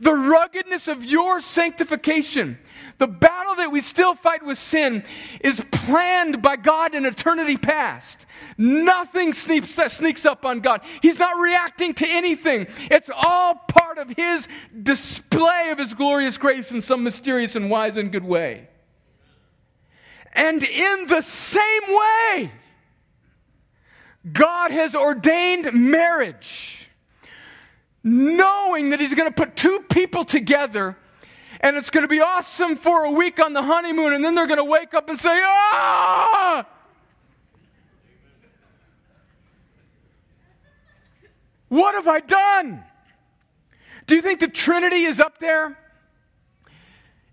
the 0.02 0.14
ruggedness 0.14 0.90
of 0.90 1.06
your 1.06 1.40
sanctification, 1.40 2.58
the 2.98 3.08
battle 3.08 3.56
that 3.56 3.72
we 3.72 3.82
still 3.82 4.16
fight 4.16 4.44
with 4.44 4.58
sin 4.58 5.04
is 5.42 5.64
planned 5.72 6.42
by 6.42 6.56
God 6.56 6.96
in 6.96 7.06
eternity 7.06 7.56
past. 7.56 8.26
Nothing 8.58 9.34
sneaks, 9.34 9.78
sneaks 9.94 10.26
up 10.26 10.46
on 10.46 10.62
God. 10.62 10.82
He's 11.02 11.20
not 11.20 11.40
reacting 11.40 11.94
to 11.96 12.08
anything. 12.08 12.68
It's 12.90 13.10
all 13.14 13.54
part 13.56 14.00
of 14.00 14.10
His 14.10 14.48
display 14.82 15.70
of 15.72 15.78
His 15.78 15.94
glorious 15.94 16.38
grace 16.38 16.72
in 16.72 16.82
some 16.82 17.04
mysterious 17.04 17.56
and 17.56 17.70
wise 17.70 17.98
and 17.98 18.12
good 18.12 18.26
way. 18.26 18.68
And 20.34 20.64
in 20.64 21.06
the 21.08 21.22
same 21.22 21.84
way, 21.88 22.52
God 24.32 24.72
has 24.72 24.96
ordained 24.96 25.72
marriage, 25.72 26.90
knowing 28.04 28.90
that 28.90 29.00
He's 29.00 29.14
going 29.14 29.30
to 29.30 29.36
put 29.36 29.56
two 29.56 29.86
people 29.90 30.26
together 30.26 30.98
and 31.62 31.76
it's 31.76 31.90
going 31.90 32.04
to 32.04 32.08
be 32.08 32.20
awesome 32.20 32.76
for 32.76 33.06
a 33.06 33.12
week 33.12 33.40
on 33.40 33.54
the 33.54 33.62
honeymoon, 33.64 34.14
and 34.14 34.24
then 34.24 34.36
they're 34.36 34.48
going 34.48 34.58
to 34.58 34.64
wake 34.64 34.94
up 34.94 35.10
and 35.10 35.20
say, 35.20 35.40
Ah! 35.44 36.66
What 41.70 41.96
have 41.96 42.08
I 42.08 42.22
done? 42.22 42.84
Do 44.06 44.16
you 44.16 44.22
think 44.22 44.40
the 44.40 44.48
Trinity 44.48 45.04
is 45.04 45.20
up 45.20 45.40
there? 45.40 45.78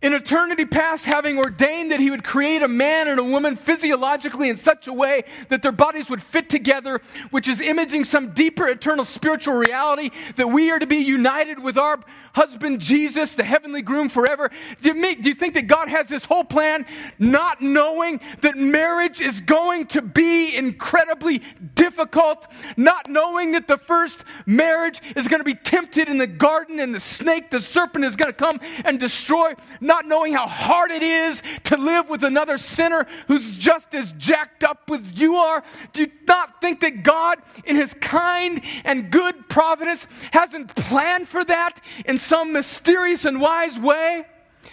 In 0.05 0.13
eternity 0.13 0.67
past, 0.67 1.07
having 1.07 1.39
ordained 1.39 1.91
that 1.91 1.99
he 1.99 2.11
would 2.11 2.23
create 2.23 2.61
a 2.61 2.69
man 2.69 3.09
and 3.09 3.19
a 3.19 3.25
woman 3.25 3.57
physiologically 3.57 4.51
in 4.51 4.57
such 4.59 4.87
a 4.87 4.93
way 4.93 5.25
that 5.49 5.63
their 5.63 5.73
bodies 5.73 6.11
would 6.11 6.23
fit 6.23 6.51
together, 6.51 7.01
which 7.31 7.49
is 7.49 7.59
imaging 7.59 8.05
some 8.05 8.35
deeper 8.35 8.69
eternal 8.69 9.07
spiritual 9.07 9.55
reality 9.55 10.11
that 10.37 10.47
we 10.47 10.71
are 10.71 10.79
to 10.79 10.87
be 10.87 10.99
united 10.99 11.59
with 11.59 11.79
our 11.79 11.99
husband 12.35 12.81
Jesus, 12.81 13.33
the 13.33 13.45
heavenly 13.45 13.81
groom 13.81 14.11
forever. 14.11 14.51
Do 14.83 14.95
you, 14.95 15.17
do 15.23 15.29
you 15.31 15.35
think 15.35 15.55
that 15.55 15.69
God 15.69 15.89
has 15.89 16.07
this 16.07 16.27
whole 16.27 16.45
plan 16.45 16.85
not 17.19 17.63
knowing 17.63 18.21
that 18.43 18.59
marriage 18.59 19.23
is 19.23 19.41
going 19.41 19.87
to 19.87 20.03
be 20.03 20.55
incredibly 20.55 21.41
difficult, 21.75 22.47
not 22.77 23.09
knowing 23.09 23.53
that 23.53 23.69
the 23.69 23.79
first 23.79 24.23
marriage 24.45 25.01
is 25.17 25.29
going 25.29 25.41
to 25.41 25.45
be 25.45 25.55
tempted 25.55 26.09
in 26.09 26.19
the 26.19 26.27
garden 26.27 26.79
and 26.79 26.95
the 26.95 27.01
snake, 27.01 27.51
the 27.51 27.61
serpent 27.61 28.05
is 28.05 28.17
going 28.17 28.31
to 28.31 28.37
come 28.37 28.61
and 28.85 29.01
destroy, 29.01 29.55
not 29.81 29.94
not 29.95 30.07
knowing 30.07 30.33
how 30.33 30.49
hard 30.49 30.91
it 30.91 31.05
is 31.05 31.41
to 31.63 31.77
live 31.77 32.09
with 32.09 32.25
another 32.25 32.59
sinner 32.59 33.07
who's 33.29 33.57
just 33.57 33.95
as 33.95 34.13
jacked 34.15 34.65
up 34.65 34.91
as 34.93 35.17
you 35.17 35.37
are? 35.37 35.63
Do 35.93 36.01
you 36.01 36.11
not 36.27 36.61
think 36.61 36.81
that 36.81 37.05
God, 37.05 37.39
in 37.65 37.77
His 37.77 37.95
kind 37.95 38.61
and 38.85 39.09
good 39.09 39.49
providence, 39.49 40.09
hasn't 40.33 40.75
planned 40.75 41.29
for 41.29 41.45
that 41.45 41.81
in 42.07 42.19
some 42.19 42.53
mysterious 42.53 43.25
and 43.25 43.41
wise 43.41 43.79
way? 43.79 44.27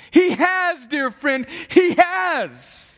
He 0.09 0.31
has, 0.31 0.87
dear 0.87 1.11
friend, 1.11 1.45
He 1.69 1.93
has. 1.93 2.95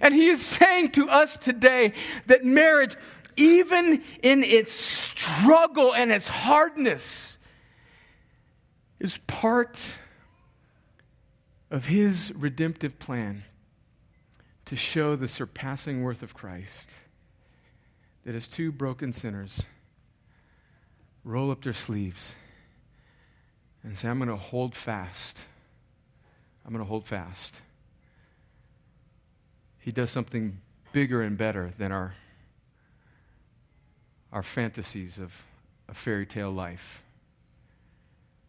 And 0.00 0.14
He 0.14 0.28
is 0.28 0.40
saying 0.40 0.90
to 0.92 1.08
us 1.08 1.36
today 1.36 1.94
that 2.26 2.44
marriage, 2.44 2.94
even 3.36 4.04
in 4.22 4.44
its 4.44 4.72
struggle 4.72 5.92
and 5.92 6.12
its 6.12 6.28
hardness, 6.28 7.38
is 9.00 9.18
part 9.26 9.80
of 11.70 11.86
his 11.86 12.32
redemptive 12.34 12.98
plan 12.98 13.44
to 14.66 14.76
show 14.76 15.16
the 15.16 15.28
surpassing 15.28 16.02
worth 16.02 16.22
of 16.22 16.34
Christ. 16.34 16.90
That 18.24 18.34
as 18.34 18.48
two 18.48 18.70
broken 18.70 19.12
sinners 19.12 19.62
roll 21.24 21.50
up 21.50 21.62
their 21.62 21.72
sleeves 21.72 22.34
and 23.82 23.96
say, 23.96 24.08
I'm 24.08 24.18
going 24.18 24.28
to 24.28 24.36
hold 24.36 24.74
fast. 24.74 25.46
I'm 26.64 26.72
going 26.72 26.84
to 26.84 26.88
hold 26.88 27.06
fast. 27.06 27.60
He 29.78 29.90
does 29.90 30.10
something 30.10 30.60
bigger 30.92 31.22
and 31.22 31.38
better 31.38 31.72
than 31.78 31.90
our, 31.92 32.14
our 34.32 34.42
fantasies 34.42 35.18
of 35.18 35.32
a 35.88 35.94
fairy 35.94 36.26
tale 36.26 36.50
life. 36.50 37.02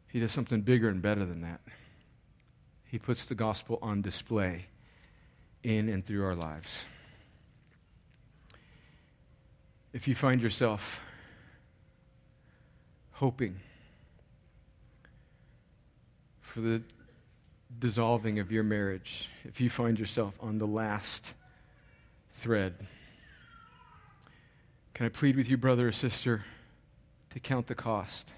He 0.07 0.19
does 0.19 0.33
something 0.33 0.61
bigger 0.61 0.89
and 0.89 1.01
better 1.01 1.25
than 1.25 1.41
that. 1.41 1.61
He 2.91 2.99
puts 2.99 3.23
the 3.23 3.35
gospel 3.35 3.79
on 3.81 4.01
display 4.01 4.65
in 5.63 5.87
and 5.87 6.05
through 6.05 6.25
our 6.25 6.35
lives. 6.35 6.83
If 9.93 10.09
you 10.09 10.13
find 10.13 10.41
yourself 10.41 10.99
hoping 13.13 13.61
for 16.41 16.59
the 16.59 16.83
dissolving 17.79 18.39
of 18.39 18.51
your 18.51 18.63
marriage, 18.63 19.29
if 19.45 19.61
you 19.61 19.69
find 19.69 19.97
yourself 19.97 20.33
on 20.41 20.57
the 20.57 20.67
last 20.67 21.33
thread, 22.33 22.75
can 24.93 25.05
I 25.05 25.09
plead 25.09 25.37
with 25.37 25.47
you, 25.47 25.55
brother 25.55 25.87
or 25.87 25.93
sister, 25.93 26.43
to 27.29 27.39
count 27.39 27.67
the 27.67 27.75
cost? 27.75 28.33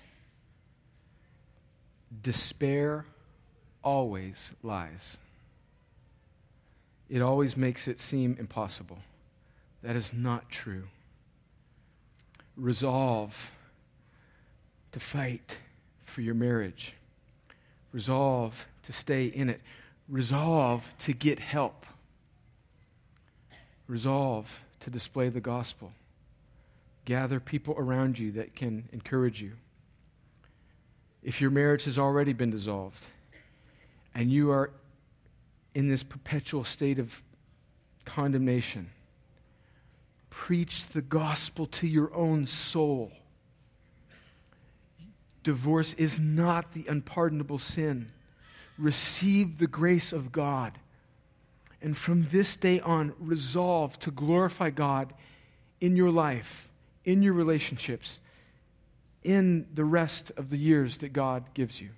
Despair 2.22 3.08
always 3.84 4.54
lies. 4.64 5.18
It 7.10 7.22
always 7.22 7.56
makes 7.58 7.88
it 7.88 8.00
seem 8.00 8.38
impossible. 8.40 9.00
That 9.84 9.96
is 9.96 10.12
not 10.14 10.50
true. 10.50 10.86
Resolve 12.56 13.52
to 14.92 15.00
fight 15.00 15.58
for 16.06 16.22
your 16.22 16.36
marriage. 16.36 16.94
Resolve 17.92 18.66
to 18.84 18.94
stay 18.94 19.26
in 19.26 19.50
it. 19.50 19.62
Resolve 20.08 20.90
to 21.00 21.14
get 21.14 21.40
help. 21.40 21.86
Resolve 23.88 24.60
to 24.80 24.90
display 24.90 25.30
the 25.30 25.42
gospel. 25.42 25.92
gather 27.06 27.40
people 27.40 27.76
around 27.78 28.18
you 28.18 28.32
that 28.34 28.56
can 28.56 28.88
encourage 28.94 29.42
you. 29.42 29.52
If 31.22 31.42
your 31.42 31.52
marriage 31.52 31.84
has 31.86 31.98
already 31.98 32.34
been 32.34 32.52
dissolved 32.52 33.06
and 34.16 34.32
you 34.32 34.52
are 34.52 34.72
in 35.76 35.88
this 35.88 36.04
perpetual 36.04 36.64
state 36.64 37.00
of 37.00 37.24
condemnation, 38.06 38.90
preach 40.30 40.88
the 40.88 41.02
gospel 41.02 41.66
to 41.66 41.88
your 41.88 42.14
own 42.14 42.46
soul. 42.46 43.12
Divorce 45.44 45.94
is 45.94 46.20
not 46.20 46.74
the 46.74 46.86
unpardonable 46.88 47.60
sin. 47.60 48.10
Receive 48.78 49.58
the 49.58 49.68
grace 49.68 50.14
of 50.14 50.32
God. 50.32 50.78
And 51.82 51.98
from 51.98 52.28
this 52.30 52.56
day 52.56 52.80
on, 52.80 53.14
resolve 53.20 54.00
to 54.00 54.12
glorify 54.12 54.70
God 54.70 55.14
in 55.82 55.98
your 55.98 56.12
life, 56.12 56.70
in 57.04 57.22
your 57.22 57.34
relationships, 57.34 58.22
in 59.24 59.68
the 59.74 59.84
rest 59.84 60.32
of 60.38 60.50
the 60.50 60.58
years 60.58 60.98
that 61.00 61.12
God 61.12 61.44
gives 61.54 61.82
you. 61.82 61.90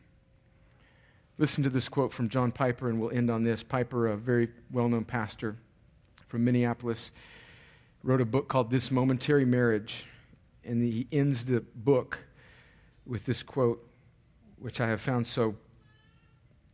Listen 1.38 1.64
to 1.64 1.70
this 1.70 1.90
quote 1.90 2.14
from 2.14 2.30
John 2.30 2.52
Piper, 2.52 2.90
and 2.90 3.00
we'll 3.00 3.12
end 3.12 3.30
on 3.30 3.44
this. 3.44 3.62
Piper, 3.62 4.08
a 4.08 4.16
very 4.16 4.50
well 4.72 4.88
known 4.88 5.04
pastor 5.04 5.58
from 6.28 6.46
Minneapolis, 6.46 7.12
wrote 8.04 8.22
a 8.22 8.26
book 8.26 8.48
called 8.48 8.70
This 8.70 8.90
Momentary 8.90 9.44
Marriage. 9.44 10.06
And 10.64 10.82
he 10.82 11.08
ends 11.12 11.46
the 11.46 11.60
book 11.76 12.18
with 13.06 13.26
this 13.26 13.44
quote, 13.44 13.86
which 14.60 14.80
I 14.80 14.88
have 14.88 15.02
found 15.02 15.28
so, 15.28 15.56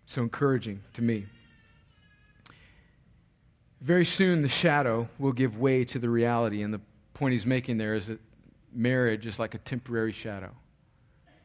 so 0.05 0.21
encouraging 0.21 0.81
to 0.93 1.01
me. 1.01 1.25
Very 3.81 4.05
soon, 4.05 4.43
the 4.43 4.49
shadow 4.49 5.09
will 5.17 5.33
give 5.33 5.57
way 5.57 5.83
to 5.85 5.97
the 5.97 6.09
reality. 6.09 6.61
And 6.61 6.71
the 6.71 6.81
point 7.15 7.33
he's 7.33 7.47
making 7.47 7.77
there 7.79 7.95
is 7.95 8.07
that 8.07 8.19
marriage 8.71 9.25
is 9.25 9.39
like 9.39 9.55
a 9.55 9.57
temporary 9.57 10.11
shadow, 10.11 10.51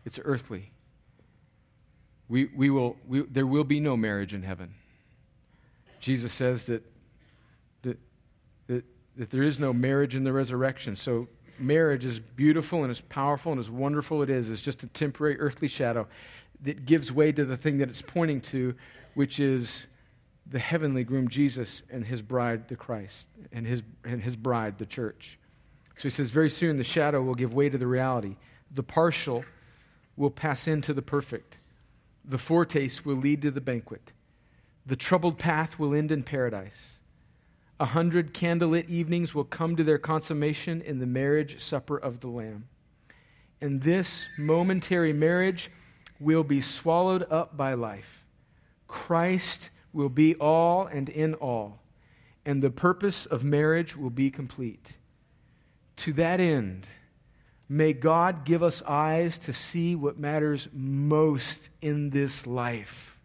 it's 0.05 0.21
earthly. 0.23 0.71
We, 2.29 2.47
we 2.47 2.71
will, 2.71 2.97
we, 3.07 3.23
there 3.23 3.47
will 3.47 3.65
be 3.65 3.81
no 3.81 3.97
marriage 3.97 4.35
in 4.35 4.43
heaven. 4.43 4.75
Jesus 6.01 6.33
says 6.33 6.65
that, 6.65 6.83
that, 7.83 7.99
that, 8.67 8.85
that 9.17 9.31
there 9.31 9.43
is 9.43 9.59
no 9.59 9.73
marriage 9.73 10.15
in 10.15 10.25
the 10.25 10.33
resurrection. 10.33 10.97
So, 10.97 11.29
marriage, 11.59 12.05
is 12.05 12.21
beautiful 12.21 12.83
and 12.83 12.91
as 12.91 13.01
powerful 13.01 13.53
and 13.53 13.59
as 13.59 13.71
wonderful 13.71 14.23
it 14.23 14.31
is, 14.31 14.49
is 14.49 14.61
just 14.61 14.83
a 14.83 14.87
temporary 14.89 15.39
earthly 15.41 15.69
shadow 15.69 16.07
that 16.63 16.85
gives 16.85 17.13
way 17.13 17.33
to 17.33 17.45
the 17.45 17.57
thing 17.57 17.79
that 17.79 17.89
it's 17.89 18.03
pointing 18.03 18.41
to, 18.41 18.75
which 19.15 19.41
is 19.41 19.87
the 20.49 20.59
heavenly 20.59 21.05
groom 21.05 21.29
Jesus 21.29 21.83
and 21.91 22.05
his 22.05 22.23
bride, 22.23 22.69
the 22.69 22.77
Christ, 22.77 23.27
and 23.53 23.67
his, 23.67 23.83
and 24.05 24.23
his 24.23 24.37
bride, 24.37 24.79
the 24.79 24.87
church. 24.87 25.39
So 25.97 26.05
he 26.05 26.11
says, 26.11 26.31
very 26.31 26.51
soon 26.51 26.77
the 26.77 26.85
shadow 26.85 27.23
will 27.23 27.35
give 27.35 27.55
way 27.55 27.69
to 27.69 27.79
the 27.79 27.87
reality. 27.87 28.37
The 28.71 28.83
partial 28.83 29.45
will 30.17 30.31
pass 30.31 30.69
into 30.69 30.93
the 30.93 31.03
perfect. 31.03 31.57
The 32.27 32.39
foretaste 32.39 33.07
will 33.07 33.17
lead 33.17 33.43
to 33.43 33.51
the 33.51 33.61
banquet. 33.61 34.13
The 34.85 34.97
troubled 34.97 35.39
path 35.39 35.79
will 35.79 35.95
end 35.95 36.11
in 36.11 36.23
paradise. 36.23 36.99
A 37.79 37.85
hundred 37.85 38.33
candlelit 38.33 38.89
evenings 38.89 39.35
will 39.35 39.45
come 39.45 39.77
to 39.77 39.85
their 39.85 39.99
consummation 39.99 40.81
in 40.81 40.99
the 40.99 41.07
marriage 41.07 41.61
supper 41.61 41.97
of 41.99 42.21
the 42.21 42.29
Lamb. 42.29 42.69
And 43.61 43.83
this 43.83 44.29
momentary 44.39 45.13
marriage 45.13 45.71
will 46.19 46.45
be 46.45 46.61
swallowed 46.61 47.27
up 47.31 47.57
by 47.57 47.75
life. 47.75 48.25
Christ 48.89 49.71
will 49.93 50.09
be 50.09 50.35
all 50.37 50.87
and 50.87 51.09
in 51.09 51.35
all, 51.35 51.81
and 52.45 52.63
the 52.63 52.71
purpose 52.71 53.27
of 53.27 53.45
marriage 53.45 53.97
will 53.97 54.11
be 54.11 54.31
complete. 54.31 54.97
To 55.97 56.13
that 56.15 56.41
end, 56.41 56.89
may 57.69 57.93
God 57.93 58.45
give 58.45 58.63
us 58.63 58.83
eyes 58.83 59.39
to 59.41 59.53
see 59.53 59.95
what 59.95 60.19
matters 60.19 60.69
most 60.73 61.71
in 61.81 62.11
this 62.11 62.47
life. 62.47 63.19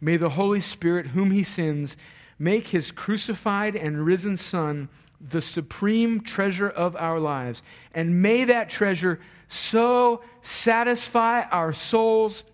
May 0.00 0.16
the 0.16 0.30
Holy 0.30 0.60
Spirit, 0.60 1.06
whom 1.08 1.30
He 1.30 1.44
sends, 1.44 1.96
make 2.38 2.68
His 2.68 2.90
crucified 2.90 3.76
and 3.76 4.04
risen 4.04 4.36
Son 4.36 4.88
the 5.20 5.40
supreme 5.40 6.20
treasure 6.22 6.68
of 6.68 6.96
our 6.96 7.20
lives. 7.20 7.62
And 7.94 8.22
may 8.22 8.44
that 8.44 8.70
treasure 8.70 9.20
so 9.48 10.22
satisfy 10.40 11.42
our 11.42 11.72
souls 11.72 12.44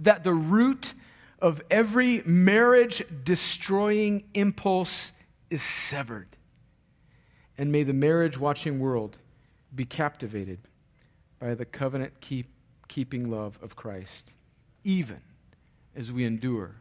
that 0.00 0.24
the 0.24 0.34
root 0.34 0.92
of 1.38 1.62
every 1.70 2.22
marriage 2.24 3.02
destroying 3.24 4.24
impulse 4.34 5.12
is 5.50 5.62
severed. 5.62 6.28
And 7.56 7.72
may 7.72 7.82
the 7.82 7.92
marriage 7.92 8.38
watching 8.38 8.78
world 8.78 9.16
be 9.74 9.84
captivated 9.84 10.58
by 11.38 11.54
the 11.54 11.64
covenant 11.64 12.20
keep, 12.20 12.48
keeping 12.88 13.30
love 13.30 13.58
of 13.62 13.76
Christ, 13.76 14.30
even 14.84 15.20
as 15.96 16.12
we 16.12 16.24
endure 16.24 16.76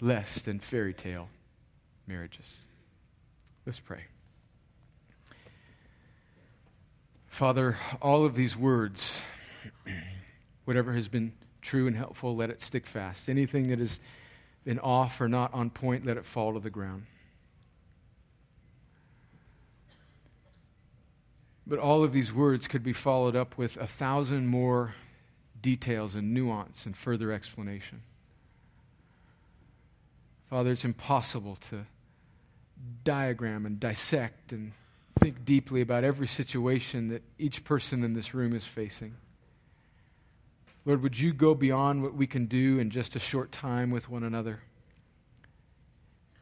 less 0.00 0.40
than 0.40 0.58
fairy 0.58 0.94
tale 0.94 1.28
marriages. 2.06 2.58
Let's 3.66 3.80
pray. 3.80 4.04
Father, 7.28 7.76
all 8.00 8.24
of 8.24 8.34
these 8.36 8.56
words, 8.56 9.18
whatever 10.64 10.92
has 10.92 11.08
been 11.08 11.32
true 11.62 11.86
and 11.86 11.96
helpful, 11.96 12.36
let 12.36 12.50
it 12.50 12.62
stick 12.62 12.86
fast. 12.86 13.28
Anything 13.28 13.68
that 13.68 13.78
has 13.78 13.98
been 14.64 14.78
off 14.78 15.20
or 15.20 15.28
not 15.28 15.52
on 15.52 15.70
point, 15.70 16.06
let 16.06 16.16
it 16.16 16.24
fall 16.24 16.52
to 16.54 16.60
the 16.60 16.70
ground. 16.70 17.06
But 21.66 21.78
all 21.78 22.04
of 22.04 22.12
these 22.12 22.32
words 22.32 22.68
could 22.68 22.82
be 22.82 22.92
followed 22.92 23.34
up 23.34 23.56
with 23.56 23.76
a 23.76 23.86
thousand 23.86 24.48
more 24.48 24.94
details 25.62 26.14
and 26.14 26.34
nuance 26.34 26.84
and 26.84 26.96
further 26.96 27.32
explanation. 27.32 28.02
Father, 30.50 30.72
it's 30.72 30.84
impossible 30.84 31.56
to 31.56 31.86
diagram 33.02 33.64
and 33.64 33.80
dissect 33.80 34.52
and 34.52 34.72
think 35.18 35.44
deeply 35.44 35.80
about 35.80 36.04
every 36.04 36.28
situation 36.28 37.08
that 37.08 37.22
each 37.38 37.64
person 37.64 38.04
in 38.04 38.12
this 38.12 38.34
room 38.34 38.54
is 38.54 38.66
facing. 38.66 39.14
Lord, 40.84 41.02
would 41.02 41.18
you 41.18 41.32
go 41.32 41.54
beyond 41.54 42.02
what 42.02 42.14
we 42.14 42.26
can 42.26 42.44
do 42.44 42.78
in 42.78 42.90
just 42.90 43.16
a 43.16 43.20
short 43.20 43.52
time 43.52 43.90
with 43.90 44.08
one 44.10 44.22
another? 44.22 44.60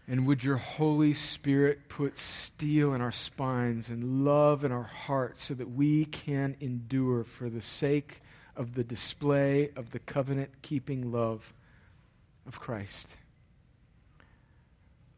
And 0.08 0.26
would 0.26 0.42
your 0.42 0.56
Holy 0.56 1.14
Spirit 1.14 1.88
put 1.88 2.18
steel 2.18 2.92
in 2.92 3.00
our 3.00 3.12
spines 3.12 3.88
and 3.88 4.24
love 4.24 4.64
in 4.64 4.72
our 4.72 4.82
hearts 4.82 5.44
so 5.44 5.54
that 5.54 5.70
we 5.70 6.06
can 6.06 6.56
endure 6.60 7.24
for 7.24 7.48
the 7.48 7.62
sake 7.62 8.20
of 8.56 8.74
the 8.74 8.84
display 8.84 9.70
of 9.76 9.90
the 9.90 10.00
covenant 10.00 10.50
keeping 10.62 11.12
love 11.12 11.54
of 12.46 12.58
Christ? 12.58 13.16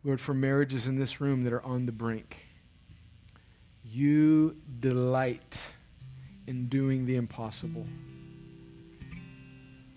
Lord, 0.05 0.21
for 0.21 0.35
marriages 0.35 0.87
in 0.87 0.99
this 0.99 1.19
room 1.19 1.45
that 1.45 1.53
are 1.53 1.65
on 1.65 1.87
the 1.87 1.93
brink, 1.93 2.47
you 3.83 4.57
delight 4.81 5.63
in 6.47 6.69
doing 6.69 7.07
the 7.07 7.17
impossible. 7.17 7.87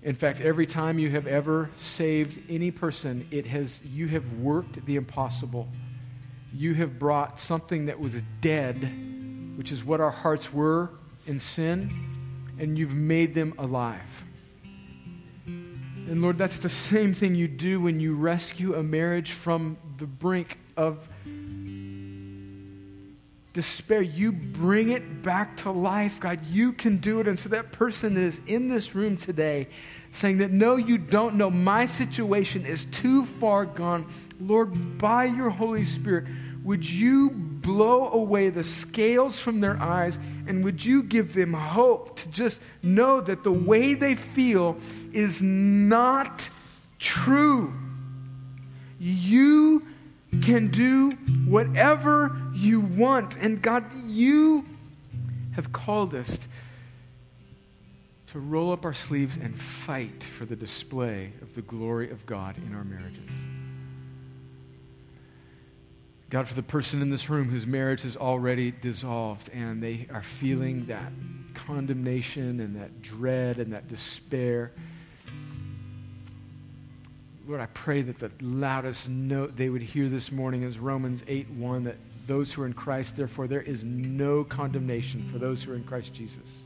In 0.08 0.16
fact, 0.16 0.39
every 0.39 0.66
time 0.66 0.99
you 0.99 1.10
have 1.10 1.28
ever 1.28 1.70
saved 1.78 2.39
any 2.49 2.72
person, 2.72 3.28
it 3.30 3.45
has, 3.47 3.82
you 3.84 4.08
have 4.08 4.32
worked 4.36 4.86
the 4.86 4.95
impossible. 4.95 5.68
You 6.53 6.76
have 6.76 6.97
brought 6.97 7.41
something 7.41 7.88
that 7.88 7.99
was 7.99 8.14
dead, 8.39 9.58
which 9.58 9.74
is 9.74 9.84
what 9.84 9.99
our 9.99 10.10
hearts 10.10 10.53
were 10.53 10.91
in 11.26 11.41
sin, 11.41 11.91
and 12.58 12.80
you've 12.80 12.93
made 12.93 13.36
them 13.36 13.53
alive. 13.58 14.24
And 15.45 16.22
Lord, 16.22 16.38
that's 16.38 16.60
the 16.60 16.70
same 16.70 17.14
thing 17.14 17.36
you 17.36 17.49
do 17.49 17.82
when 17.82 17.99
you 17.99 18.16
rescue 18.16 18.76
a 18.76 18.84
marriage 18.84 19.34
from 19.34 19.76
the 19.97 20.08
brink 20.08 20.58
of 20.78 21.05
despair. 23.58 24.03
You 24.03 24.32
bring 24.32 24.91
it 24.91 25.24
back 25.24 25.58
to 25.58 25.72
life, 25.72 26.20
God. 26.20 26.45
You 26.45 26.74
can 26.74 26.97
do 26.97 27.20
it. 27.20 27.28
And 27.28 27.39
so 27.39 27.49
that 27.49 27.72
person 27.72 28.14
that 28.14 28.22
is 28.22 28.39
in 28.45 28.70
this 28.70 28.93
room 28.93 29.18
today 29.18 29.68
saying 30.12 30.38
that, 30.38 30.51
no, 30.51 30.76
you 30.76 30.99
don't 30.99 31.34
know. 31.34 31.49
My 31.49 31.88
situation 31.88 32.68
is 32.68 32.86
too 32.91 33.26
far 33.26 33.66
gone. 33.66 34.14
Lord, 34.39 34.99
by 34.99 35.26
your 35.26 35.49
Holy 35.49 35.86
Spirit, 35.86 36.26
would 36.64 36.88
you 36.88 37.32
blow 37.32 38.12
away 38.12 38.49
the 38.49 38.64
scales 38.64 39.39
from 39.39 39.60
their 39.60 39.82
eyes 39.82 40.20
and 40.45 40.64
would 40.64 40.86
you 40.86 41.01
give 41.01 41.34
them 41.34 41.51
hope 41.51 42.16
to 42.18 42.30
just 42.30 42.62
know 42.84 43.22
that 43.22 43.43
the 43.43 43.51
way 43.51 43.95
they 43.95 44.14
feel 44.14 44.78
is 45.14 45.41
not 45.41 46.47
true? 46.99 47.74
You 48.99 49.82
can 50.43 50.68
do 50.68 51.12
whatever 51.47 52.39
you 52.58 52.82
want. 52.82 53.38
And 53.38 53.62
God, 53.62 53.86
you 54.05 54.66
have 55.53 55.72
called 55.72 56.14
us 56.14 56.39
to 58.28 58.39
roll 58.39 58.72
up 58.72 58.84
our 58.86 58.93
sleeves 58.93 59.38
and 59.38 59.60
fight 59.60 60.24
for 60.24 60.45
the 60.45 60.55
display 60.55 61.32
of 61.41 61.53
the 61.53 61.62
glory 61.62 62.12
of 62.12 62.26
God 62.26 62.58
in 62.58 62.76
our 62.76 62.84
marriages. 62.84 63.30
God, 66.30 66.45
for 66.47 66.55
the 66.55 66.64
person 66.64 67.01
in 67.01 67.10
this 67.10 67.30
room 67.30 67.47
whose 67.49 67.66
marriage 67.66 68.03
is 68.03 68.18
already 68.18 68.72
dissolved 68.72 69.49
and 69.53 69.82
they 69.82 70.08
are 70.12 70.22
feeling 70.22 70.86
that 70.88 71.14
condemnation 71.53 72.60
and 72.60 72.76
that 72.76 73.01
dread 73.01 73.60
and 73.60 73.72
that 73.72 73.88
despair. 73.88 74.74
Lord, 77.47 77.62
I 77.62 77.68
pray 77.68 78.01
that 78.01 78.20
the 78.20 78.30
loudest 78.41 79.08
note 79.08 79.55
they 79.55 79.70
would 79.70 79.82
hear 79.82 80.10
this 80.10 80.34
morning 80.34 80.64
is 80.64 80.78
Romans 80.80 81.24
8 81.28 81.49
1, 81.49 81.86
that 81.86 81.95
those 82.28 82.53
who 82.53 82.61
are 82.61 82.65
in 82.65 82.73
Christ, 82.73 83.15
therefore, 83.15 83.47
there 83.47 83.61
is 83.61 83.84
no 83.84 84.43
condemnation 84.43 85.28
for 85.32 85.39
those 85.39 85.63
who 85.63 85.71
are 85.71 85.75
in 85.75 85.84
Christ 85.84 86.13
Jesus. 86.13 86.59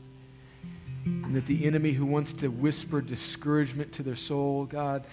And 1.04 1.34
that 1.34 1.46
the 1.46 1.64
enemy 1.64 1.92
who 1.92 2.04
wants 2.04 2.32
to 2.34 2.48
whisper 2.48 3.00
discouragement 3.00 3.92
to 3.94 4.02
their 4.02 4.16
soul, 4.16 4.66
God, 4.66 5.04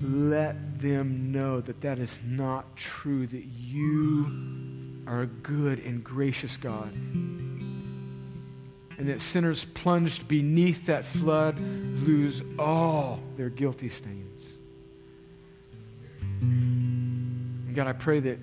let 0.00 0.80
them 0.80 1.30
know 1.32 1.60
that 1.60 1.80
that 1.82 1.98
is 1.98 2.18
not 2.24 2.76
true, 2.76 3.26
that 3.26 3.44
you 3.44 5.02
are 5.06 5.22
a 5.22 5.26
good 5.26 5.78
and 5.80 6.02
gracious 6.02 6.56
God. 6.56 6.92
And 8.98 9.08
that 9.08 9.20
sinners 9.20 9.64
plunged 9.64 10.28
beneath 10.28 10.86
that 10.86 11.04
flood 11.04 11.58
lose 11.60 12.42
all 12.58 13.20
their 13.36 13.48
guilty 13.48 13.88
stains. 13.88 14.46
And 16.40 17.74
God, 17.74 17.86
I 17.86 17.92
pray 17.92 18.20
that 18.20 18.38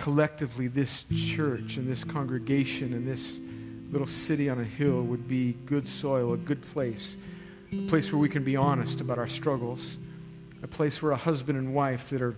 collectively 0.00 0.68
this 0.68 1.04
church 1.14 1.76
and 1.76 1.88
this 1.88 2.04
congregation 2.04 2.92
and 2.92 3.06
this 3.06 3.38
little 3.90 4.06
city 4.06 4.48
on 4.48 4.60
a 4.60 4.64
hill 4.64 5.02
would 5.02 5.26
be 5.28 5.52
good 5.66 5.88
soil, 5.88 6.32
a 6.32 6.36
good 6.36 6.62
place, 6.72 7.16
a 7.72 7.86
place 7.86 8.12
where 8.12 8.18
we 8.18 8.28
can 8.28 8.44
be 8.44 8.56
honest 8.56 9.00
about 9.00 9.18
our 9.18 9.28
struggles 9.28 9.96
a 10.62 10.66
place 10.66 11.00
where 11.00 11.12
a 11.12 11.16
husband 11.16 11.58
and 11.58 11.74
wife 11.74 12.10
that 12.10 12.20
are 12.20 12.36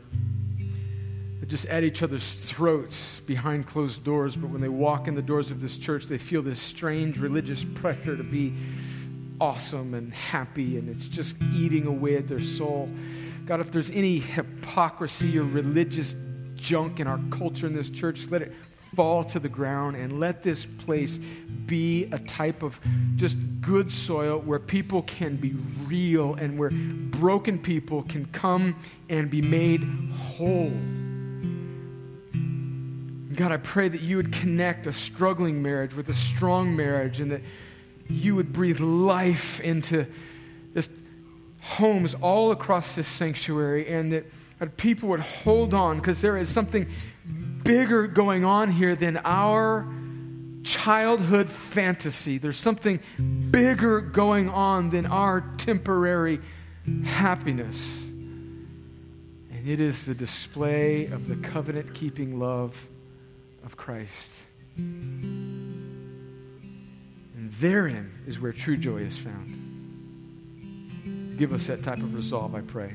just 1.47 1.67
at 1.67 1.83
each 1.83 2.03
other's 2.03 2.41
throats 2.41 3.21
behind 3.21 3.67
closed 3.67 4.05
doors, 4.05 4.37
but 4.37 4.49
when 4.49 4.61
they 4.61 4.69
walk 4.69 5.09
in 5.09 5.15
the 5.15 5.23
doors 5.23 5.51
of 5.51 5.61
this 5.61 5.77
church, 5.77 6.07
they 6.07 6.17
feel 6.17 6.41
this 6.41 6.61
strange 6.61 7.19
religious 7.19 7.65
pressure 7.75 8.17
to 8.17 8.23
be 8.23 8.55
awesome 9.41 9.93
and 9.93 10.15
happy, 10.15 10.79
and 10.79 10.89
it's 10.89 11.09
just 11.09 11.35
eating 11.53 11.87
away 11.87 12.17
at 12.17 12.29
their 12.29 12.43
soul. 12.43 12.89
God, 13.45 13.61
if 13.61 13.73
there's 13.73 13.91
any 13.91 14.19
hypocrisy 14.19 15.37
or 15.37 15.43
religious 15.43 16.15
junk 16.63 17.01
in 17.01 17.07
our 17.07 17.21
culture 17.31 17.67
in 17.67 17.75
this 17.75 17.91
church, 17.91 18.29
let 18.31 18.41
it 18.41 18.53
fall 18.95 19.25
to 19.25 19.41
the 19.41 19.49
ground 19.49 19.97
and 19.97 20.21
let 20.21 20.43
this 20.43 20.65
place 20.67 21.19
be 21.67 22.05
a 22.13 22.19
type 22.21 22.63
of 22.63 22.79
just 23.17 23.37
good 23.61 23.91
soil 23.91 24.39
where 24.41 24.59
people 24.59 25.03
can 25.03 25.37
be 25.37 25.55
real 25.87 26.35
and 26.35 26.59
where 26.59 26.71
broken 26.71 27.59
people 27.59 28.03
can 28.03 28.25
come 28.27 28.77
and 29.09 29.31
be 29.31 29.41
made 29.41 29.83
whole. 30.13 30.73
God, 33.35 33.51
I 33.51 33.57
pray 33.57 33.89
that 33.89 34.03
you 34.03 34.19
would 34.19 34.33
connect 34.33 34.87
a 34.87 34.93
struggling 34.93 35.63
marriage 35.63 35.95
with 35.95 36.11
a 36.11 36.15
strong 36.15 36.77
marriage 36.77 37.19
and 37.21 37.31
that 37.31 37.41
you 38.09 38.37
would 38.37 38.53
breathe 38.53 38.81
life 38.81 39.59
into 39.61 40.07
this 40.75 40.91
homes 41.61 42.15
all 42.21 42.51
across 42.51 42.95
this 42.95 43.09
sanctuary 43.09 43.89
and 43.89 44.23
that 44.63 44.77
people 44.77 45.09
would 45.09 45.19
hold 45.19 45.75
on 45.75 45.97
because 45.97 46.21
there 46.21 46.37
is 46.37 46.49
something 46.49 46.87
bigger 47.65 48.07
going 48.07 48.45
on 48.45 48.71
here 48.71 48.95
than 48.95 49.17
our 49.25 49.93
childhood 50.63 51.51
fantasy. 51.51 52.39
There's 52.39 52.61
something 52.61 53.01
bigger 53.51 54.01
going 54.01 54.49
on 54.49 54.91
than 54.91 55.07
our 55.07 55.41
temporary 55.57 56.41
happiness. 57.05 58.03
And 59.51 59.67
it 59.67 59.81
is 59.81 60.07
the 60.07 60.15
display 60.15 61.07
of 61.07 61.27
the 61.27 61.35
covenant 61.35 61.93
keeping 61.93 62.39
love 62.39 62.81
of 63.65 63.77
Christ. 63.77 64.33
And 64.77 65.73
therein 67.35 68.13
is 68.29 68.39
where 68.39 68.53
true 68.53 68.77
joy 68.77 68.99
is 68.99 69.19
found. 69.19 69.59
Give 71.37 71.53
us 71.53 71.67
that 71.67 71.83
type 71.83 71.99
of 71.99 72.15
resolve, 72.15 72.55
I 72.55 72.61
pray. 72.61 72.95